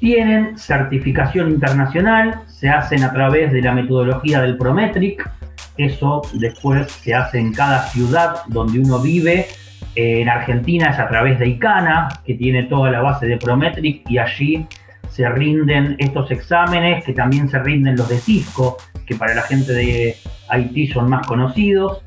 Tienen 0.00 0.58
certificación 0.58 1.52
internacional, 1.52 2.40
se 2.48 2.68
hacen 2.68 3.04
a 3.04 3.12
través 3.12 3.52
de 3.52 3.62
la 3.62 3.72
metodología 3.72 4.42
del 4.42 4.56
Prometric, 4.58 5.30
eso 5.76 6.22
después 6.32 6.90
se 6.90 7.14
hace 7.14 7.38
en 7.38 7.52
cada 7.52 7.84
ciudad 7.84 8.38
donde 8.48 8.80
uno 8.80 8.98
vive. 8.98 9.46
En 9.94 10.28
Argentina 10.28 10.90
es 10.90 10.98
a 10.98 11.06
través 11.06 11.38
de 11.38 11.46
ICANA, 11.46 12.08
que 12.26 12.34
tiene 12.34 12.64
toda 12.64 12.90
la 12.90 13.02
base 13.02 13.26
de 13.26 13.36
Prometric, 13.36 14.02
y 14.10 14.18
allí 14.18 14.66
se 15.10 15.28
rinden 15.28 15.94
estos 16.00 16.28
exámenes, 16.32 17.04
que 17.04 17.12
también 17.12 17.48
se 17.48 17.60
rinden 17.60 17.94
los 17.94 18.08
de 18.08 18.18
Cisco, 18.18 18.78
que 19.06 19.14
para 19.14 19.32
la 19.32 19.42
gente 19.42 19.72
de 19.72 20.16
Haití 20.48 20.88
son 20.88 21.08
más 21.08 21.24
conocidos, 21.24 22.02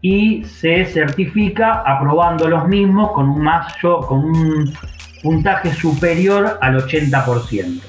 y 0.00 0.44
se 0.44 0.84
certifica 0.86 1.82
aprobando 1.84 2.48
los 2.48 2.68
mismos 2.68 3.12
con 3.12 3.28
un, 3.28 3.42
mayo, 3.42 4.00
con 4.00 4.24
un 4.24 4.72
puntaje 5.22 5.72
superior 5.72 6.58
al 6.60 6.76
80%. 6.76 7.80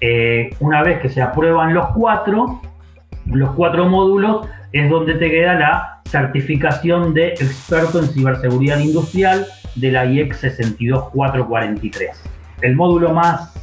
Eh, 0.00 0.50
una 0.60 0.82
vez 0.82 1.00
que 1.00 1.08
se 1.08 1.22
aprueban 1.22 1.74
los 1.74 1.88
cuatro, 1.88 2.60
los 3.26 3.50
cuatro 3.52 3.88
módulos, 3.88 4.46
es 4.72 4.90
donde 4.90 5.14
te 5.14 5.30
queda 5.30 5.54
la 5.54 6.00
certificación 6.04 7.14
de 7.14 7.28
experto 7.28 7.98
en 7.98 8.08
ciberseguridad 8.08 8.78
industrial 8.78 9.46
de 9.74 9.92
la 9.92 10.06
IEX 10.06 10.38
62443. 10.40 12.10
El 12.62 12.76
módulo 12.76 13.12
más, 13.12 13.54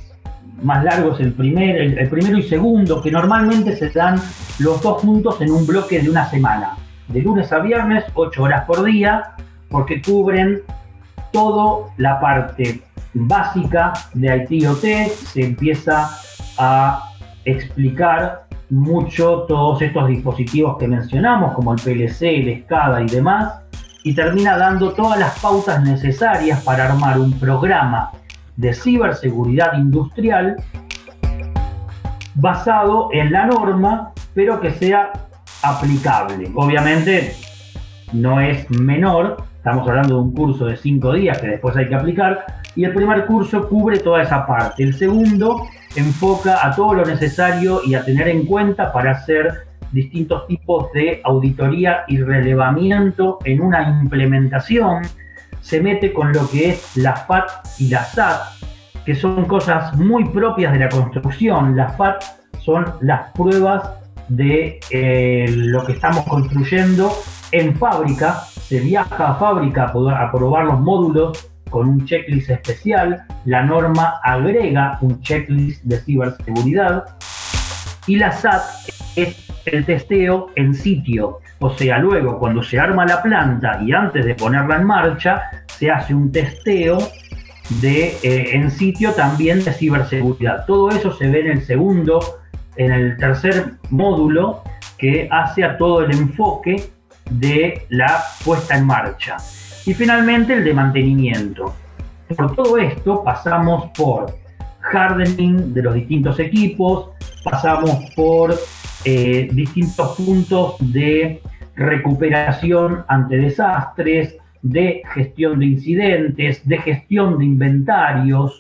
más 0.61 0.84
largo 0.84 1.14
es 1.14 1.20
el, 1.20 1.34
primer, 1.34 1.78
el, 1.78 2.09
primero 2.09 2.38
y 2.38 2.43
segundo, 2.43 3.01
que 3.01 3.11
normalmente 3.11 3.76
se 3.76 3.89
dan 3.89 4.20
los 4.59 4.82
dos 4.82 5.01
juntos 5.01 5.39
en 5.41 5.51
un 5.51 5.66
bloque 5.66 6.01
de 6.01 6.09
una 6.09 6.30
semana, 6.30 6.78
de 7.08 7.22
lunes 7.22 7.51
a 7.51 7.60
viernes, 7.60 8.06
8 8.14 8.43
horas 8.43 8.66
por 8.66 8.84
día, 8.84 9.32
porque 9.70 10.01
cubren 10.01 10.62
toda 11.32 11.89
la 11.97 12.20
parte 12.20 12.84
básica 13.14 13.93
de 14.14 14.47
ITOT, 14.49 15.10
se 15.12 15.43
empieza 15.43 16.10
a 16.58 17.12
explicar 17.45 18.45
mucho 18.70 19.45
todos 19.47 19.82
estos 19.82 20.08
dispositivos 20.08 20.78
que 20.78 20.88
mencionamos, 20.88 21.54
como 21.54 21.74
el 21.74 21.82
PLC, 21.82 22.22
el 22.24 22.64
SCADA 22.64 23.01
y 23.01 23.08
demás, 23.08 23.54
y 24.04 24.14
termina 24.14 24.58
dando 24.58 24.93
todas 24.93 25.20
las 25.20 25.39
pautas 25.39 25.82
necesarias 25.84 26.64
para 26.64 26.86
armar 26.86 27.20
un 27.20 27.39
programa 27.39 28.12
de 28.56 28.74
ciberseguridad 28.74 29.78
industrial 29.78 30.58
basado 32.36 33.10
en 33.12 33.32
la 33.32 33.45
norma, 33.45 34.12
pero 34.34 34.60
que 34.60 34.72
sea 34.72 35.12
aplicable. 35.64 36.51
Obviamente 36.55 37.36
no 38.11 38.39
es 38.39 38.70
menor, 38.70 39.38
estamos 39.57 39.88
hablando 39.88 40.16
de 40.16 40.22
un 40.22 40.34
curso 40.34 40.66
de 40.66 40.78
cinco 40.78 41.14
días 41.14 41.39
que 41.39 41.47
después 41.47 41.76
hay 41.76 41.88
que 41.88 41.95
aplicar, 41.95 42.45
y 42.76 42.86
el 42.86 42.93
primer 42.93 43.26
curso 43.26 43.68
cubre 43.70 43.99
toda 43.99 44.24
esa 44.24 44.45
parte. 44.45 44.84
El 44.84 44.93
segundo 44.95 45.68
enfoca 45.95 46.66
a 46.66 46.76
todo 46.76 46.93
lo 46.95 47.05
necesario 47.05 47.82
y 47.86 47.95
a 47.95 48.03
tener 48.03 48.28
en 48.28 48.45
cuenta 48.45 48.91
para 48.91 49.11
hacer 49.11 49.66
distintos 49.91 50.47
tipos 50.47 50.91
de 50.93 51.22
auditoría 51.24 52.03
y 52.07 52.18
relevamiento 52.18 53.39
en 53.45 53.61
una 53.61 53.99
implementación. 54.01 55.03
Se 55.61 55.80
mete 55.82 56.11
con 56.11 56.34
lo 56.34 56.49
que 56.49 56.72
es 56.72 56.97
la 56.97 57.16
FAT 57.16 57.49
y 57.80 57.89
la 57.89 58.03
SAT, 58.03 58.41
que 59.05 59.16
son 59.16 59.45
cosas 59.45 59.95
muy 59.95 60.26
propias 60.26 60.74
de 60.74 60.80
la 60.80 60.89
construcción. 60.89 61.78
Las 61.78 61.95
FAT 61.95 62.24
son 62.59 62.86
las 63.01 63.32
pruebas 63.32 64.03
de 64.30 64.80
eh, 64.90 65.46
lo 65.50 65.86
que 65.86 65.94
estamos 65.94 66.26
construyendo 66.26 67.12
en 67.52 67.76
fábrica. 67.76 68.42
Se 68.62 68.80
viaja 68.80 69.30
a 69.30 69.36
fábrica 69.36 69.86
a 69.86 70.32
probar 70.32 70.66
los 70.66 70.80
módulos 70.80 71.50
con 71.70 71.90
un 71.90 72.06
checklist 72.06 72.52
especial, 72.52 73.24
la 73.46 73.64
norma 73.64 74.20
agrega 74.24 75.00
un 75.02 75.20
checklist 75.22 75.84
de 75.84 75.98
ciberseguridad 75.98 77.04
y 78.06 78.18
la 78.18 78.32
SAT 78.32 78.62
es 79.16 79.50
el 79.66 79.84
testeo 79.84 80.52
en 80.56 80.76
sitio. 80.76 81.40
O 81.60 81.72
sea, 81.72 81.98
luego 81.98 82.38
cuando 82.38 82.62
se 82.62 82.80
arma 82.80 83.08
la 83.08 83.24
planta 83.24 83.80
y 83.82 83.92
antes 83.92 84.24
de 84.24 84.36
ponerla 84.36 84.76
en 84.76 84.86
marcha, 84.86 85.42
se 85.66 85.90
hace 85.90 86.14
un 86.14 86.32
testeo 86.32 87.00
de, 87.82 88.18
eh, 88.22 88.52
en 88.54 88.70
sitio 88.70 89.14
también 89.14 89.64
de 89.64 89.74
ciberseguridad. 89.74 90.66
Todo 90.68 90.90
eso 90.92 91.12
se 91.12 91.28
ve 91.28 91.40
en 91.40 91.48
el 91.54 91.62
segundo, 91.64 92.40
en 92.76 92.92
el 92.92 93.18
tercer 93.18 93.74
módulo 93.90 94.64
que 94.98 95.28
hace 95.32 95.64
a 95.64 95.78
todo 95.78 96.04
el 96.04 96.12
enfoque 96.12 96.90
de 97.30 97.86
la 97.90 98.24
puesta 98.44 98.78
en 98.78 98.86
marcha. 98.86 99.38
Y 99.86 99.94
finalmente 99.94 100.54
el 100.54 100.64
de 100.64 100.74
mantenimiento. 100.74 101.76
Por 102.36 102.56
todo 102.56 102.78
esto 102.78 103.24
pasamos 103.24 103.92
por 103.98 104.34
hardening 104.82 105.74
de 105.74 105.82
los 105.82 105.94
distintos 105.94 106.40
equipos, 106.40 107.10
pasamos 107.44 108.12
por 108.16 108.56
eh, 109.06 109.50
distintos 109.52 110.16
puntos 110.16 110.76
de 110.80 111.42
recuperación 111.76 113.04
ante 113.08 113.38
desastres, 113.38 114.38
de 114.62 115.02
gestión 115.14 115.60
de 115.60 115.66
incidentes, 115.66 116.68
de 116.68 116.78
gestión 116.78 117.38
de 117.38 117.46
inventarios. 117.46 118.60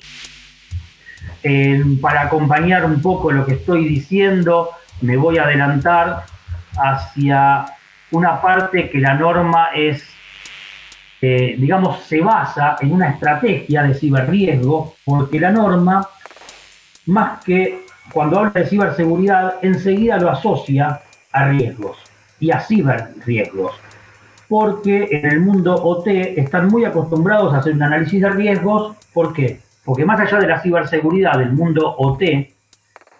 Para 2.01 2.21
acompañar 2.21 2.85
un 2.85 3.01
poco 3.01 3.31
lo 3.31 3.45
que 3.45 3.53
estoy 3.53 3.87
diciendo, 3.87 4.69
me 5.01 5.17
voy 5.17 5.37
a 5.37 5.43
adelantar 5.43 6.23
hacia 6.77 7.65
una 8.11 8.41
parte 8.41 8.89
que 8.89 8.99
la 8.99 9.15
norma 9.15 9.69
es 9.75 10.13
digamos, 11.57 12.03
se 12.03 12.19
basa 12.19 12.75
en 12.81 12.91
una 12.91 13.11
estrategia 13.11 13.83
de 13.83 13.93
ciberriesgo, 13.93 14.95
porque 15.05 15.39
la 15.39 15.51
norma, 15.51 16.05
más 17.05 17.43
que 17.43 17.85
cuando 18.11 18.39
habla 18.39 18.51
de 18.51 18.65
ciberseguridad, 18.65 19.55
enseguida 19.61 20.17
lo 20.17 20.29
asocia 20.29 21.01
a 21.31 21.47
riesgos 21.47 21.97
y 22.39 22.51
a 22.51 22.59
ciberriesgos, 22.59 23.71
porque 24.49 25.07
en 25.11 25.25
el 25.25 25.39
mundo 25.39 25.73
OT 25.75 26.07
están 26.07 26.67
muy 26.67 26.83
acostumbrados 26.83 27.53
a 27.53 27.59
hacer 27.59 27.73
un 27.73 27.83
análisis 27.83 28.21
de 28.21 28.29
riesgos, 28.29 28.97
¿por 29.13 29.33
qué? 29.33 29.61
Porque 29.85 30.05
más 30.05 30.19
allá 30.19 30.39
de 30.39 30.47
la 30.47 30.61
ciberseguridad, 30.61 31.41
el 31.41 31.53
mundo 31.53 31.95
OT 31.97 32.21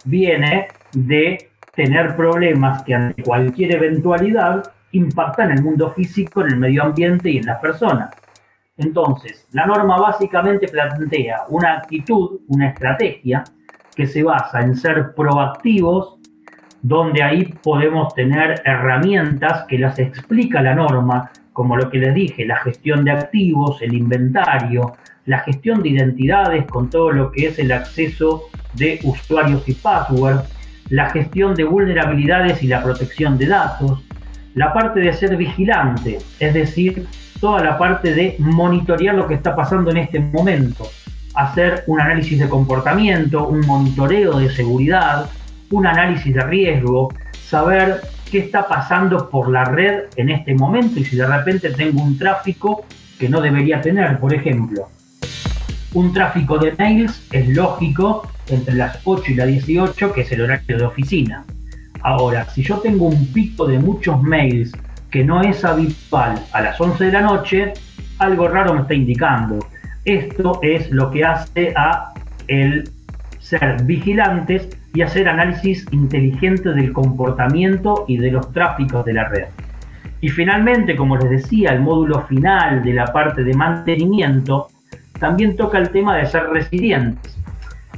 viene 0.04 0.68
de 0.92 1.50
tener 1.74 2.16
problemas 2.16 2.82
que 2.84 2.94
ante 2.94 3.22
cualquier 3.22 3.74
eventualidad 3.74 4.72
impacta 4.92 5.44
en 5.44 5.52
el 5.52 5.62
mundo 5.62 5.90
físico, 5.90 6.42
en 6.42 6.52
el 6.52 6.56
medio 6.56 6.84
ambiente 6.84 7.30
y 7.30 7.38
en 7.38 7.46
las 7.46 7.60
personas. 7.60 8.10
Entonces, 8.76 9.46
la 9.52 9.66
norma 9.66 9.98
básicamente 9.98 10.68
plantea 10.68 11.42
una 11.48 11.74
actitud, 11.74 12.40
una 12.48 12.68
estrategia 12.68 13.44
que 13.94 14.06
se 14.06 14.22
basa 14.22 14.60
en 14.60 14.76
ser 14.76 15.14
proactivos, 15.14 16.18
donde 16.82 17.22
ahí 17.22 17.44
podemos 17.62 18.14
tener 18.14 18.62
herramientas 18.64 19.64
que 19.68 19.78
las 19.78 19.98
explica 19.98 20.60
la 20.60 20.74
norma, 20.74 21.30
como 21.52 21.76
lo 21.76 21.88
que 21.88 21.98
les 21.98 22.14
dije, 22.14 22.44
la 22.44 22.56
gestión 22.56 23.04
de 23.04 23.12
activos, 23.12 23.80
el 23.80 23.94
inventario, 23.94 24.96
la 25.26 25.40
gestión 25.40 25.82
de 25.82 25.90
identidades 25.90 26.66
con 26.66 26.90
todo 26.90 27.10
lo 27.10 27.32
que 27.32 27.46
es 27.46 27.58
el 27.58 27.72
acceso 27.72 28.44
de 28.74 29.00
usuarios 29.04 29.66
y 29.68 29.74
passwords, 29.74 30.44
la 30.90 31.10
gestión 31.10 31.54
de 31.54 31.64
vulnerabilidades 31.64 32.62
y 32.62 32.66
la 32.66 32.82
protección 32.82 33.38
de 33.38 33.46
datos, 33.46 34.04
la 34.54 34.72
parte 34.72 35.00
de 35.00 35.12
ser 35.12 35.36
vigilante, 35.36 36.18
es 36.38 36.54
decir, 36.54 37.06
toda 37.40 37.62
la 37.62 37.78
parte 37.78 38.14
de 38.14 38.36
monitorear 38.38 39.14
lo 39.14 39.26
que 39.26 39.34
está 39.34 39.56
pasando 39.56 39.90
en 39.90 39.98
este 39.98 40.20
momento, 40.20 40.86
hacer 41.34 41.84
un 41.86 42.00
análisis 42.00 42.38
de 42.38 42.48
comportamiento, 42.48 43.48
un 43.48 43.60
monitoreo 43.60 44.38
de 44.38 44.50
seguridad, 44.50 45.28
un 45.70 45.86
análisis 45.86 46.32
de 46.34 46.42
riesgo, 46.42 47.12
saber 47.46 48.02
qué 48.30 48.38
está 48.38 48.68
pasando 48.68 49.28
por 49.28 49.50
la 49.50 49.64
red 49.64 50.04
en 50.16 50.30
este 50.30 50.54
momento 50.54 51.00
y 51.00 51.04
si 51.04 51.16
de 51.16 51.26
repente 51.26 51.70
tengo 51.70 52.02
un 52.02 52.18
tráfico 52.18 52.84
que 53.18 53.28
no 53.28 53.40
debería 53.40 53.80
tener, 53.80 54.18
por 54.18 54.32
ejemplo. 54.32 54.88
Un 55.94 56.12
tráfico 56.12 56.58
de 56.58 56.74
mails 56.76 57.26
es 57.30 57.48
lógico 57.48 58.28
entre 58.48 58.74
las 58.74 58.98
8 59.04 59.32
y 59.32 59.34
las 59.34 59.46
18, 59.46 60.12
que 60.12 60.22
es 60.22 60.32
el 60.32 60.42
horario 60.42 60.76
de 60.76 60.84
oficina 60.84 61.44
Ahora, 62.04 62.44
si 62.50 62.62
yo 62.62 62.78
tengo 62.80 63.06
un 63.06 63.32
pico 63.32 63.66
de 63.66 63.78
muchos 63.78 64.22
mails 64.22 64.72
que 65.10 65.24
no 65.24 65.40
es 65.40 65.64
habitual 65.64 66.34
a 66.52 66.60
las 66.60 66.78
11 66.78 67.04
de 67.04 67.12
la 67.12 67.22
noche, 67.22 67.72
algo 68.18 68.46
raro 68.46 68.74
me 68.74 68.82
está 68.82 68.92
indicando. 68.92 69.60
Esto 70.04 70.58
es 70.62 70.90
lo 70.90 71.10
que 71.10 71.24
hace 71.24 71.72
a 71.74 72.12
el 72.46 72.90
ser 73.38 73.84
vigilantes 73.84 74.68
y 74.92 75.00
hacer 75.00 75.30
análisis 75.30 75.86
inteligente 75.92 76.74
del 76.74 76.92
comportamiento 76.92 78.04
y 78.06 78.18
de 78.18 78.32
los 78.32 78.52
tráficos 78.52 79.04
de 79.06 79.14
la 79.14 79.28
red. 79.28 79.46
Y 80.20 80.28
finalmente, 80.28 80.96
como 80.96 81.16
les 81.16 81.30
decía, 81.30 81.70
el 81.70 81.80
módulo 81.80 82.20
final 82.26 82.82
de 82.82 82.92
la 82.92 83.06
parte 83.06 83.44
de 83.44 83.54
mantenimiento 83.54 84.68
también 85.18 85.56
toca 85.56 85.78
el 85.78 85.90
tema 85.90 86.16
de 86.16 86.26
ser 86.26 86.44
resilientes. 86.48 87.36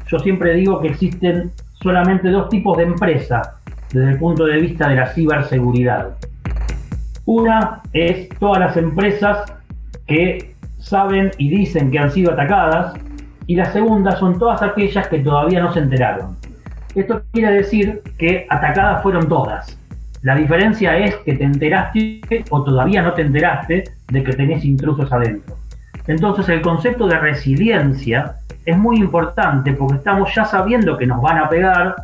Yo 0.09 0.19
siempre 0.19 0.55
digo 0.55 0.81
que 0.81 0.89
existen 0.89 1.51
solamente 1.83 2.29
dos 2.29 2.49
tipos 2.49 2.77
de 2.77 2.85
empresas 2.85 3.51
desde 3.93 4.13
el 4.13 4.19
punto 4.19 4.45
de 4.45 4.61
vista 4.61 4.89
de 4.89 4.97
la 4.97 5.07
ciberseguridad. 5.07 6.17
Una 7.25 7.83
es 7.93 8.29
todas 8.39 8.61
las 8.61 8.77
empresas 8.77 9.53
que 10.07 10.55
saben 10.79 11.33
y 11.39 11.49
dicen 11.49 11.91
que 11.91 11.99
han 11.99 12.11
sido 12.11 12.33
atacadas 12.33 12.95
y 13.47 13.57
la 13.57 13.67
segunda 13.67 14.13
son 14.17 14.39
todas 14.39 14.63
aquellas 14.63 15.09
que 15.09 15.19
todavía 15.19 15.61
no 15.61 15.73
se 15.73 15.81
enteraron. 15.81 16.37
Esto 16.95 17.23
quiere 17.33 17.53
decir 17.53 18.03
que 18.19 18.47
atacadas 18.49 19.03
fueron 19.03 19.29
todas. 19.29 19.79
La 20.23 20.35
diferencia 20.35 20.97
es 20.97 21.15
que 21.17 21.35
te 21.35 21.45
enteraste 21.45 22.45
o 22.51 22.63
todavía 22.65 23.03
no 23.03 23.13
te 23.13 23.23
enteraste 23.23 23.85
de 24.09 24.25
que 24.25 24.33
tenés 24.33 24.65
intrusos 24.65 25.13
adentro. 25.13 25.56
Entonces 26.07 26.49
el 26.49 26.61
concepto 26.61 27.07
de 27.07 27.19
resiliencia 27.19 28.37
es 28.65 28.77
muy 28.77 28.97
importante 28.97 29.73
porque 29.73 29.97
estamos 29.97 30.35
ya 30.35 30.45
sabiendo 30.45 30.97
que 30.97 31.07
nos 31.07 31.21
van 31.21 31.39
a 31.39 31.49
pegar, 31.49 31.95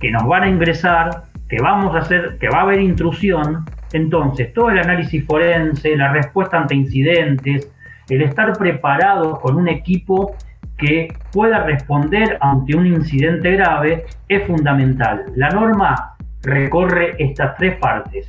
que 0.00 0.10
nos 0.10 0.26
van 0.26 0.44
a 0.44 0.48
ingresar, 0.48 1.24
que 1.48 1.60
vamos 1.60 1.94
a 1.94 2.00
hacer, 2.00 2.38
que 2.38 2.48
va 2.48 2.58
a 2.58 2.62
haber 2.62 2.80
intrusión. 2.80 3.64
Entonces 3.92 4.52
todo 4.52 4.70
el 4.70 4.78
análisis 4.78 5.24
forense, 5.26 5.96
la 5.96 6.12
respuesta 6.12 6.58
ante 6.58 6.74
incidentes, 6.74 7.70
el 8.08 8.22
estar 8.22 8.56
preparado 8.56 9.38
con 9.40 9.56
un 9.56 9.68
equipo 9.68 10.36
que 10.76 11.12
pueda 11.32 11.64
responder 11.64 12.38
ante 12.40 12.76
un 12.76 12.86
incidente 12.86 13.52
grave 13.52 14.06
es 14.28 14.46
fundamental. 14.46 15.24
La 15.34 15.50
norma 15.50 16.14
recorre 16.42 17.16
estas 17.18 17.56
tres 17.56 17.76
partes, 17.78 18.28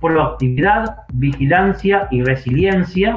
proactividad, 0.00 0.98
vigilancia 1.14 2.06
y 2.10 2.22
resiliencia 2.22 3.16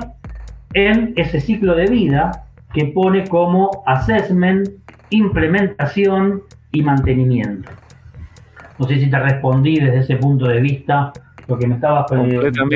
en 0.73 1.13
ese 1.15 1.41
ciclo 1.41 1.75
de 1.75 1.87
vida 1.87 2.45
que 2.73 2.85
pone 2.85 3.27
como 3.27 3.83
assessment, 3.85 4.69
implementación 5.09 6.43
y 6.71 6.81
mantenimiento. 6.83 7.69
No 8.77 8.87
sé 8.87 8.99
si 8.99 9.09
te 9.09 9.19
respondí 9.19 9.79
desde 9.79 9.99
ese 9.99 10.15
punto 10.17 10.47
de 10.47 10.61
vista 10.61 11.11
lo 11.47 11.57
que 11.57 11.67
me 11.67 11.75
estabas 11.75 12.05
preguntando. 12.09 12.75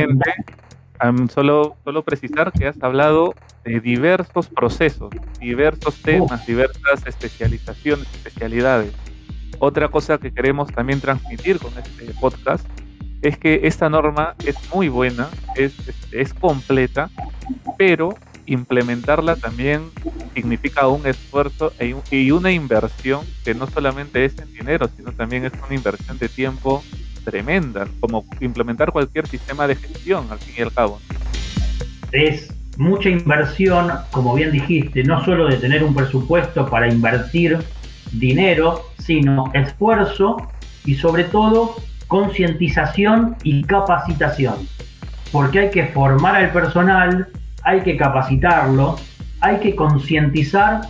solo, 1.30 1.76
solo 1.84 2.04
precisar 2.04 2.52
que 2.52 2.68
has 2.68 2.82
hablado 2.82 3.34
de 3.64 3.80
diversos 3.80 4.48
procesos, 4.50 5.12
diversos 5.40 6.02
temas, 6.02 6.46
diversas 6.46 7.06
especializaciones, 7.06 8.08
especialidades. 8.14 8.94
Otra 9.60 9.88
cosa 9.88 10.18
que 10.18 10.34
queremos 10.34 10.72
también 10.74 11.00
transmitir 11.00 11.60
con 11.60 11.72
este 11.78 12.14
podcast 12.20 12.68
es 13.22 13.38
que 13.38 13.62
esta 13.64 13.90
norma 13.90 14.36
es 14.46 14.58
muy 14.74 14.90
buena, 14.90 15.30
es, 15.56 15.74
es, 16.12 16.34
completa, 16.34 17.10
pero 17.78 18.16
implementarla 18.46 19.36
también 19.38 19.90
significa 20.34 20.88
un 20.88 21.06
esfuerzo 21.08 21.72
e 21.80 21.96
y 22.12 22.32
una 22.32 22.52
inversión 22.52 23.26
que 23.46 23.54
no 23.54 23.68
solamente 23.68 24.26
es 24.26 24.38
en 24.40 24.52
dinero, 24.52 24.90
sino 24.96 25.12
también 25.12 25.46
es 25.46 25.54
una 25.66 25.76
inversión 25.76 26.18
de 26.18 26.30
tiempo 26.30 26.84
tremenda, 27.24 27.88
como 28.00 28.26
implementar 28.42 28.92
cualquier 28.92 29.28
sistema 29.28 29.68
de 29.68 29.76
gestión, 29.76 30.28
al 30.30 30.40
fin 30.40 30.56
y 30.58 30.62
al 30.62 30.74
cabo. 30.74 31.00
Es 32.12 32.54
mucha 32.78 33.10
inversión, 33.10 33.92
como 34.12 34.36
bien 34.36 34.52
dijiste, 34.52 35.04
no 35.04 35.24
solo 35.24 35.48
de 35.48 35.58
tener 35.58 35.84
un 35.84 35.94
presupuesto 35.94 36.70
para 36.70 36.92
invertir 36.92 37.60
dinero, 38.12 38.82
sino 39.00 39.52
esfuerzo 39.54 40.38
y 40.86 40.96
sobre 40.96 41.24
todo 41.26 41.76
concientización 42.08 43.36
y 43.44 43.64
capacitación. 43.64 44.56
Porque 45.32 45.60
hay 45.60 45.70
que 45.72 45.88
formar 45.88 46.36
al 46.36 46.52
personal, 46.52 47.28
hay 47.64 47.82
que 47.82 47.98
capacitarlo, 47.98 48.98
hay 49.42 49.60
que 49.60 49.76
concientizar 49.76 50.82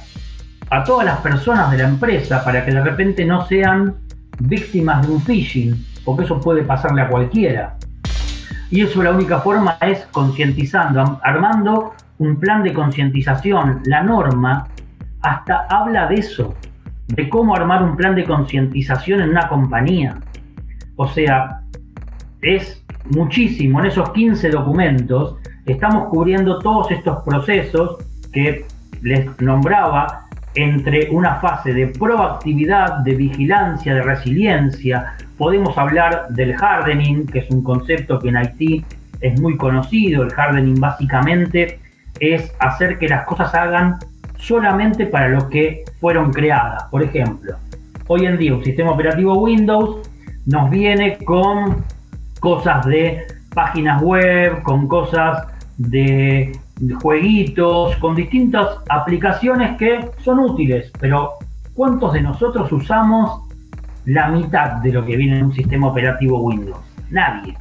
a 0.70 0.84
todas 0.84 1.06
las 1.06 1.20
personas 1.20 1.72
de 1.72 1.78
la 1.78 1.90
empresa 1.90 2.44
para 2.44 2.66
que 2.66 2.72
de 2.72 2.82
repente 2.82 3.26
no 3.26 3.46
sean 3.46 3.96
víctimas 4.40 5.06
de 5.06 5.14
un 5.14 5.22
phishing, 5.22 5.86
porque 6.04 6.24
eso 6.24 6.40
puede 6.40 6.64
pasarle 6.64 7.02
a 7.02 7.08
cualquiera. 7.08 7.78
Y 8.70 8.82
eso 8.82 9.04
la 9.04 9.12
única 9.12 9.40
forma 9.40 9.78
es 9.82 10.08
concientizando, 10.12 11.20
armando 11.24 11.94
un 12.18 12.40
plan 12.40 12.64
de 12.64 12.74
concientización. 12.74 13.82
La 13.86 14.02
norma 14.02 14.68
hasta 15.22 15.68
habla 15.70 16.08
de 16.08 16.16
eso, 16.16 16.56
de 17.08 17.30
cómo 17.30 17.56
armar 17.56 17.84
un 17.84 17.96
plan 17.96 18.16
de 18.16 18.24
concientización 18.24 19.22
en 19.22 19.30
una 19.30 19.48
compañía. 19.48 20.18
O 20.96 21.08
sea, 21.08 21.62
es 22.42 22.84
muchísimo. 23.12 23.80
En 23.80 23.86
esos 23.86 24.12
15 24.12 24.50
documentos 24.50 25.38
estamos 25.66 26.10
cubriendo 26.10 26.60
todos 26.60 26.92
estos 26.92 27.24
procesos 27.24 27.98
que 28.32 28.66
les 29.02 29.40
nombraba 29.42 30.28
entre 30.56 31.10
una 31.10 31.36
fase 31.36 31.74
de 31.74 31.88
proactividad, 31.88 33.00
de 33.00 33.16
vigilancia, 33.16 33.96
de 33.96 34.02
resiliencia, 34.04 35.16
Podemos 35.38 35.78
hablar 35.78 36.28
del 36.30 36.54
hardening, 36.54 37.26
que 37.26 37.40
es 37.40 37.50
un 37.50 37.64
concepto 37.64 38.20
que 38.20 38.30
en 38.30 38.38
Haití 38.38 38.86
es 39.20 39.40
muy 39.42 39.58
conocido. 39.58 40.24
El 40.24 40.32
hardening 40.32 40.80
básicamente 40.80 41.80
es 42.20 42.54
hacer 42.60 43.00
que 43.00 43.08
las 43.08 43.26
cosas 43.26 43.54
hagan 43.56 43.98
solamente 44.38 45.08
para 45.08 45.30
lo 45.30 45.50
que 45.50 45.84
fueron 46.00 46.32
creadas. 46.32 46.84
Por 46.92 47.02
ejemplo, 47.02 47.56
hoy 48.08 48.26
en 48.26 48.38
día 48.38 48.54
un 48.54 48.64
sistema 48.64 48.92
operativo 48.92 49.34
Windows 49.40 50.08
nos 50.46 50.70
viene 50.70 51.18
con 51.18 51.84
cosas 52.40 52.86
de 52.86 53.24
páginas 53.56 54.02
web, 54.04 54.62
con 54.62 54.88
cosas 54.88 55.48
de 55.78 56.52
jueguitos, 57.02 57.96
con 57.98 58.16
distintas 58.16 58.78
aplicaciones 58.90 59.78
que 59.78 60.10
son 60.24 60.40
útiles, 60.40 60.92
pero 61.00 61.34
¿cuántos 61.74 62.14
de 62.14 62.22
nosotros 62.22 62.72
usamos 62.72 63.44
la 64.06 64.30
mitad 64.30 64.82
de 64.82 64.92
lo 64.92 65.06
que 65.06 65.16
viene 65.16 65.38
en 65.38 65.46
un 65.46 65.54
sistema 65.54 65.88
operativo 65.88 66.42
Windows. 66.42 66.80
Nadie. 67.10 67.56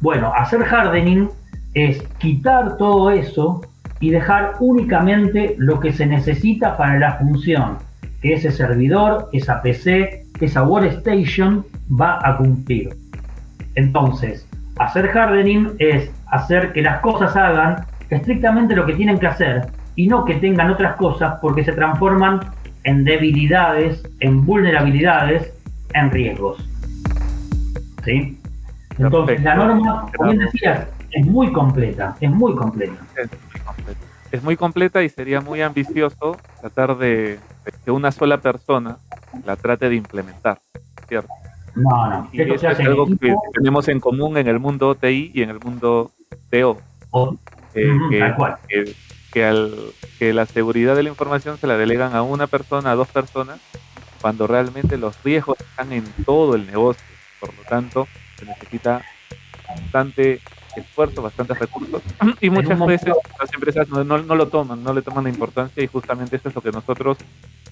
Bueno, 0.00 0.32
hacer 0.34 0.62
hardening 0.62 1.28
es 1.74 2.02
quitar 2.18 2.76
todo 2.76 3.10
eso 3.10 3.62
y 4.00 4.10
dejar 4.10 4.54
únicamente 4.60 5.54
lo 5.58 5.78
que 5.78 5.92
se 5.92 6.06
necesita 6.06 6.76
para 6.76 6.98
la 6.98 7.14
función 7.16 7.78
que 8.22 8.34
ese 8.34 8.50
servidor, 8.50 9.28
esa 9.32 9.62
PC, 9.62 10.26
esa 10.40 10.62
workstation 10.62 11.64
va 11.90 12.18
a 12.22 12.36
cumplir. 12.36 12.90
Entonces, 13.74 14.46
hacer 14.80 15.10
hardening 15.10 15.76
es 15.78 16.10
hacer 16.26 16.72
que 16.72 16.80
las 16.80 17.00
cosas 17.00 17.36
hagan 17.36 17.84
estrictamente 18.08 18.74
lo 18.74 18.86
que 18.86 18.94
tienen 18.94 19.18
que 19.18 19.26
hacer 19.26 19.66
y 19.94 20.08
no 20.08 20.24
que 20.24 20.36
tengan 20.36 20.70
otras 20.70 20.96
cosas 20.96 21.38
porque 21.40 21.62
se 21.64 21.72
transforman 21.72 22.40
en 22.84 23.04
debilidades, 23.04 24.02
en 24.20 24.44
vulnerabilidades 24.44 25.52
en 25.92 26.10
riesgos. 26.10 26.66
¿Sí? 28.04 28.38
Entonces, 28.98 29.42
la 29.42 29.54
norma, 29.54 30.06
como 30.16 30.32
bien 30.32 30.46
decías, 30.46 30.86
es 31.10 31.26
muy 31.26 31.52
completa, 31.52 32.16
es 32.20 32.30
muy 32.30 32.54
completa. 32.54 32.94
Es 34.32 34.42
muy 34.42 34.56
completa. 34.56 35.02
y 35.02 35.10
sería 35.10 35.42
muy 35.42 35.60
ambicioso 35.60 36.38
tratar 36.60 36.96
de, 36.96 37.38
que 37.84 37.90
una 37.90 38.12
sola 38.12 38.38
persona 38.38 38.96
la 39.44 39.56
trate 39.56 39.90
de 39.90 39.96
implementar, 39.96 40.58
¿cierto? 41.06 41.32
No, 41.74 42.10
no. 42.10 42.28
Y 42.32 42.42
esto 42.42 42.68
es 42.68 42.80
algo 42.80 43.06
que 43.06 43.34
tenemos 43.54 43.88
en 43.88 44.00
común 44.00 44.36
en 44.36 44.48
el 44.48 44.58
mundo 44.58 44.94
TI 44.94 45.30
y 45.34 45.42
en 45.42 45.50
el 45.50 45.60
mundo 45.60 46.10
TO. 46.50 46.78
Eh, 47.74 47.98
que, 48.10 48.94
Que, 49.32 49.44
al, 49.44 49.74
que 50.18 50.32
la 50.32 50.46
seguridad 50.46 50.96
de 50.96 51.04
la 51.04 51.08
información 51.08 51.56
se 51.58 51.66
la 51.66 51.76
delegan 51.76 52.14
a 52.14 52.22
una 52.22 52.46
persona, 52.46 52.90
a 52.90 52.94
dos 52.96 53.08
personas, 53.08 53.60
cuando 54.20 54.46
realmente 54.46 54.96
los 54.98 55.22
riesgos 55.22 55.58
están 55.60 55.92
en 55.92 56.04
todo 56.24 56.54
el 56.54 56.66
negocio. 56.66 57.04
Por 57.38 57.54
lo 57.54 57.62
tanto, 57.62 58.08
se 58.36 58.44
necesita 58.44 59.02
bastante 59.68 60.40
esfuerzo, 60.76 61.22
bastantes 61.22 61.58
recursos. 61.58 62.02
Y 62.40 62.50
muchas 62.50 62.78
veces 62.86 63.14
las 63.38 63.52
empresas 63.52 63.88
no, 63.88 64.18
lo 64.18 64.48
toman, 64.48 64.82
no 64.82 64.92
le 64.92 65.02
toman 65.02 65.24
la 65.24 65.30
importancia 65.30 65.82
y 65.82 65.86
justamente 65.86 66.36
eso 66.36 66.48
es 66.48 66.54
lo 66.54 66.60
que 66.60 66.70
nosotros, 66.70 67.18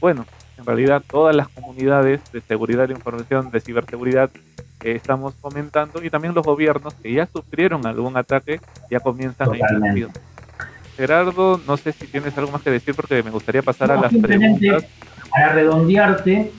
bueno, 0.00 0.26
en 0.56 0.64
realidad 0.64 1.02
todas 1.08 1.34
las 1.34 1.48
comunidades 1.48 2.20
de 2.32 2.40
seguridad 2.40 2.82
de 2.82 2.88
la 2.88 2.94
información, 2.94 3.50
de 3.50 3.60
ciberseguridad, 3.60 4.30
eh, 4.82 4.92
estamos 4.92 5.34
comentando 5.40 6.02
y 6.02 6.10
también 6.10 6.34
los 6.34 6.44
gobiernos 6.44 6.94
que 6.94 7.12
ya 7.12 7.26
sufrieron 7.26 7.86
algún 7.86 8.16
ataque 8.16 8.60
ya 8.90 9.00
comienzan 9.00 9.50
a 9.52 9.56
invertir. 9.56 10.08
Gerardo, 10.96 11.60
no 11.66 11.76
sé 11.76 11.92
si 11.92 12.06
tienes 12.08 12.36
algo 12.36 12.50
más 12.50 12.62
que 12.62 12.70
decir 12.70 12.94
porque 12.94 13.22
me 13.22 13.30
gustaría 13.30 13.62
pasar 13.62 13.92
a 13.92 14.00
las 14.00 14.12
preguntas. 14.12 14.84
para 15.30 15.52
redondearte, 15.52 16.50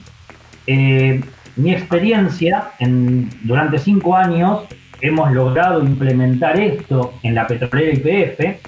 eh, 0.66 1.20
mi 1.56 1.72
experiencia, 1.72 2.70
en, 2.78 3.28
durante 3.42 3.78
cinco 3.78 4.16
años 4.16 4.62
hemos 5.00 5.32
logrado 5.32 5.82
implementar 5.82 6.58
esto 6.58 7.14
en 7.22 7.34
la 7.34 7.46
petrolera 7.46 7.92
IPF, 7.92 8.58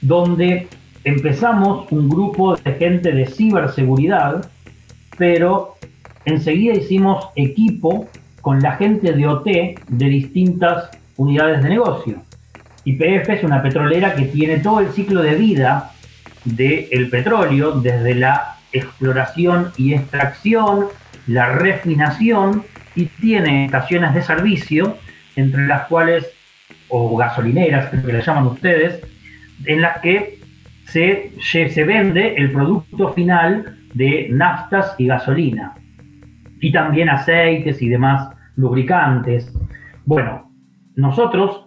donde 0.00 0.68
empezamos 1.04 1.90
un 1.90 2.08
grupo 2.08 2.56
de 2.56 2.72
gente 2.74 3.12
de 3.12 3.26
ciberseguridad, 3.26 4.48
pero 5.16 5.76
enseguida 6.24 6.74
hicimos 6.74 7.28
equipo 7.36 8.08
con 8.40 8.60
la 8.60 8.76
gente 8.76 9.12
de 9.12 9.26
OT 9.26 9.46
de 9.88 10.06
distintas 10.06 10.90
unidades 11.16 11.62
de 11.62 11.68
negocio. 11.68 12.22
YPF 12.84 13.28
es 13.28 13.44
una 13.44 13.62
petrolera 13.62 14.14
que 14.14 14.26
tiene 14.26 14.58
todo 14.58 14.80
el 14.80 14.88
ciclo 14.92 15.22
de 15.22 15.34
vida 15.34 15.92
del 16.44 17.08
petróleo, 17.10 17.72
desde 17.72 18.14
la 18.14 18.56
exploración 18.72 19.72
y 19.76 19.94
extracción, 19.94 20.86
la 21.26 21.52
refinación, 21.52 22.64
y 22.98 23.06
tiene 23.06 23.66
estaciones 23.66 24.12
de 24.12 24.22
servicio, 24.22 24.98
entre 25.36 25.68
las 25.68 25.86
cuales, 25.86 26.26
o 26.88 27.16
gasolineras, 27.16 27.90
que 27.90 28.12
le 28.12 28.20
llaman 28.20 28.48
ustedes, 28.48 29.00
en 29.66 29.82
las 29.82 29.98
que 30.00 30.40
se, 30.86 31.30
se 31.40 31.84
vende 31.84 32.34
el 32.34 32.50
producto 32.50 33.12
final 33.12 33.78
de 33.94 34.26
naftas 34.32 34.96
y 34.98 35.06
gasolina, 35.06 35.74
y 36.60 36.72
también 36.72 37.08
aceites 37.08 37.80
y 37.80 37.88
demás 37.88 38.30
lubricantes. 38.56 39.52
Bueno, 40.04 40.50
nosotros 40.96 41.66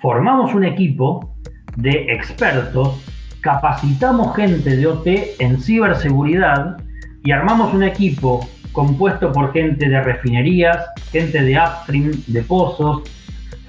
formamos 0.00 0.54
un 0.54 0.64
equipo 0.64 1.36
de 1.76 2.14
expertos, 2.14 3.04
capacitamos 3.42 4.34
gente 4.34 4.74
de 4.74 4.86
OT 4.86 5.06
en 5.38 5.60
ciberseguridad 5.60 6.78
y 7.22 7.32
armamos 7.32 7.74
un 7.74 7.82
equipo 7.82 8.40
compuesto 8.76 9.32
por 9.32 9.54
gente 9.54 9.88
de 9.88 10.02
refinerías, 10.02 10.84
gente 11.10 11.42
de 11.42 11.58
upstream, 11.58 12.12
de 12.26 12.42
pozos, 12.42 13.04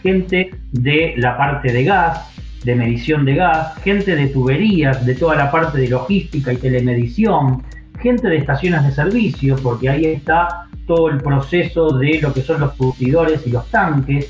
gente 0.04 0.52
de 0.74 1.14
la 1.16 1.38
parte 1.38 1.72
de 1.72 1.86
gas, 1.86 2.28
de 2.66 2.76
medición 2.76 3.24
de 3.24 3.36
gas, 3.36 3.74
gente 3.86 4.18
de 4.18 4.28
tuberías, 4.28 5.06
de 5.06 5.16
toda 5.16 5.38
la 5.38 5.50
parte 5.50 5.78
de 5.78 5.88
logística 5.88 6.52
y 6.52 6.58
telemedición, 6.58 7.64
gente 8.02 8.28
de 8.28 8.36
estaciones 8.36 8.84
de 8.84 8.92
servicio, 8.92 9.56
porque 9.64 9.88
ahí 9.88 10.06
está 10.08 10.68
todo 10.86 11.08
el 11.08 11.20
proceso 11.20 11.98
de 11.98 12.20
lo 12.20 12.34
que 12.34 12.42
son 12.42 12.60
los 12.60 12.76
surtidores 12.76 13.48
y 13.48 13.52
los 13.52 13.66
tanques. 13.72 14.30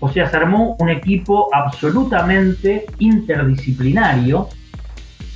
O 0.00 0.08
sea, 0.08 0.28
se 0.28 0.36
armó 0.36 0.76
un 0.80 0.88
equipo 0.88 1.48
absolutamente 1.54 2.86
interdisciplinario, 2.98 4.48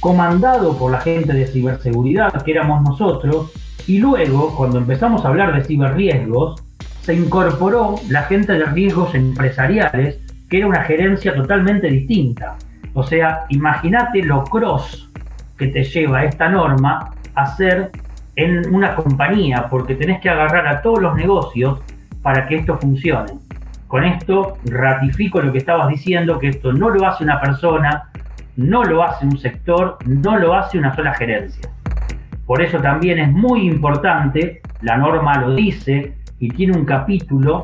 comandado 0.01 0.77
por 0.77 0.91
la 0.91 1.01
gente 1.01 1.33
de 1.33 1.47
ciberseguridad, 1.47 2.43
que 2.43 2.51
éramos 2.51 2.83
nosotros, 2.83 3.53
y 3.91 3.99
luego, 3.99 4.55
cuando 4.57 4.79
empezamos 4.79 5.25
a 5.25 5.29
hablar 5.31 5.53
de 5.53 5.65
ciberriesgos, 5.65 6.63
se 7.01 7.13
incorporó 7.13 7.97
la 8.09 8.23
gente 8.23 8.53
de 8.53 8.65
riesgos 8.67 9.17
empresariales, 9.17 10.21
que 10.49 10.59
era 10.59 10.69
una 10.69 10.85
gerencia 10.85 11.35
totalmente 11.35 11.89
distinta. 11.89 12.55
O 12.95 13.03
sea, 13.03 13.47
imagínate 13.49 14.23
lo 14.23 14.45
cross 14.45 15.11
que 15.59 15.67
te 15.67 15.83
lleva 15.83 16.23
esta 16.23 16.49
norma 16.49 17.11
a 17.35 17.47
ser 17.57 17.91
en 18.37 18.73
una 18.73 18.95
compañía, 18.95 19.67
porque 19.69 19.97
tenés 19.97 20.21
que 20.21 20.31
agarrar 20.31 20.69
a 20.69 20.83
todos 20.83 21.03
los 21.03 21.17
negocios 21.17 21.81
para 22.23 22.47
que 22.47 22.59
esto 22.59 22.79
funcione. 22.79 23.33
Con 23.89 24.05
esto 24.05 24.59
ratifico 24.67 25.43
lo 25.43 25.51
que 25.51 25.59
estabas 25.59 25.89
diciendo, 25.89 26.39
que 26.39 26.51
esto 26.51 26.73
no 26.73 26.91
lo 26.91 27.09
hace 27.09 27.25
una 27.25 27.41
persona, 27.41 28.05
no 28.55 28.85
lo 28.85 29.03
hace 29.03 29.27
un 29.27 29.37
sector, 29.37 29.99
no 30.07 30.39
lo 30.39 30.55
hace 30.55 30.79
una 30.79 30.95
sola 30.95 31.13
gerencia. 31.13 31.69
Por 32.51 32.63
eso 32.63 32.79
también 32.79 33.21
es 33.21 33.31
muy 33.31 33.69
importante, 33.69 34.61
la 34.83 34.97
norma 34.97 35.41
lo 35.41 35.55
dice 35.55 36.17
y 36.41 36.49
tiene 36.49 36.77
un 36.77 36.85
capítulo 36.85 37.63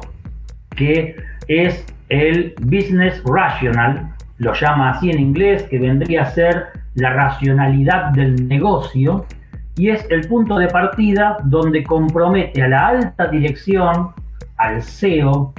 que 0.76 1.16
es 1.48 1.84
el 2.08 2.54
Business 2.60 3.20
Rational, 3.24 4.14
lo 4.38 4.54
llama 4.54 4.90
así 4.90 5.10
en 5.10 5.18
inglés, 5.18 5.64
que 5.64 5.80
vendría 5.80 6.22
a 6.22 6.26
ser 6.26 6.66
la 6.94 7.12
racionalidad 7.14 8.12
del 8.12 8.46
negocio, 8.46 9.26
y 9.74 9.88
es 9.88 10.06
el 10.08 10.28
punto 10.28 10.56
de 10.56 10.68
partida 10.68 11.38
donde 11.42 11.82
compromete 11.82 12.62
a 12.62 12.68
la 12.68 12.86
alta 12.86 13.26
dirección, 13.26 14.10
al 14.56 14.84
CEO, 14.84 15.52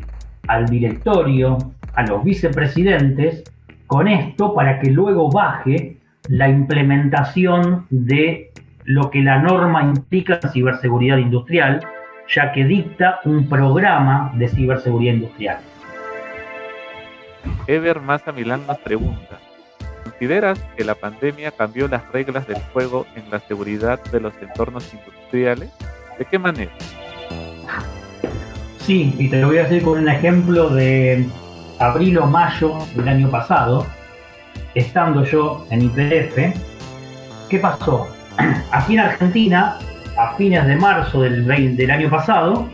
al 0.48 0.68
directorio, 0.68 1.58
a 1.96 2.04
los 2.04 2.24
vicepresidentes, 2.24 3.44
con 3.88 4.08
esto 4.08 4.54
para 4.54 4.80
que 4.80 4.90
luego 4.90 5.30
baje 5.30 5.98
la 6.30 6.48
implementación 6.48 7.86
de 7.90 8.47
lo 8.88 9.12
que 9.12 9.22
la 9.22 9.40
norma 9.40 9.84
implica 9.84 10.40
en 10.42 10.50
ciberseguridad 10.50 11.18
industrial, 11.18 11.86
ya 12.34 12.54
que 12.54 12.64
dicta 12.64 13.20
un 13.26 13.50
programa 13.50 14.32
de 14.36 14.48
ciberseguridad 14.48 15.14
industrial. 15.14 15.58
Ever 17.68 18.00
Massa 18.00 18.32
Milán 18.32 18.66
nos 18.66 18.78
pregunta, 18.78 19.40
¿Consideras 20.04 20.58
que 20.78 20.86
la 20.86 20.96
pandemia 20.96 21.52
cambió 21.52 21.90
las 21.90 22.10
reglas 22.14 22.48
del 22.48 22.62
juego 22.74 23.06
en 23.16 23.30
la 23.30 23.40
seguridad 23.40 24.02
de 24.06 24.22
los 24.22 24.34
entornos 24.42 24.92
industriales? 24.94 25.70
¿De 26.18 26.24
qué 26.24 26.40
manera? 26.40 26.72
Sí, 28.80 29.14
y 29.20 29.30
te 29.30 29.42
lo 29.42 29.48
voy 29.48 29.58
a 29.58 29.64
decir 29.64 29.84
con 29.84 30.00
un 30.00 30.08
ejemplo 30.08 30.70
de 30.70 31.28
abril 31.78 32.20
o 32.20 32.26
mayo 32.26 32.80
del 32.96 33.10
año 33.10 33.30
pasado, 33.30 33.86
estando 34.74 35.26
yo 35.26 35.68
en 35.72 35.84
IPF, 35.84 36.58
¿qué 37.50 37.60
pasó? 37.60 38.17
Aquí 38.72 38.94
en 38.94 39.00
Argentina, 39.00 39.78
a 40.18 40.36
fines 40.36 40.66
de 40.66 40.76
marzo 40.76 41.22
del, 41.22 41.46
del 41.76 41.92
año 41.92 42.10
pasado, 42.10 42.68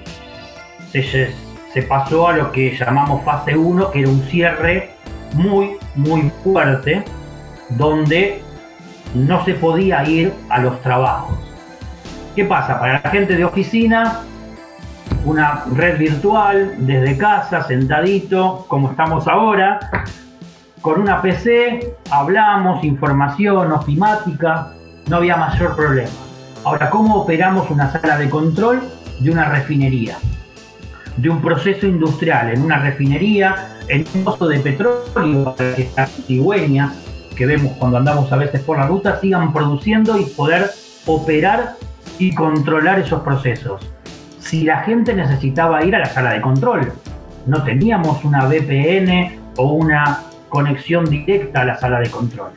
se, 0.91 1.33
se 1.73 1.81
pasó 1.83 2.27
a 2.27 2.33
lo 2.33 2.51
que 2.51 2.75
llamamos 2.75 3.23
fase 3.23 3.57
1, 3.57 3.91
que 3.91 3.99
era 4.01 4.09
un 4.09 4.21
cierre 4.23 4.91
muy, 5.33 5.77
muy 5.95 6.31
fuerte 6.43 7.03
donde 7.69 8.41
no 9.15 9.43
se 9.45 9.53
podía 9.55 10.03
ir 10.03 10.33
a 10.49 10.59
los 10.59 10.81
trabajos. 10.81 11.37
¿Qué 12.35 12.45
pasa? 12.45 12.79
Para 12.79 13.01
la 13.03 13.09
gente 13.09 13.35
de 13.35 13.45
oficina, 13.45 14.21
una 15.25 15.65
red 15.75 15.97
virtual 15.97 16.75
desde 16.79 17.17
casa, 17.17 17.63
sentadito, 17.63 18.65
como 18.67 18.91
estamos 18.91 19.27
ahora, 19.27 19.79
con 20.81 20.99
una 20.99 21.21
PC, 21.21 21.95
hablamos, 22.09 22.83
información, 22.83 23.71
ofimática, 23.71 24.73
no 25.07 25.17
había 25.17 25.35
mayor 25.35 25.75
problema. 25.75 26.09
Ahora, 26.63 26.89
¿cómo 26.89 27.15
operamos 27.15 27.69
una 27.69 27.91
sala 27.91 28.17
de 28.17 28.29
control 28.29 28.81
de 29.19 29.31
una 29.31 29.49
refinería? 29.49 30.17
De 31.17 31.29
un 31.29 31.41
proceso 31.41 31.85
industrial 31.85 32.51
en 32.51 32.61
una 32.61 32.79
refinería, 32.79 33.77
en 33.87 34.05
un 34.15 34.23
pozo 34.23 34.47
de 34.47 34.59
petróleo, 34.59 35.55
que 35.57 35.81
está 35.81 36.05
cigüeña, 36.05 36.93
que 37.35 37.45
vemos 37.45 37.73
cuando 37.77 37.97
andamos 37.97 38.31
a 38.31 38.37
veces 38.37 38.61
por 38.61 38.77
la 38.77 38.87
ruta 38.87 39.19
sigan 39.19 39.51
produciendo 39.53 40.17
y 40.17 40.25
poder 40.25 40.71
operar 41.05 41.75
y 42.17 42.33
controlar 42.33 42.99
esos 42.99 43.21
procesos. 43.21 43.81
Si 44.39 44.63
la 44.63 44.83
gente 44.83 45.13
necesitaba 45.13 45.83
ir 45.83 45.95
a 45.95 45.99
la 45.99 46.05
sala 46.05 46.33
de 46.33 46.41
control, 46.41 46.93
no 47.45 47.63
teníamos 47.63 48.23
una 48.23 48.45
VPN 48.45 49.39
o 49.57 49.73
una 49.73 50.21
conexión 50.49 51.05
directa 51.05 51.61
a 51.61 51.65
la 51.65 51.77
sala 51.77 51.99
de 51.99 52.09
control. 52.09 52.51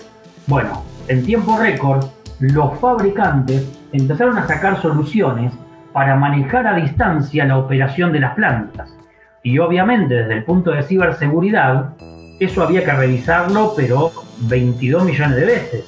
Bueno, 0.47 0.85
en 1.09 1.25
tiempo 1.25 1.57
récord, 1.59 2.05
los 2.41 2.79
fabricantes 2.79 3.67
empezaron 3.93 4.39
a 4.39 4.47
sacar 4.47 4.81
soluciones 4.81 5.53
para 5.93 6.17
manejar 6.17 6.67
a 6.67 6.77
distancia 6.77 7.47
la 7.47 7.59
operación 7.59 8.13
de 8.13 8.21
las 8.21 8.35
plantas. 8.35 8.95
Y 9.43 9.59
obviamente 9.59 10.15
desde 10.15 10.35
el 10.35 10.45
punto 10.45 10.73
de 10.73 10.83
ciberseguridad, 10.83 11.95
eso 12.39 12.63
había 12.63 12.85
que 12.85 12.93
revisarlo, 12.93 13.73
pero 13.77 14.13
22 14.41 15.05
millones 15.05 15.37
de 15.37 15.45
veces. 15.47 15.85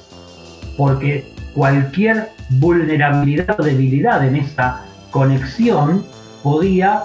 Porque 0.77 1.33
cualquier 1.53 2.29
vulnerabilidad 2.49 3.59
o 3.59 3.63
debilidad 3.63 4.25
en 4.25 4.37
esa 4.37 4.85
conexión 5.11 6.03
podía 6.41 7.03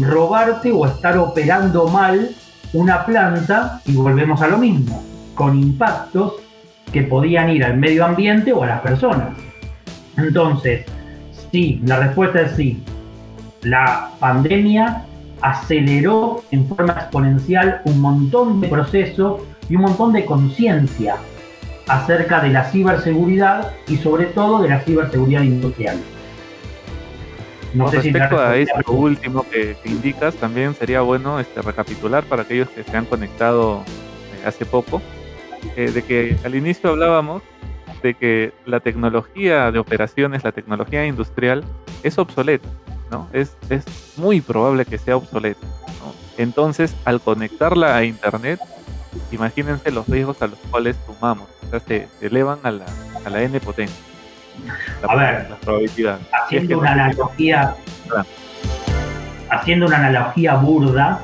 robarte 0.00 0.72
o 0.72 0.86
estar 0.86 1.16
operando 1.18 1.88
mal 1.88 2.30
una 2.72 3.04
planta 3.04 3.80
y 3.84 3.94
volvemos 3.94 4.42
a 4.42 4.48
lo 4.48 4.58
mismo, 4.58 5.04
con 5.34 5.56
impactos 5.56 6.43
que 6.92 7.02
podían 7.02 7.50
ir 7.50 7.64
al 7.64 7.76
medio 7.76 8.04
ambiente 8.04 8.52
o 8.52 8.62
a 8.62 8.66
las 8.66 8.80
personas. 8.80 9.36
Entonces, 10.16 10.84
sí, 11.50 11.80
la 11.84 11.98
respuesta 11.98 12.42
es 12.42 12.52
sí. 12.52 12.82
La 13.62 14.10
pandemia 14.20 15.04
aceleró 15.40 16.42
en 16.50 16.66
forma 16.68 16.92
exponencial 16.92 17.82
un 17.84 18.00
montón 18.00 18.60
de 18.60 18.68
procesos 18.68 19.42
y 19.68 19.76
un 19.76 19.82
montón 19.82 20.12
de 20.12 20.24
conciencia 20.24 21.16
acerca 21.86 22.40
de 22.40 22.50
la 22.50 22.64
ciberseguridad 22.64 23.72
y 23.88 23.96
sobre 23.96 24.26
todo 24.26 24.62
de 24.62 24.70
la 24.70 24.80
ciberseguridad 24.80 25.42
industrial. 25.42 25.96
No 27.74 27.90
respecto 27.90 28.38
a 28.38 28.56
esto 28.56 28.92
último 28.92 29.44
que, 29.50 29.76
indicas, 29.84 30.34
también 30.36 30.74
sería 30.74 31.00
bueno 31.00 31.40
este, 31.40 31.60
recapitular 31.60 32.22
para 32.24 32.42
aquellos 32.42 32.68
que 32.68 32.84
se 32.84 32.96
han 32.96 33.04
conectado 33.04 33.82
eh, 33.82 34.46
hace 34.46 34.64
poco, 34.64 35.02
eh, 35.76 35.90
de 35.90 36.02
que 36.02 36.36
al 36.44 36.54
inicio 36.54 36.90
hablábamos 36.90 37.42
de 38.02 38.14
que 38.14 38.52
la 38.66 38.80
tecnología 38.80 39.70
de 39.72 39.78
operaciones, 39.78 40.44
la 40.44 40.52
tecnología 40.52 41.06
industrial, 41.06 41.64
es 42.02 42.18
obsoleta 42.18 42.68
¿no? 43.10 43.28
Es, 43.32 43.56
es 43.70 43.84
muy 44.16 44.40
probable 44.40 44.84
que 44.84 44.98
sea 44.98 45.16
obsoleto. 45.16 45.66
Entonces, 46.36 46.94
al 47.04 47.20
conectarla 47.20 47.96
a 47.96 48.04
Internet, 48.04 48.58
imagínense 49.30 49.90
los 49.90 50.08
riesgos 50.08 50.42
a 50.42 50.48
los 50.48 50.58
cuales 50.70 50.96
sumamos. 51.06 51.48
O 51.64 51.70
sea, 51.70 51.80
se, 51.80 52.08
elevan 52.20 52.58
a 52.64 52.70
la, 52.72 52.84
a 53.24 53.30
la 53.30 53.42
n 53.42 53.60
potencia. 53.60 53.96
a 55.08 55.14
ver, 55.14 55.48
Haciendo 56.32 56.78
una 56.78 56.92
analogía. 56.92 57.74
Haciendo 59.50 59.86
una 59.86 59.96
analogía 59.98 60.54
burda, 60.56 61.20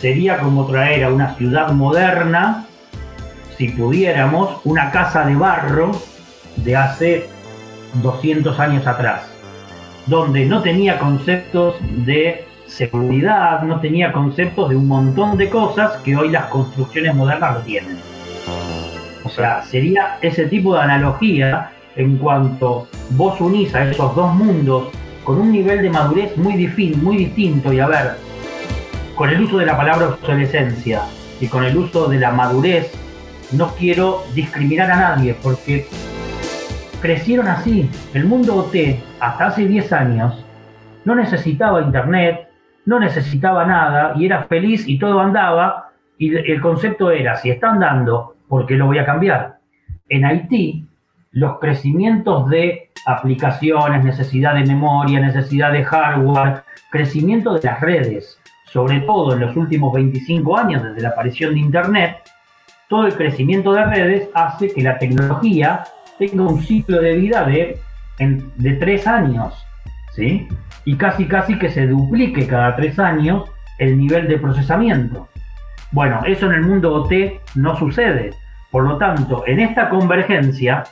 sería 0.00 0.38
como 0.38 0.66
traer 0.66 1.04
a 1.04 1.12
una 1.12 1.34
ciudad 1.34 1.72
moderna, 1.72 2.66
si 3.60 3.68
pudiéramos, 3.68 4.58
una 4.64 4.90
casa 4.90 5.26
de 5.26 5.34
barro 5.34 5.90
de 6.56 6.76
hace 6.76 7.26
200 8.02 8.58
años 8.58 8.86
atrás, 8.86 9.30
donde 10.06 10.46
no 10.46 10.62
tenía 10.62 10.98
conceptos 10.98 11.74
de 12.06 12.46
seguridad, 12.66 13.60
no 13.64 13.78
tenía 13.80 14.12
conceptos 14.12 14.70
de 14.70 14.76
un 14.76 14.88
montón 14.88 15.36
de 15.36 15.50
cosas 15.50 15.98
que 15.98 16.16
hoy 16.16 16.30
las 16.30 16.46
construcciones 16.46 17.14
modernas 17.14 17.56
lo 17.56 17.60
tienen. 17.60 17.98
O 19.24 19.28
sea, 19.28 19.62
sería 19.62 20.16
ese 20.22 20.46
tipo 20.46 20.74
de 20.74 20.80
analogía 20.80 21.72
en 21.96 22.16
cuanto 22.16 22.88
vos 23.10 23.38
unís 23.42 23.74
a 23.74 23.84
esos 23.90 24.16
dos 24.16 24.34
mundos 24.36 24.88
con 25.22 25.38
un 25.38 25.52
nivel 25.52 25.82
de 25.82 25.90
madurez 25.90 26.34
muy, 26.38 26.54
muy 26.96 27.16
distinto 27.18 27.74
y 27.74 27.80
a 27.80 27.88
ver, 27.88 28.12
con 29.14 29.28
el 29.28 29.42
uso 29.42 29.58
de 29.58 29.66
la 29.66 29.76
palabra 29.76 30.08
obsolescencia 30.08 31.02
y 31.42 31.46
con 31.46 31.62
el 31.62 31.76
uso 31.76 32.08
de 32.08 32.18
la 32.18 32.30
madurez, 32.30 32.90
no 33.52 33.68
quiero 33.74 34.22
discriminar 34.34 34.90
a 34.90 34.96
nadie 34.96 35.34
porque 35.42 35.86
crecieron 37.00 37.48
así. 37.48 37.88
El 38.14 38.24
mundo 38.24 38.56
OT, 38.56 39.00
hasta 39.20 39.46
hace 39.46 39.66
10 39.66 39.92
años, 39.92 40.44
no 41.04 41.14
necesitaba 41.14 41.82
internet, 41.82 42.48
no 42.86 43.00
necesitaba 43.00 43.64
nada 43.66 44.12
y 44.16 44.26
era 44.26 44.44
feliz 44.44 44.86
y 44.86 44.98
todo 44.98 45.20
andaba. 45.20 45.90
Y 46.18 46.34
el 46.34 46.60
concepto 46.60 47.10
era, 47.10 47.36
si 47.36 47.50
está 47.50 47.70
andando, 47.70 48.36
¿por 48.48 48.66
qué 48.66 48.74
lo 48.74 48.86
voy 48.86 48.98
a 48.98 49.06
cambiar? 49.06 49.58
En 50.08 50.24
Haití, 50.24 50.86
los 51.32 51.58
crecimientos 51.58 52.48
de 52.50 52.90
aplicaciones, 53.06 54.04
necesidad 54.04 54.54
de 54.54 54.66
memoria, 54.66 55.20
necesidad 55.20 55.72
de 55.72 55.84
hardware, 55.84 56.62
crecimiento 56.90 57.54
de 57.54 57.62
las 57.62 57.80
redes, 57.80 58.38
sobre 58.66 59.00
todo 59.00 59.32
en 59.32 59.40
los 59.40 59.56
últimos 59.56 59.94
25 59.94 60.58
años 60.58 60.82
desde 60.82 61.00
la 61.00 61.10
aparición 61.10 61.54
de 61.54 61.60
Internet, 61.60 62.16
todo 62.90 63.06
el 63.06 63.14
crecimiento 63.14 63.72
de 63.72 63.84
redes 63.86 64.28
hace 64.34 64.74
que 64.74 64.82
la 64.82 64.98
tecnología 64.98 65.84
tenga 66.18 66.42
un 66.42 66.60
ciclo 66.60 67.00
de 67.00 67.14
vida 67.14 67.44
de, 67.44 67.78
de 68.18 68.72
tres 68.74 69.06
años, 69.06 69.54
¿sí? 70.14 70.48
Y 70.84 70.96
casi 70.96 71.26
casi 71.26 71.56
que 71.58 71.70
se 71.70 71.86
duplique 71.86 72.46
cada 72.46 72.74
tres 72.76 72.98
años 72.98 73.48
el 73.78 73.96
nivel 73.96 74.26
de 74.26 74.38
procesamiento. 74.38 75.28
Bueno, 75.92 76.20
eso 76.26 76.46
en 76.46 76.52
el 76.52 76.62
mundo 76.62 76.92
OT 76.92 77.40
no 77.54 77.76
sucede. 77.76 78.30
Por 78.72 78.84
lo 78.84 78.98
tanto, 78.98 79.44
en 79.46 79.60
esta 79.60 79.88
convergencia, 79.88 80.82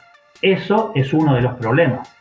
eso 0.40 0.92
es 0.94 1.12
uno 1.12 1.34
de 1.34 1.42
los 1.42 1.54
problemas. 1.54 2.14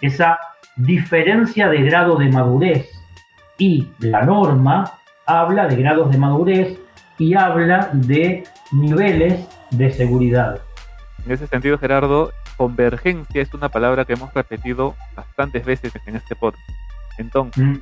Esa 0.00 0.38
diferencia 0.76 1.68
de 1.68 1.82
grado 1.82 2.16
de 2.16 2.30
madurez 2.30 2.88
y 3.58 3.88
la 4.00 4.22
norma 4.22 4.98
habla 5.24 5.68
de 5.68 5.76
grados 5.76 6.10
de 6.10 6.18
madurez 6.18 6.78
y 7.16 7.34
habla 7.34 7.90
de 7.92 8.44
niveles 8.72 9.46
de 9.70 9.90
seguridad. 9.92 10.60
En 11.24 11.32
ese 11.32 11.46
sentido, 11.46 11.78
Gerardo, 11.78 12.32
convergencia 12.56 13.42
es 13.42 13.52
una 13.54 13.68
palabra 13.68 14.04
que 14.04 14.14
hemos 14.14 14.32
repetido 14.34 14.94
bastantes 15.14 15.64
veces 15.64 15.92
en 16.06 16.16
este 16.16 16.34
podcast. 16.36 16.62
Entonces, 17.18 17.62
mm. 17.62 17.78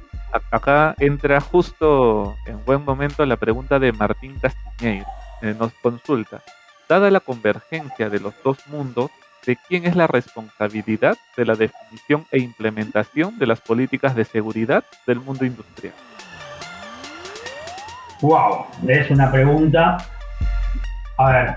acá 0.50 0.94
entra 0.98 1.40
justo 1.40 2.36
en 2.46 2.64
buen 2.64 2.84
momento 2.84 3.24
la 3.24 3.36
pregunta 3.36 3.78
de 3.78 3.92
Martín 3.92 4.36
Castiñeiro. 4.40 5.06
Eh, 5.42 5.54
nos 5.56 5.72
consulta, 5.74 6.42
dada 6.88 7.10
la 7.10 7.20
convergencia 7.20 8.10
de 8.10 8.18
los 8.18 8.34
dos 8.42 8.58
mundos, 8.66 9.10
¿de 9.46 9.56
quién 9.68 9.86
es 9.86 9.94
la 9.94 10.08
responsabilidad 10.08 11.16
de 11.36 11.44
la 11.44 11.54
definición 11.54 12.26
e 12.32 12.40
implementación 12.40 13.38
de 13.38 13.46
las 13.46 13.60
políticas 13.60 14.16
de 14.16 14.24
seguridad 14.24 14.84
del 15.06 15.20
mundo 15.20 15.44
industrial? 15.44 15.94
Wow, 18.20 18.66
es 18.88 19.10
una 19.10 19.30
pregunta. 19.30 19.98
A 21.18 21.32
ver. 21.32 21.56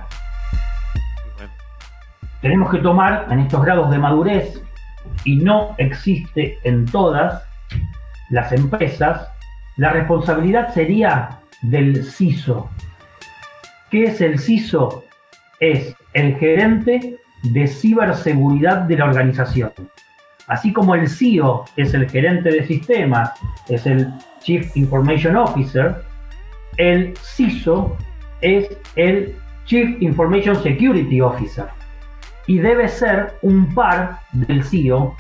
Tenemos 2.42 2.72
que 2.72 2.80
tomar 2.80 3.28
en 3.30 3.40
estos 3.42 3.64
grados 3.64 3.92
de 3.92 4.00
madurez, 4.00 4.62
y 5.24 5.38
no 5.38 5.76
existe 5.78 6.60
en 6.64 6.86
todas 6.86 7.44
las 8.30 8.52
empresas, 8.52 9.28
la 9.78 9.92
responsabilidad 9.92 10.74
sería 10.74 11.40
del 11.62 12.04
CISO. 12.04 12.70
¿Qué 13.90 14.06
es 14.06 14.22
el 14.22 14.40
CISO? 14.40 15.04
Es 15.60 15.96
el 16.14 16.36
gerente 16.38 17.18
de 17.44 17.68
ciberseguridad 17.68 18.82
de 18.82 18.98
la 18.98 19.06
organización. 19.06 19.72
Así 20.48 20.74
como 20.74 20.96
el 20.96 21.08
CIO 21.08 21.66
es 21.78 21.94
el 21.94 22.10
gerente 22.10 22.50
de 22.50 22.66
sistemas, 22.66 23.32
es 23.70 23.86
el 23.86 24.12
Chief 24.42 24.76
Information 24.76 25.36
Officer, 25.38 26.04
el 26.78 27.16
CISO 27.18 27.96
es 28.42 28.76
el 28.96 29.36
Chief 29.72 30.02
Information 30.02 30.62
Security 30.62 31.22
Officer 31.22 31.68
y 32.46 32.60
debe 32.60 32.90
ser 32.90 33.36
un 33.42 33.74
par 33.74 34.20
del 34.34 34.66
CIO 34.66 35.16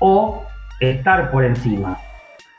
o 0.00 0.44
estar 0.80 1.30
por 1.30 1.42
encima. 1.42 1.96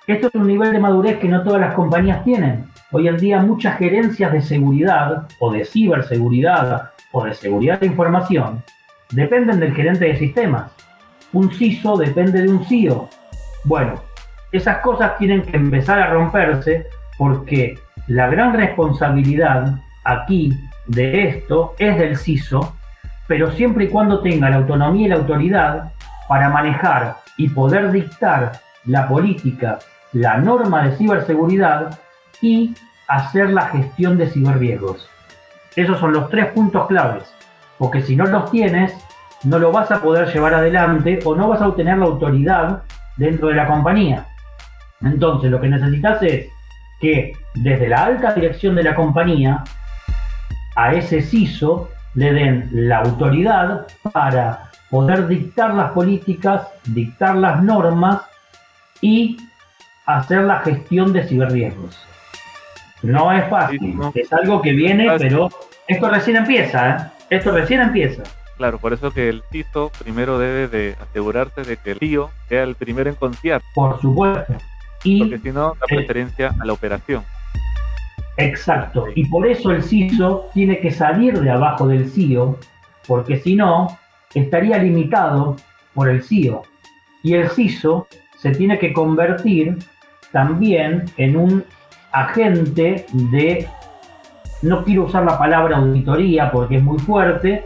Esto 0.07 0.29
es 0.29 0.33
un 0.33 0.47
nivel 0.47 0.71
de 0.71 0.79
madurez 0.79 1.19
que 1.19 1.27
no 1.27 1.43
todas 1.43 1.61
las 1.61 1.75
compañías 1.75 2.23
tienen. 2.23 2.65
Hoy 2.91 3.07
en 3.07 3.17
día 3.17 3.39
muchas 3.39 3.77
gerencias 3.77 4.33
de 4.33 4.41
seguridad 4.41 5.27
o 5.37 5.51
de 5.51 5.63
ciberseguridad 5.63 6.93
o 7.11 7.23
de 7.23 7.35
seguridad 7.35 7.81
de 7.81 7.85
información 7.85 8.63
dependen 9.11 9.59
del 9.59 9.75
gerente 9.75 10.05
de 10.05 10.17
sistemas. 10.17 10.71
Un 11.33 11.51
CISO 11.51 11.97
depende 11.97 12.41
de 12.41 12.49
un 12.49 12.65
CIO. 12.65 13.09
Bueno, 13.63 14.01
esas 14.51 14.79
cosas 14.79 15.19
tienen 15.19 15.43
que 15.43 15.55
empezar 15.55 15.99
a 15.99 16.09
romperse 16.09 16.87
porque 17.19 17.77
la 18.07 18.27
gran 18.27 18.55
responsabilidad 18.55 19.83
aquí 20.07 20.57
de 20.87 21.27
esto 21.27 21.75
es 21.77 21.97
del 21.97 22.17
CISO, 22.17 22.75
pero 23.27 23.51
siempre 23.51 23.85
y 23.85 23.89
cuando 23.89 24.21
tenga 24.21 24.49
la 24.49 24.57
autonomía 24.57 25.05
y 25.05 25.09
la 25.09 25.15
autoridad 25.15 25.91
para 26.27 26.49
manejar 26.49 27.17
y 27.37 27.49
poder 27.49 27.91
dictar 27.91 28.53
la 28.85 29.07
política, 29.07 29.79
la 30.13 30.37
norma 30.37 30.87
de 30.87 30.95
ciberseguridad 30.95 31.99
y 32.41 32.73
hacer 33.07 33.49
la 33.49 33.67
gestión 33.67 34.17
de 34.17 34.29
ciberriesgos. 34.29 35.09
Esos 35.75 35.99
son 35.99 36.13
los 36.13 36.29
tres 36.29 36.47
puntos 36.47 36.87
claves, 36.87 37.23
porque 37.77 38.01
si 38.01 38.15
no 38.15 38.25
los 38.25 38.49
tienes, 38.49 38.93
no 39.43 39.59
lo 39.59 39.71
vas 39.71 39.91
a 39.91 40.01
poder 40.01 40.33
llevar 40.33 40.53
adelante 40.53 41.19
o 41.25 41.35
no 41.35 41.49
vas 41.49 41.61
a 41.61 41.67
obtener 41.67 41.97
la 41.97 42.05
autoridad 42.05 42.83
dentro 43.17 43.49
de 43.49 43.55
la 43.55 43.67
compañía. 43.67 44.25
Entonces 45.01 45.51
lo 45.51 45.61
que 45.61 45.69
necesitas 45.69 46.23
es 46.23 46.47
que 46.99 47.33
desde 47.53 47.87
la 47.87 48.05
alta 48.05 48.33
dirección 48.33 48.75
de 48.75 48.83
la 48.83 48.95
compañía 48.95 49.63
a 50.77 50.93
ese 50.93 51.21
CISO 51.21 51.89
le 52.13 52.31
den 52.33 52.69
la 52.71 52.99
autoridad 52.99 53.87
para 54.13 54.69
poder 54.91 55.27
dictar 55.27 55.73
las 55.73 55.91
políticas, 55.91 56.67
dictar 56.85 57.35
las 57.35 57.63
normas 57.63 58.21
y 59.01 59.37
hacer 60.05 60.43
la 60.43 60.59
gestión 60.59 61.11
de 61.13 61.27
ciberriesgos. 61.27 61.97
No 63.01 63.31
es 63.31 63.49
fácil, 63.49 63.99
es 64.13 64.31
algo 64.31 64.61
que 64.61 64.71
viene, 64.71 65.07
pero 65.17 65.49
esto 65.87 66.09
recién 66.09 66.37
empieza, 66.37 66.89
¿eh? 66.89 66.97
Esto 67.31 67.51
recién 67.51 67.81
empieza. 67.81 68.23
Claro, 68.57 68.77
por 68.77 68.93
eso 68.93 69.11
que 69.11 69.29
el 69.29 69.43
CISO 69.51 69.91
primero 69.99 70.37
debe 70.37 70.67
de 70.67 70.95
asegurarse 71.01 71.63
de 71.63 71.77
que 71.77 71.91
el 71.91 71.99
tío 71.99 72.29
sea 72.49 72.63
el 72.63 72.75
primero 72.75 73.09
en 73.09 73.15
confiar. 73.15 73.61
Por 73.73 73.99
supuesto. 73.99 74.53
Porque 75.03 75.39
si 75.39 75.51
no, 75.51 75.75
da 75.79 75.85
preferencia 75.87 76.53
a 76.59 76.65
la 76.65 76.73
operación. 76.73 77.23
Exacto. 78.37 79.07
Y 79.15 79.27
por 79.27 79.47
eso 79.47 79.71
el 79.71 79.83
CISO 79.83 80.49
tiene 80.53 80.79
que 80.79 80.91
salir 80.91 81.39
de 81.39 81.49
abajo 81.49 81.87
del 81.87 82.09
CIO, 82.09 82.57
porque 83.07 83.37
si 83.37 83.55
no, 83.55 83.97
estaría 84.33 84.77
limitado 84.77 85.55
por 85.93 86.09
el 86.09 86.23
CIO. 86.23 86.61
Y 87.23 87.33
el 87.33 87.49
CISO 87.49 88.07
se 88.37 88.51
tiene 88.51 88.77
que 88.77 88.93
convertir 88.93 89.77
también 90.31 91.05
en 91.17 91.35
un 91.35 91.63
agente 92.11 93.05
de, 93.11 93.67
no 94.61 94.83
quiero 94.83 95.05
usar 95.05 95.23
la 95.23 95.37
palabra 95.37 95.77
auditoría 95.77 96.51
porque 96.51 96.77
es 96.77 96.83
muy 96.83 96.99
fuerte, 96.99 97.65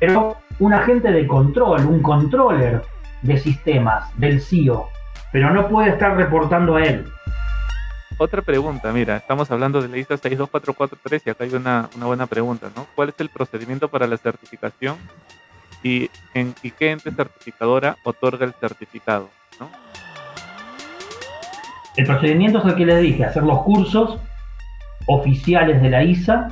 pero 0.00 0.38
un 0.58 0.74
agente 0.74 1.12
de 1.12 1.26
control, 1.26 1.86
un 1.86 2.02
controller 2.02 2.82
de 3.22 3.38
sistemas 3.38 4.16
del 4.18 4.40
CIO 4.40 4.88
pero 5.32 5.50
no 5.52 5.68
puede 5.68 5.90
estar 5.90 6.16
reportando 6.16 6.76
a 6.76 6.84
él. 6.84 7.04
Otra 8.20 8.42
pregunta, 8.42 8.92
mira, 8.92 9.16
estamos 9.16 9.48
hablando 9.52 9.80
de 9.80 9.86
la 9.86 9.96
ISO 9.96 10.16
62443 10.16 11.22
y 11.24 11.30
acá 11.30 11.44
hay 11.44 11.54
una, 11.54 11.88
buena 12.00 12.26
pregunta, 12.26 12.68
¿no? 12.74 12.84
¿Cuál 12.96 13.10
es 13.10 13.14
el 13.18 13.28
procedimiento 13.28 13.86
para 13.86 14.08
la 14.08 14.16
certificación 14.16 14.96
y, 15.84 16.10
en, 16.34 16.52
qué 16.76 16.90
ente 16.90 17.12
certificadora 17.12 17.96
otorga 18.02 18.44
el 18.44 18.54
certificado? 18.54 19.30
El 21.96 22.06
procedimiento 22.06 22.58
es 22.58 22.64
el 22.64 22.74
que 22.74 22.86
les 22.86 23.02
dije, 23.02 23.24
hacer 23.24 23.44
los 23.44 23.62
cursos 23.62 24.18
oficiales 25.06 25.80
de 25.80 25.90
la 25.90 26.02
ISA 26.02 26.48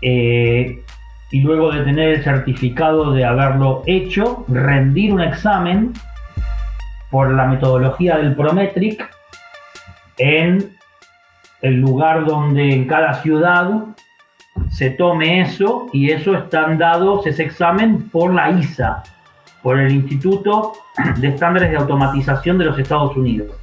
eh, 0.00 0.82
y 1.32 1.40
luego 1.42 1.70
de 1.70 1.84
tener 1.84 2.08
el 2.08 2.24
certificado 2.24 3.12
de 3.12 3.26
haberlo 3.26 3.82
hecho, 3.86 4.46
rendir 4.48 5.12
un 5.12 5.20
examen 5.20 5.92
por 7.10 7.30
la 7.30 7.46
metodología 7.46 8.16
del 8.16 8.34
Prometric 8.34 9.13
en 10.18 10.76
el 11.62 11.80
lugar 11.80 12.24
donde 12.26 12.72
en 12.72 12.86
cada 12.86 13.14
ciudad 13.14 13.70
se 14.70 14.90
tome 14.90 15.40
eso 15.40 15.86
y 15.92 16.10
eso 16.10 16.34
están 16.34 16.78
dados 16.78 17.26
ese 17.26 17.44
examen 17.44 18.08
por 18.10 18.32
la 18.32 18.50
ISA, 18.50 19.02
por 19.62 19.78
el 19.78 19.92
Instituto 19.92 20.72
de 21.16 21.28
Estándares 21.28 21.70
de 21.70 21.76
Automatización 21.76 22.58
de 22.58 22.66
los 22.66 22.78
Estados 22.78 23.16
Unidos. 23.16 23.56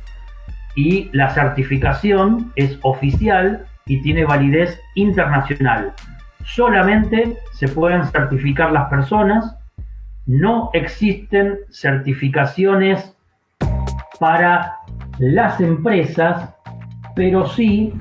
Y 0.75 1.09
la 1.13 1.29
certificación 1.29 2.51
es 2.55 2.77
oficial 2.81 3.65
y 3.85 4.01
tiene 4.01 4.25
validez 4.25 4.79
internacional. 4.95 5.93
Solamente 6.45 7.37
se 7.53 7.67
pueden 7.67 8.05
certificar 8.05 8.71
las 8.71 8.89
personas, 8.89 9.55
no 10.25 10.69
existen 10.73 11.59
certificaciones 11.69 13.15
para 14.19 14.77
las 15.19 15.59
empresas, 15.59 16.53
pero 17.15 17.47
sí 17.47 17.93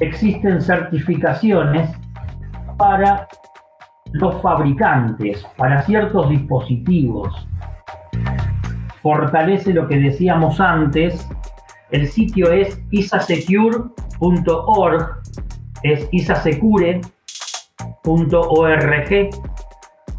existen 0.00 0.60
certificaciones 0.60 1.90
para 2.76 3.28
los 4.12 4.40
fabricantes, 4.42 5.46
para 5.56 5.82
ciertos 5.82 6.28
dispositivos. 6.30 7.48
Fortalece 9.02 9.72
lo 9.72 9.88
que 9.88 9.98
decíamos 9.98 10.60
antes. 10.60 11.28
El 11.90 12.06
sitio 12.08 12.52
es 12.52 12.80
isasecure.org, 12.90 15.22
es 15.82 16.08
isasecure.org. 16.10 17.10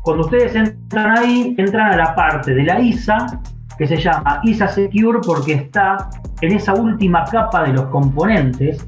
Cuando 0.01 0.23
ustedes 0.23 0.55
entran 0.55 1.17
ahí, 1.17 1.53
entran 1.57 1.93
a 1.93 1.97
la 1.97 2.15
parte 2.15 2.53
de 2.53 2.63
la 2.63 2.79
ISA 2.79 3.41
que 3.77 3.87
se 3.87 3.97
llama 3.97 4.41
ISA 4.43 4.67
Secure 4.67 5.19
porque 5.25 5.53
está 5.53 6.09
en 6.41 6.53
esa 6.53 6.73
última 6.73 7.25
capa 7.25 7.63
de 7.63 7.73
los 7.73 7.85
componentes 7.85 8.85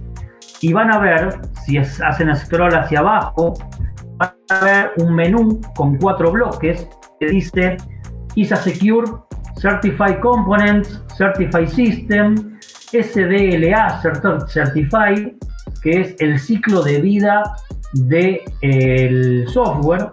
y 0.62 0.74
van 0.74 0.92
a 0.92 1.00
ver, 1.00 1.40
si 1.66 1.78
hacen 1.78 2.36
scroll 2.36 2.76
hacia 2.76 3.00
abajo, 3.00 3.54
van 4.18 4.34
a 4.50 4.60
ver 4.66 4.92
un 4.98 5.16
menú 5.16 5.62
con 5.76 5.98
cuatro 5.98 6.32
bloques 6.32 6.88
que 7.20 7.28
dice 7.28 7.78
ISA 8.36 8.58
Secure, 8.58 9.10
Certified 9.58 10.20
Components, 10.20 11.02
Certified 11.18 11.68
System, 11.68 12.60
SDLA 12.92 14.02
Certified, 14.48 15.34
que 15.82 16.02
es 16.02 16.16
el 16.20 16.40
ciclo 16.40 16.82
de 16.82 17.02
vida 17.02 17.44
del 17.94 19.48
software. 19.48 20.10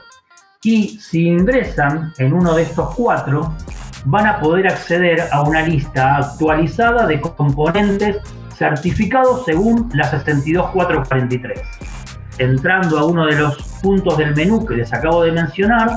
Y 0.62 0.98
si 0.98 1.28
ingresan 1.28 2.12
en 2.18 2.32
uno 2.32 2.54
de 2.54 2.62
estos 2.62 2.94
cuatro, 2.94 3.52
van 4.06 4.26
a 4.26 4.38
poder 4.40 4.68
acceder 4.68 5.20
a 5.32 5.42
una 5.42 5.62
lista 5.62 6.16
actualizada 6.16 7.06
de 7.06 7.20
componentes 7.20 8.18
certificados 8.54 9.44
según 9.44 9.90
la 9.92 10.08
62443. 10.08 11.60
Entrando 12.38 12.98
a 12.98 13.04
uno 13.04 13.26
de 13.26 13.36
los 13.36 13.56
puntos 13.82 14.16
del 14.16 14.34
menú 14.34 14.64
que 14.64 14.76
les 14.76 14.92
acabo 14.92 15.24
de 15.24 15.32
mencionar, 15.32 15.90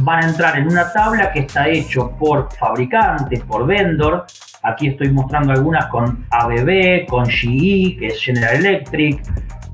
van 0.00 0.24
a 0.24 0.28
entrar 0.28 0.58
en 0.58 0.66
una 0.68 0.92
tabla 0.92 1.32
que 1.32 1.40
está 1.40 1.68
hecho 1.68 2.10
por 2.18 2.52
fabricantes, 2.54 3.40
por 3.44 3.66
vendor. 3.66 4.26
Aquí 4.62 4.88
estoy 4.88 5.10
mostrando 5.10 5.52
algunas 5.52 5.86
con 5.86 6.26
ABB, 6.30 7.06
con 7.06 7.26
GE, 7.26 7.96
que 7.98 8.08
es 8.08 8.20
General 8.20 8.56
Electric, 8.56 9.22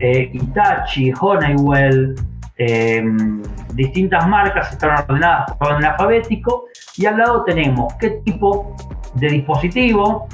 eh, 0.01 0.31
Hitachi, 0.33 1.13
Honeywell, 1.19 2.15
em, 2.57 3.43
distintas 3.75 4.27
marcas 4.29 4.73
están 4.73 4.99
ordenadas 4.99 5.53
por 5.59 5.73
orden 5.73 5.85
alfabético 5.85 6.67
y 6.97 7.07
al 7.07 7.19
lado 7.19 7.45
tenemos 7.45 7.95
qué 7.95 8.11
tipo 8.25 8.77
de 9.15 9.29
dispositivo, 9.29 10.29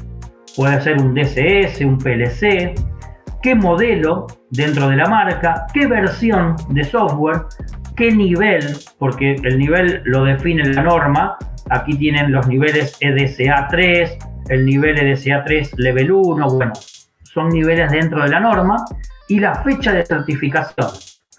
puede 0.57 0.81
ser 0.81 1.01
un 1.01 1.15
DCS, 1.15 1.81
un 1.83 1.99
PLC, 1.99 2.75
qué 3.43 3.55
modelo 3.55 4.27
dentro 4.51 4.89
de 4.89 4.97
la 4.97 5.09
marca, 5.09 5.67
qué 5.73 5.87
versión 5.87 6.57
de 6.69 6.85
software, 6.85 7.47
qué 7.97 8.11
nivel, 8.11 8.77
porque 8.99 9.35
el 9.35 9.59
nivel 9.59 10.03
lo 10.05 10.25
define 10.25 10.65
la 10.73 10.83
norma. 10.83 11.37
Aquí 11.71 11.97
tienen 11.97 12.33
los 12.33 12.49
niveles 12.49 12.97
EDCA 13.01 13.69
3, 13.69 14.19
el 14.49 14.67
nivel 14.67 14.99
EDCA 14.99 15.45
3 15.45 15.75
Level 15.79 16.13
1, 16.13 16.49
bueno, 16.49 16.73
son 17.23 17.49
niveles 17.51 17.91
dentro 17.93 18.23
de 18.23 18.31
la 18.31 18.41
norma. 18.41 18.85
Y 19.29 19.39
la 19.39 19.63
fecha 19.63 19.93
de 19.93 20.05
certificación. 20.05 20.89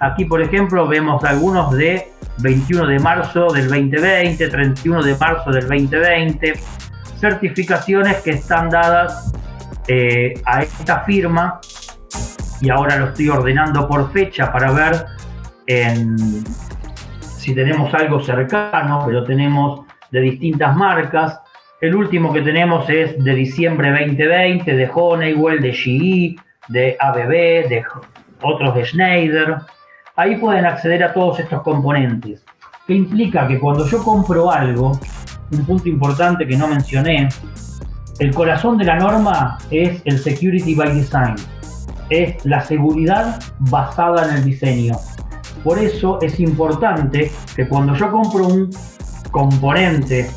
Aquí, 0.02 0.26
por 0.26 0.42
ejemplo, 0.42 0.88
vemos 0.88 1.24
algunos 1.24 1.72
de 1.78 2.12
21 2.40 2.88
de 2.88 2.98
marzo 2.98 3.50
del 3.54 3.70
2020, 3.70 4.48
31 4.48 5.04
de 5.04 5.16
marzo 5.16 5.52
del 5.52 5.68
2020, 5.68 6.54
certificaciones 7.20 8.18
que 8.22 8.32
están 8.32 8.72
dadas 8.72 9.32
eh, 9.88 10.34
a 10.46 10.64
esta 10.64 11.02
firma 11.02 11.62
y 12.62 12.72
ahora 12.72 12.98
lo 12.98 13.10
estoy 13.10 13.30
ordenando 13.30 13.88
por 13.88 14.12
fecha 14.12 14.52
para 14.52 14.72
ver 14.72 15.06
si 17.22 17.54
tenemos 17.54 17.94
algo 17.94 18.20
cercano, 18.22 19.04
pero 19.06 19.24
tenemos 19.24 19.82
de 20.10 20.22
distintas 20.22 20.76
marcas. 20.76 21.40
El 21.80 21.96
último 21.96 22.34
que 22.34 22.42
tenemos 22.42 22.90
es 22.90 23.24
de 23.24 23.36
diciembre 23.36 23.92
2020 23.92 24.76
de 24.76 24.90
Honeywell, 24.92 25.62
de 25.62 25.74
GE, 25.74 26.36
de 26.70 26.98
ABB, 27.00 27.70
de 27.70 27.84
otros 28.42 28.74
de 28.74 28.86
Schneider. 28.86 29.58
Ahí 30.22 30.36
pueden 30.36 30.68
acceder 30.68 31.04
a 31.04 31.14
todos 31.14 31.40
estos 31.40 31.64
componentes. 31.64 32.46
¿Qué 32.86 32.94
implica? 32.94 33.48
Que 33.48 33.58
cuando 33.58 33.88
yo 33.88 34.04
compro 34.04 34.52
algo, 34.52 34.92
un 35.52 35.66
punto 35.66 35.90
importante 35.90 36.46
que 36.46 36.56
no 36.56 36.68
mencioné, 36.68 37.28
el 38.20 38.32
corazón 38.32 38.78
de 38.78 38.84
la 38.84 38.98
norma 38.98 39.58
es 39.72 40.00
el 40.06 40.20
Security 40.20 40.76
by 40.76 40.94
Design, 40.94 41.34
es 42.12 42.46
la 42.46 42.62
seguridad 42.62 43.42
basada 43.58 44.30
en 44.30 44.36
el 44.36 44.46
diseño. 44.46 44.96
Por 45.64 45.80
eso 45.80 46.20
es 46.22 46.40
importante 46.40 47.32
que 47.56 47.68
cuando 47.68 47.96
yo 47.96 48.12
compro 48.12 48.46
un 48.46 48.70
componente 49.32 50.30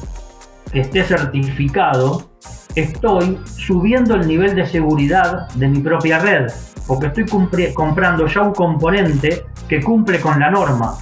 que 0.72 0.80
esté 0.80 1.04
certificado, 1.04 2.30
estoy 2.74 3.38
subiendo 3.44 4.14
el 4.14 4.26
nivel 4.26 4.54
de 4.54 4.64
seguridad 4.64 5.46
de 5.56 5.68
mi 5.68 5.80
propia 5.80 6.20
red, 6.20 6.50
porque 6.86 7.08
estoy 7.08 7.26
comprando 7.74 8.26
ya 8.26 8.40
un 8.40 8.54
componente 8.54 9.44
que 9.68 9.82
cumple 9.82 10.20
con 10.20 10.38
la 10.40 10.50
norma. 10.50 10.94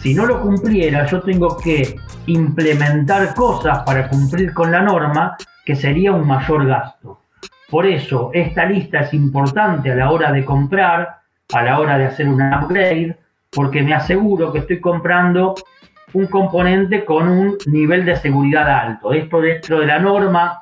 Si 0.00 0.14
no 0.14 0.26
lo 0.26 0.40
cumpliera, 0.40 1.06
yo 1.06 1.20
tengo 1.20 1.56
que 1.56 1.96
implementar 2.26 3.34
cosas 3.34 3.82
para 3.84 4.08
cumplir 4.08 4.52
con 4.54 4.70
la 4.70 4.80
norma, 4.80 5.36
que 5.64 5.76
sería 5.76 6.12
un 6.12 6.26
mayor 6.26 6.66
gasto. 6.66 7.20
Por 7.68 7.86
eso, 7.86 8.30
esta 8.32 8.66
lista 8.66 9.00
es 9.00 9.14
importante 9.14 9.92
a 9.92 9.94
la 9.94 10.10
hora 10.10 10.32
de 10.32 10.44
comprar, 10.44 11.20
a 11.52 11.62
la 11.62 11.78
hora 11.78 11.98
de 11.98 12.06
hacer 12.06 12.28
un 12.28 12.42
upgrade, 12.42 13.16
porque 13.50 13.82
me 13.82 13.94
aseguro 13.94 14.52
que 14.52 14.60
estoy 14.60 14.80
comprando 14.80 15.54
un 16.12 16.26
componente 16.26 17.04
con 17.04 17.28
un 17.28 17.56
nivel 17.66 18.04
de 18.04 18.16
seguridad 18.16 18.68
alto. 18.68 19.12
Esto 19.12 19.40
dentro 19.40 19.80
de 19.80 19.86
la 19.86 19.98
norma, 19.98 20.60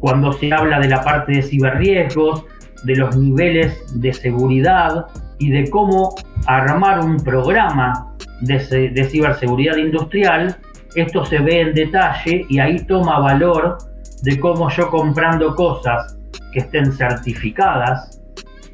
cuando 0.00 0.32
se 0.32 0.52
habla 0.52 0.80
de 0.80 0.88
la 0.88 1.02
parte 1.02 1.32
de 1.32 1.42
ciberriesgos, 1.42 2.44
de 2.84 2.96
los 2.96 3.16
niveles 3.16 4.00
de 4.00 4.12
seguridad 4.12 5.06
y 5.40 5.50
de 5.50 5.68
cómo 5.70 6.14
armar 6.46 7.00
un 7.00 7.16
programa 7.16 8.14
de, 8.42 9.08
ciberseguridad 9.10 9.76
industrial, 9.76 10.56
esto 10.94 11.24
se 11.24 11.38
ve 11.38 11.62
en 11.62 11.74
detalle 11.74 12.46
y 12.48 12.58
ahí 12.58 12.84
toma 12.86 13.18
valor 13.18 13.78
de 14.22 14.38
cómo 14.38 14.70
yo 14.70 14.88
comprando 14.90 15.54
cosas 15.54 16.16
que 16.52 16.60
estén 16.60 16.92
certificadas 16.92 18.20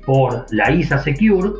por 0.04 0.44
la 0.50 0.70
ISA 0.70 0.98
Secure, 0.98 1.50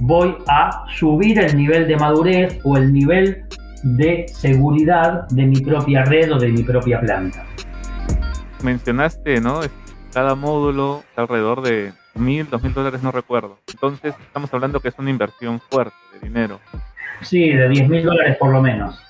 voy 0.00 0.36
a 0.46 0.84
subir 0.96 1.38
el 1.40 1.56
nivel 1.56 1.88
de 1.88 1.96
madurez 1.96 2.60
o 2.64 2.76
el 2.76 2.92
nivel 2.92 3.44
de 3.82 4.26
seguridad 4.28 5.26
de 5.28 5.46
mi 5.46 5.60
propia 5.60 6.04
red 6.04 6.32
o 6.32 6.38
de 6.38 6.48
mi 6.48 6.62
propia 6.62 7.00
planta. 7.00 7.44
Mencionaste, 8.62 9.40
¿no? 9.40 9.60
Cada 10.12 10.34
módulo 10.34 11.02
alrededor 11.16 11.62
de 11.62 11.92
mil, 12.14 12.48
dos 12.48 12.62
mil 12.62 12.72
dólares, 12.72 13.02
no 13.02 13.10
recuerdo. 13.10 13.58
Entonces, 13.68 14.14
estamos 14.20 14.52
hablando 14.52 14.80
que 14.80 14.88
es 14.88 14.94
una 14.98 15.10
inversión 15.10 15.60
fuerte 15.60 15.96
de 16.12 16.28
dinero. 16.28 16.60
Sí, 17.20 17.50
de 17.50 17.68
10 17.68 17.88
mil 17.88 18.04
dólares 18.04 18.36
por 18.38 18.52
lo 18.52 18.60
menos. 18.60 19.00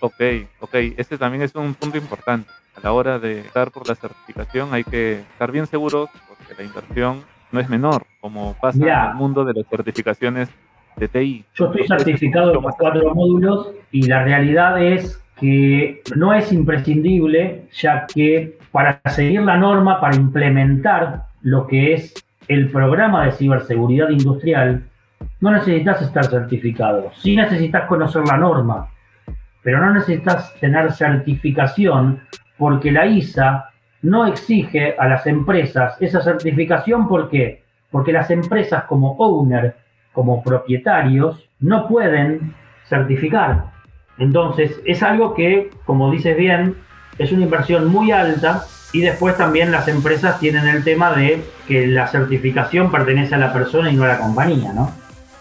Ok, 0.00 0.20
ok. 0.60 0.74
Este 0.96 1.16
también 1.16 1.42
es 1.42 1.54
un 1.54 1.74
punto 1.74 1.96
importante. 1.96 2.50
A 2.76 2.80
la 2.80 2.92
hora 2.92 3.18
de 3.18 3.40
estar 3.40 3.70
por 3.70 3.88
la 3.88 3.94
certificación 3.94 4.74
hay 4.74 4.84
que 4.84 5.20
estar 5.20 5.50
bien 5.52 5.66
seguros 5.66 6.10
porque 6.28 6.54
la 6.60 6.64
inversión 6.64 7.22
no 7.52 7.60
es 7.60 7.68
menor, 7.68 8.04
como 8.20 8.54
pasa 8.60 8.78
en 8.78 9.10
el 9.10 9.14
mundo 9.14 9.44
de 9.44 9.54
las 9.54 9.66
certificaciones 9.68 10.48
de 10.96 11.08
TI. 11.08 11.44
Yo 11.54 11.66
estoy 11.66 11.86
certificado 11.86 12.52
en 12.52 12.62
los 12.62 12.74
cuatro 12.76 13.14
módulos 13.14 13.70
y 13.92 14.06
la 14.06 14.24
realidad 14.24 14.82
es 14.82 15.20
que 15.38 16.02
no 16.16 16.34
es 16.34 16.52
imprescindible, 16.52 17.68
ya 17.72 18.06
que 18.06 18.58
para 18.72 19.00
seguir 19.08 19.42
la 19.42 19.56
norma, 19.56 20.00
para 20.00 20.16
implementar 20.16 21.26
lo 21.44 21.66
que 21.66 21.92
es 21.92 22.14
el 22.48 22.70
programa 22.70 23.26
de 23.26 23.32
ciberseguridad 23.32 24.08
industrial, 24.08 24.82
no 25.40 25.50
necesitas 25.50 26.00
estar 26.02 26.24
certificado. 26.24 27.12
Sí 27.16 27.36
necesitas 27.36 27.86
conocer 27.86 28.22
la 28.26 28.38
norma, 28.38 28.88
pero 29.62 29.78
no 29.78 29.92
necesitas 29.92 30.54
tener 30.58 30.90
certificación 30.92 32.20
porque 32.56 32.90
la 32.90 33.06
ISA 33.06 33.70
no 34.02 34.26
exige 34.26 34.96
a 34.98 35.06
las 35.06 35.26
empresas 35.26 35.96
esa 36.00 36.22
certificación. 36.22 37.06
¿Por 37.08 37.28
qué? 37.28 37.62
Porque 37.90 38.12
las 38.12 38.30
empresas 38.30 38.84
como 38.84 39.14
owner, 39.18 39.76
como 40.12 40.42
propietarios, 40.42 41.48
no 41.60 41.86
pueden 41.86 42.54
certificar. 42.86 43.66
Entonces, 44.16 44.80
es 44.86 45.02
algo 45.02 45.34
que, 45.34 45.70
como 45.84 46.10
dices 46.10 46.36
bien, 46.36 46.76
es 47.18 47.32
una 47.32 47.44
inversión 47.44 47.88
muy 47.88 48.12
alta 48.12 48.64
y 48.92 49.00
después 49.00 49.36
también 49.36 49.72
las 49.72 49.88
empresas 49.88 50.38
tienen 50.38 50.68
el 50.68 50.84
tema 50.84 51.12
de 51.12 51.42
que 51.66 51.86
la 51.86 52.06
certificación 52.06 52.90
pertenece 52.90 53.34
a 53.34 53.38
la 53.38 53.52
persona 53.52 53.90
y 53.90 53.96
no 53.96 54.04
a 54.04 54.08
la 54.08 54.18
compañía, 54.18 54.72
¿no? 54.72 54.90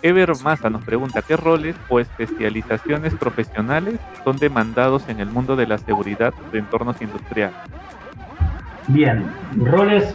Ever 0.02 0.34
Massa 0.44 0.70
nos 0.70 0.84
pregunta 0.84 1.22
qué 1.22 1.38
roles 1.38 1.76
o 1.88 2.00
especializaciones 2.00 3.14
profesionales 3.14 4.00
son 4.26 4.38
demandados 4.38 5.08
en 5.08 5.20
el 5.20 5.28
mundo 5.28 5.56
de 5.56 5.66
la 5.66 5.78
seguridad 5.78 6.34
de 6.52 6.60
entornos 6.60 7.02
industriales. 7.02 7.56
Bien, 8.88 9.26
roles 9.56 10.14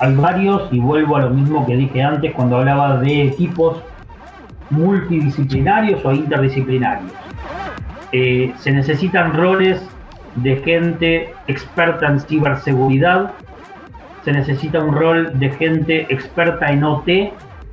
hay 0.00 0.14
varios 0.14 0.72
y 0.72 0.80
vuelvo 0.80 1.16
a 1.16 1.20
lo 1.20 1.30
mismo 1.30 1.66
que 1.66 1.76
dije 1.76 2.02
antes 2.02 2.32
cuando 2.32 2.56
hablaba 2.56 2.98
de 3.00 3.28
equipos 3.28 3.82
multidisciplinarios 4.70 6.02
o 6.04 6.12
interdisciplinarios. 6.12 7.12
Eh, 8.12 8.52
se 8.58 8.72
necesitan 8.72 9.34
roles 9.34 9.80
de 10.36 10.56
gente 10.56 11.34
experta 11.46 12.06
en 12.06 12.20
ciberseguridad, 12.20 13.32
se 14.24 14.32
necesita 14.32 14.80
un 14.80 14.94
rol 14.94 15.38
de 15.38 15.50
gente 15.50 16.06
experta 16.12 16.70
en 16.70 16.84
OT, 16.84 17.32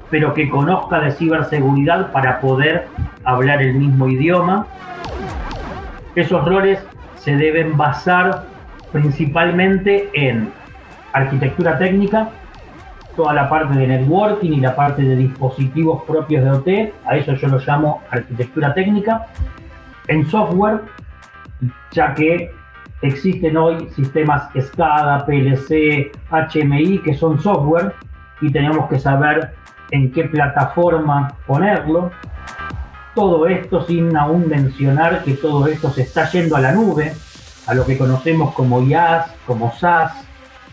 pero 0.10 0.34
que 0.34 0.50
conozca 0.50 1.00
de 1.00 1.12
ciberseguridad 1.12 2.12
para 2.12 2.40
poder 2.40 2.88
hablar 3.24 3.62
el 3.62 3.76
mismo 3.76 4.08
idioma. 4.08 4.66
Esos 6.16 6.46
roles 6.46 6.80
se 7.16 7.36
deben 7.36 7.76
basar 7.76 8.46
principalmente 8.92 10.10
en 10.14 10.52
arquitectura 11.12 11.78
técnica, 11.78 12.30
toda 13.16 13.34
la 13.34 13.50
parte 13.50 13.78
de 13.78 13.88
networking 13.88 14.52
y 14.54 14.60
la 14.62 14.76
parte 14.76 15.02
de 15.02 15.16
dispositivos 15.16 16.04
propios 16.04 16.44
de 16.44 16.52
OT, 16.52 16.94
a 17.06 17.18
eso 17.18 17.34
yo 17.34 17.48
lo 17.50 17.60
llamo 17.60 18.04
arquitectura 18.12 18.74
técnica, 18.74 19.28
en 20.08 20.26
software, 20.30 20.82
ya 21.92 22.14
que 22.14 22.52
existen 23.02 23.58
hoy 23.58 23.90
sistemas 23.96 24.50
SCADA, 24.60 25.26
PLC, 25.26 26.12
HMI, 26.30 27.00
que 27.00 27.14
son 27.14 27.40
software, 27.40 27.94
y 28.42 28.52
tenemos 28.52 28.90
que 28.90 29.00
saber 29.00 29.54
en 29.92 30.12
qué 30.12 30.24
plataforma 30.26 31.34
ponerlo. 31.46 32.12
Todo 33.16 33.48
esto 33.48 33.86
sin 33.86 34.16
aún 34.16 34.48
mencionar 34.48 35.24
que 35.24 35.34
todo 35.34 35.68
esto 35.68 35.90
se 35.90 36.04
está 36.04 36.30
yendo 36.30 36.56
a 36.56 36.62
la 36.62 36.72
nube, 36.72 37.14
a 37.66 37.74
lo 37.74 37.86
que 37.86 37.98
conocemos 37.98 38.54
como 38.54 38.82
IaaS, 38.82 39.32
como 39.46 39.72
SaaS, 39.74 40.28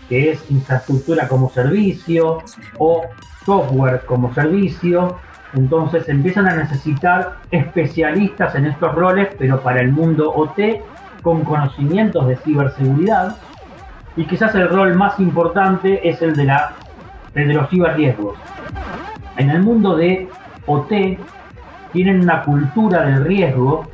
que 0.08 0.30
es 0.30 0.50
infraestructura 0.50 1.26
como 1.26 1.48
servicio 1.50 2.38
o 2.78 3.02
software 3.44 4.04
como 4.04 4.32
servicio. 4.34 5.18
Entonces 5.54 6.08
empiezan 6.08 6.48
a 6.48 6.56
necesitar 6.56 7.36
especialistas 7.50 8.54
en 8.54 8.66
estos 8.66 8.94
roles, 8.94 9.28
pero 9.38 9.60
para 9.60 9.80
el 9.80 9.92
mundo 9.92 10.32
OT, 10.34 10.80
con 11.22 11.44
conocimientos 11.44 12.26
de 12.26 12.36
ciberseguridad. 12.36 13.36
Y 14.16 14.24
quizás 14.24 14.54
el 14.54 14.68
rol 14.68 14.94
más 14.94 15.18
importante 15.20 16.08
es 16.08 16.20
el 16.22 16.34
de, 16.34 16.44
la, 16.44 16.72
de 17.34 17.44
los 17.46 17.68
ciberriesgos. 17.70 18.36
En 19.36 19.50
el 19.50 19.62
mundo 19.62 19.96
de 19.96 20.28
OT 20.66 21.18
tienen 21.92 22.20
una 22.20 22.42
cultura 22.42 23.06
del 23.06 23.24
riesgo 23.24 23.86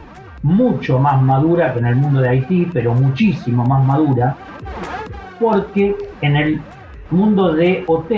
mucho 0.42 0.98
más 0.98 1.20
madura 1.20 1.72
que 1.72 1.80
en 1.80 1.86
el 1.86 1.96
mundo 1.96 2.20
de 2.20 2.30
Haití, 2.30 2.68
pero 2.72 2.94
muchísimo 2.94 3.64
más 3.64 3.84
madura, 3.84 4.36
porque 5.38 5.96
en 6.22 6.36
el 6.36 6.61
mundo 7.11 7.52
de 7.52 7.84
OT 7.86 8.11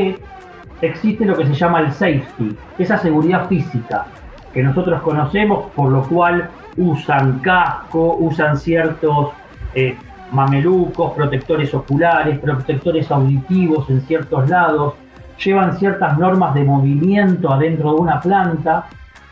existe 0.83 1.25
lo 1.25 1.37
que 1.37 1.47
se 1.47 1.55
llama 1.55 1.81
el 1.81 1.93
safety, 1.93 2.57
esa 2.79 2.99
seguridad 2.99 3.47
física 3.49 4.07
que 4.53 4.63
nosotros 4.63 5.01
conocemos, 5.03 5.71
por 5.75 5.91
lo 5.91 6.03
cual 6.03 6.51
usan 6.77 7.39
casco, 7.39 8.17
usan 8.17 8.59
ciertos 8.59 9.31
eh, 9.75 9.97
mamelucos, 10.33 11.13
protectores 11.13 11.73
oculares, 11.73 12.39
protectores 12.39 13.11
auditivos 13.11 13.89
en 13.89 14.03
ciertos 14.03 14.49
lados, 14.49 14.95
llevan 15.43 15.79
ciertas 15.79 16.19
normas 16.19 16.55
de 16.55 16.65
movimiento 16.65 17.53
adentro 17.53 17.95
de 17.95 18.01
una 18.01 18.21
planta 18.21 18.87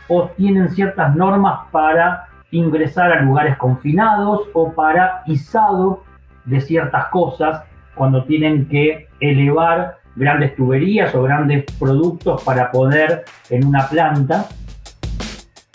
o 0.07 0.29
tienen 0.29 0.69
ciertas 0.69 1.15
normas 1.15 1.59
para 1.71 2.27
ingresar 2.51 3.11
a 3.11 3.21
lugares 3.21 3.57
confinados 3.57 4.41
o 4.53 4.71
para 4.73 5.21
izado 5.25 6.03
de 6.45 6.59
ciertas 6.61 7.05
cosas 7.07 7.63
cuando 7.95 8.23
tienen 8.23 8.67
que 8.67 9.07
elevar 9.19 10.00
grandes 10.15 10.55
tuberías 10.55 11.13
o 11.15 11.23
grandes 11.23 11.65
productos 11.79 12.41
para 12.43 12.71
poder 12.71 13.23
en 13.49 13.65
una 13.65 13.87
planta. 13.87 14.47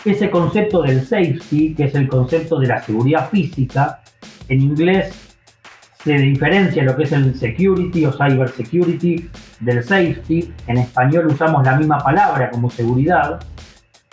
Ese 0.05 0.29
concepto 0.29 0.83
del 0.83 1.01
safety, 1.01 1.73
que 1.75 1.85
es 1.85 1.95
el 1.95 2.07
concepto 2.07 2.59
de 2.59 2.67
la 2.67 2.81
seguridad 2.81 3.29
física, 3.29 4.01
en 4.47 4.61
inglés 4.61 5.27
se 6.03 6.13
diferencia 6.13 6.83
lo 6.83 6.95
que 6.95 7.03
es 7.03 7.11
el 7.11 7.35
security 7.35 8.05
o 8.05 8.13
cyber 8.13 8.49
security 8.49 9.29
del 9.59 9.83
safety. 9.83 10.53
En 10.67 10.77
español 10.77 11.27
usamos 11.27 11.65
la 11.65 11.75
misma 11.75 11.97
palabra 11.97 12.49
como 12.49 12.69
seguridad. 12.69 13.39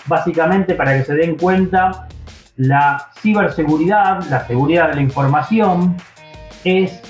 Básicamente 0.06 0.74
para 0.74 0.96
que 0.96 1.04
se 1.04 1.14
den 1.14 1.36
cuenta, 1.36 2.08
la 2.56 3.10
ciberseguridad, 3.20 4.24
la 4.28 4.46
seguridad 4.46 4.88
de 4.88 4.96
la 4.96 5.02
información, 5.02 5.96
es 6.64 7.00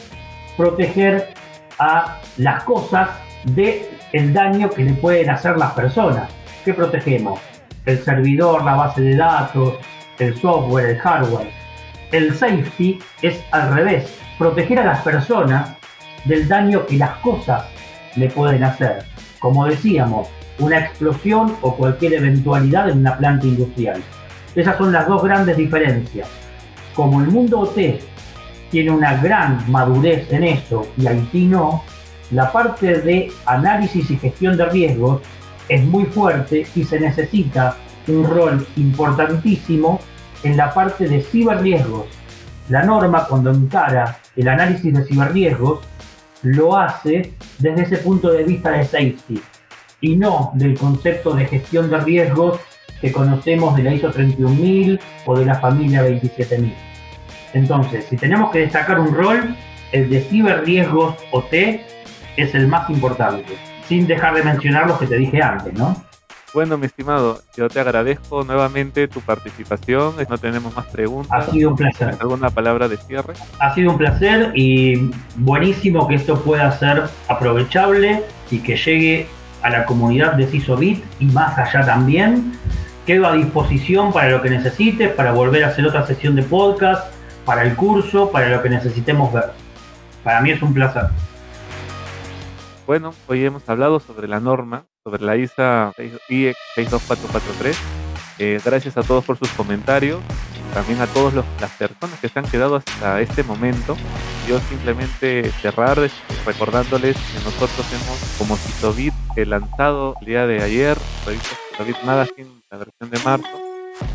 proteger 0.56 1.34
a 1.78 2.20
las 2.38 2.62
cosas 2.64 3.10
del 3.44 3.82
el 4.12 4.32
daño 4.32 4.70
que 4.70 4.84
le 4.84 4.92
pueden 4.94 5.30
hacer 5.30 5.56
las 5.56 5.72
personas. 5.72 6.30
¿Qué 6.64 6.72
protegemos? 6.72 7.40
El 7.84 7.98
servidor, 7.98 8.64
la 8.64 8.74
base 8.74 9.02
de 9.02 9.16
datos, 9.16 9.74
el 10.18 10.36
software, 10.36 10.90
el 10.90 10.98
hardware. 10.98 11.50
El 12.12 12.34
safety 12.34 13.00
es 13.22 13.42
al 13.50 13.74
revés, 13.74 14.16
proteger 14.38 14.78
a 14.78 14.84
las 14.84 15.00
personas 15.00 15.76
del 16.24 16.46
daño 16.46 16.86
que 16.86 16.96
las 16.96 17.16
cosas 17.18 17.64
le 18.14 18.30
pueden 18.30 18.62
hacer. 18.62 19.04
Como 19.40 19.66
decíamos, 19.66 20.28
una 20.58 20.78
explosión 20.78 21.56
o 21.60 21.74
cualquier 21.74 22.14
eventualidad 22.14 22.88
en 22.88 22.98
una 22.98 23.18
planta 23.18 23.46
industrial. 23.46 24.00
Esas 24.54 24.78
son 24.78 24.92
las 24.92 25.08
dos 25.08 25.22
grandes 25.24 25.56
diferencias. 25.56 26.28
Como 26.94 27.20
el 27.20 27.26
mundo 27.26 27.60
OT 27.60 27.76
tiene 28.74 28.90
una 28.90 29.14
gran 29.22 29.70
madurez 29.70 30.26
en 30.32 30.42
eso 30.42 30.88
y 30.96 31.06
Haití 31.06 31.44
no, 31.44 31.84
la 32.32 32.50
parte 32.50 33.02
de 33.02 33.30
análisis 33.46 34.10
y 34.10 34.16
gestión 34.16 34.56
de 34.56 34.64
riesgos 34.64 35.22
es 35.68 35.84
muy 35.84 36.06
fuerte 36.06 36.66
y 36.74 36.82
se 36.82 36.98
necesita 36.98 37.76
un 38.08 38.24
rol 38.24 38.66
importantísimo 38.74 40.00
en 40.42 40.56
la 40.56 40.74
parte 40.74 41.06
de 41.06 41.22
ciberriesgos. 41.22 42.06
La 42.68 42.82
norma 42.82 43.28
cuando 43.28 43.52
encara 43.52 44.18
el 44.34 44.48
análisis 44.48 44.92
de 44.92 45.04
ciberriesgos 45.04 45.78
lo 46.42 46.76
hace 46.76 47.32
desde 47.60 47.82
ese 47.82 47.98
punto 47.98 48.32
de 48.32 48.42
vista 48.42 48.72
de 48.72 48.82
safety 48.82 49.40
y 50.00 50.16
no 50.16 50.50
del 50.54 50.76
concepto 50.76 51.32
de 51.32 51.46
gestión 51.46 51.88
de 51.90 52.00
riesgos 52.00 52.58
que 53.00 53.12
conocemos 53.12 53.76
de 53.76 53.84
la 53.84 53.94
ISO 53.94 54.10
31000 54.10 54.98
o 55.26 55.38
de 55.38 55.46
la 55.46 55.54
familia 55.54 56.02
27000. 56.02 56.93
Entonces, 57.54 58.04
si 58.10 58.16
tenemos 58.16 58.50
que 58.50 58.60
destacar 58.60 59.00
un 59.00 59.14
rol, 59.14 59.56
el 59.92 60.10
de 60.10 60.20
ciberriesgos 60.20 61.14
OT 61.30 61.54
es 62.36 62.54
el 62.54 62.66
más 62.66 62.90
importante, 62.90 63.56
sin 63.88 64.06
dejar 64.06 64.34
de 64.34 64.42
mencionar 64.42 64.86
los 64.86 64.98
que 64.98 65.06
te 65.06 65.16
dije 65.16 65.40
antes, 65.40 65.72
¿no? 65.72 65.96
Bueno, 66.52 66.78
mi 66.78 66.86
estimado, 66.86 67.40
yo 67.56 67.68
te 67.68 67.80
agradezco 67.80 68.44
nuevamente 68.44 69.08
tu 69.08 69.20
participación. 69.20 70.14
No 70.28 70.38
tenemos 70.38 70.74
más 70.74 70.86
preguntas. 70.86 71.48
Ha 71.48 71.50
sido 71.50 71.70
un 71.70 71.76
placer. 71.76 72.16
¿Alguna 72.20 72.48
palabra 72.48 72.86
de 72.86 72.96
cierre? 72.96 73.34
Ha 73.58 73.74
sido 73.74 73.90
un 73.90 73.98
placer 73.98 74.52
y 74.54 75.10
buenísimo 75.34 76.06
que 76.06 76.14
esto 76.14 76.40
pueda 76.40 76.70
ser 76.78 77.04
aprovechable 77.26 78.22
y 78.52 78.60
que 78.60 78.76
llegue 78.76 79.26
a 79.62 79.70
la 79.70 79.84
comunidad 79.84 80.34
de 80.34 80.46
CISOBIT 80.46 81.04
y 81.18 81.24
más 81.26 81.58
allá 81.58 81.84
también. 81.84 82.52
Quedo 83.04 83.26
a 83.26 83.34
disposición 83.34 84.12
para 84.12 84.30
lo 84.30 84.40
que 84.40 84.50
necesites, 84.50 85.12
para 85.12 85.32
volver 85.32 85.64
a 85.64 85.68
hacer 85.68 85.84
otra 85.84 86.06
sesión 86.06 86.36
de 86.36 86.44
podcast, 86.44 87.13
para 87.44 87.62
el 87.62 87.76
curso, 87.76 88.30
para 88.30 88.48
lo 88.48 88.62
que 88.62 88.70
necesitemos 88.70 89.32
ver. 89.32 89.52
Para 90.22 90.40
mí 90.40 90.50
es 90.50 90.62
un 90.62 90.72
placer. 90.72 91.04
Bueno, 92.86 93.14
hoy 93.28 93.44
hemos 93.44 93.68
hablado 93.68 94.00
sobre 94.00 94.28
la 94.28 94.40
norma, 94.40 94.84
sobre 95.04 95.22
la 95.24 95.36
ISA 95.36 95.92
IEC 96.28 96.56
62443. 96.74 97.78
Eh, 98.38 98.60
gracias 98.64 98.96
a 98.96 99.02
todos 99.02 99.24
por 99.24 99.38
sus 99.38 99.48
comentarios. 99.50 100.20
también 100.72 101.00
a 101.00 101.06
todas 101.06 101.34
las 101.34 101.70
personas 101.78 102.18
que 102.18 102.28
se 102.28 102.38
han 102.38 102.46
quedado 102.46 102.76
hasta 102.76 103.20
este 103.20 103.44
momento. 103.44 103.96
Yo 104.48 104.58
simplemente 104.58 105.50
cerrar 105.62 105.98
recordándoles 106.44 107.16
que 107.16 107.44
nosotros 107.44 107.86
hemos, 107.92 108.34
como 108.36 108.56
Citobit, 108.56 109.14
lanzado 109.36 110.16
el 110.20 110.26
día 110.26 110.46
de 110.46 110.62
ayer, 110.62 110.98
revista 111.24 111.56
Citobit 111.70 112.02
Magazine, 112.02 112.50
la 112.70 112.78
versión 112.78 113.10
de 113.10 113.18
marzo. 113.20 113.63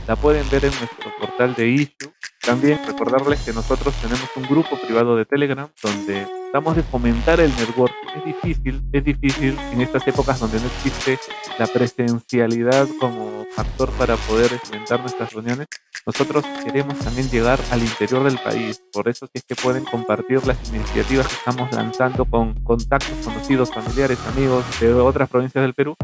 La 0.07 0.15
pueden 0.15 0.49
ver 0.49 0.65
en 0.65 0.71
nuestro 0.71 1.11
portal 1.19 1.55
de 1.55 1.67
issue. 1.67 2.11
También 2.41 2.79
recordarles 2.87 3.41
que 3.41 3.53
nosotros 3.53 3.93
tenemos 4.01 4.29
un 4.35 4.43
grupo 4.43 4.79
privado 4.81 5.15
de 5.15 5.25
Telegram 5.25 5.69
donde 5.83 6.25
tratamos 6.51 6.75
de 6.75 6.83
fomentar 6.83 7.39
el 7.39 7.51
network. 7.51 7.93
Es 8.15 8.25
difícil, 8.25 8.81
es 8.91 9.03
difícil 9.03 9.57
en 9.71 9.81
estas 9.81 10.07
épocas 10.07 10.39
donde 10.39 10.59
no 10.59 10.65
existe 10.65 11.19
la 11.59 11.67
presencialidad 11.67 12.87
como 12.99 13.45
factor 13.51 13.91
para 13.91 14.15
poder 14.15 14.53
experimentar 14.53 14.99
nuestras 15.01 15.31
reuniones. 15.33 15.67
Nosotros 16.05 16.43
queremos 16.63 16.97
también 16.99 17.29
llegar 17.29 17.59
al 17.71 17.81
interior 17.81 18.23
del 18.23 18.39
país. 18.39 18.81
Por 18.91 19.07
eso 19.09 19.27
si 19.27 19.33
es 19.35 19.43
que 19.43 19.55
pueden 19.55 19.83
compartir 19.85 20.45
las 20.47 20.57
iniciativas 20.69 21.27
que 21.27 21.35
estamos 21.35 21.71
lanzando 21.71 22.25
con 22.25 22.55
contactos 22.63 23.15
conocidos, 23.23 23.71
familiares, 23.71 24.17
amigos 24.27 24.65
de 24.79 24.93
otras 24.93 25.29
provincias 25.29 25.61
del 25.61 25.75
Perú, 25.75 25.95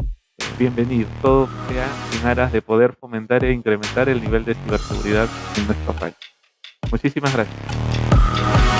bienvenido. 0.58 1.08
Todo 1.22 1.48
sea 1.68 1.88
en 2.18 2.26
aras 2.26 2.52
de 2.52 2.62
poder 2.62 2.94
fomentar 2.94 3.44
e 3.44 3.52
incrementar 3.52 4.08
el 4.08 4.20
nivel 4.20 4.44
de 4.44 4.54
ciberseguridad 4.54 5.28
en 5.56 5.66
nuestro 5.66 5.92
país. 5.94 6.14
Muchísimas 6.90 7.32
gracias. 7.32 8.75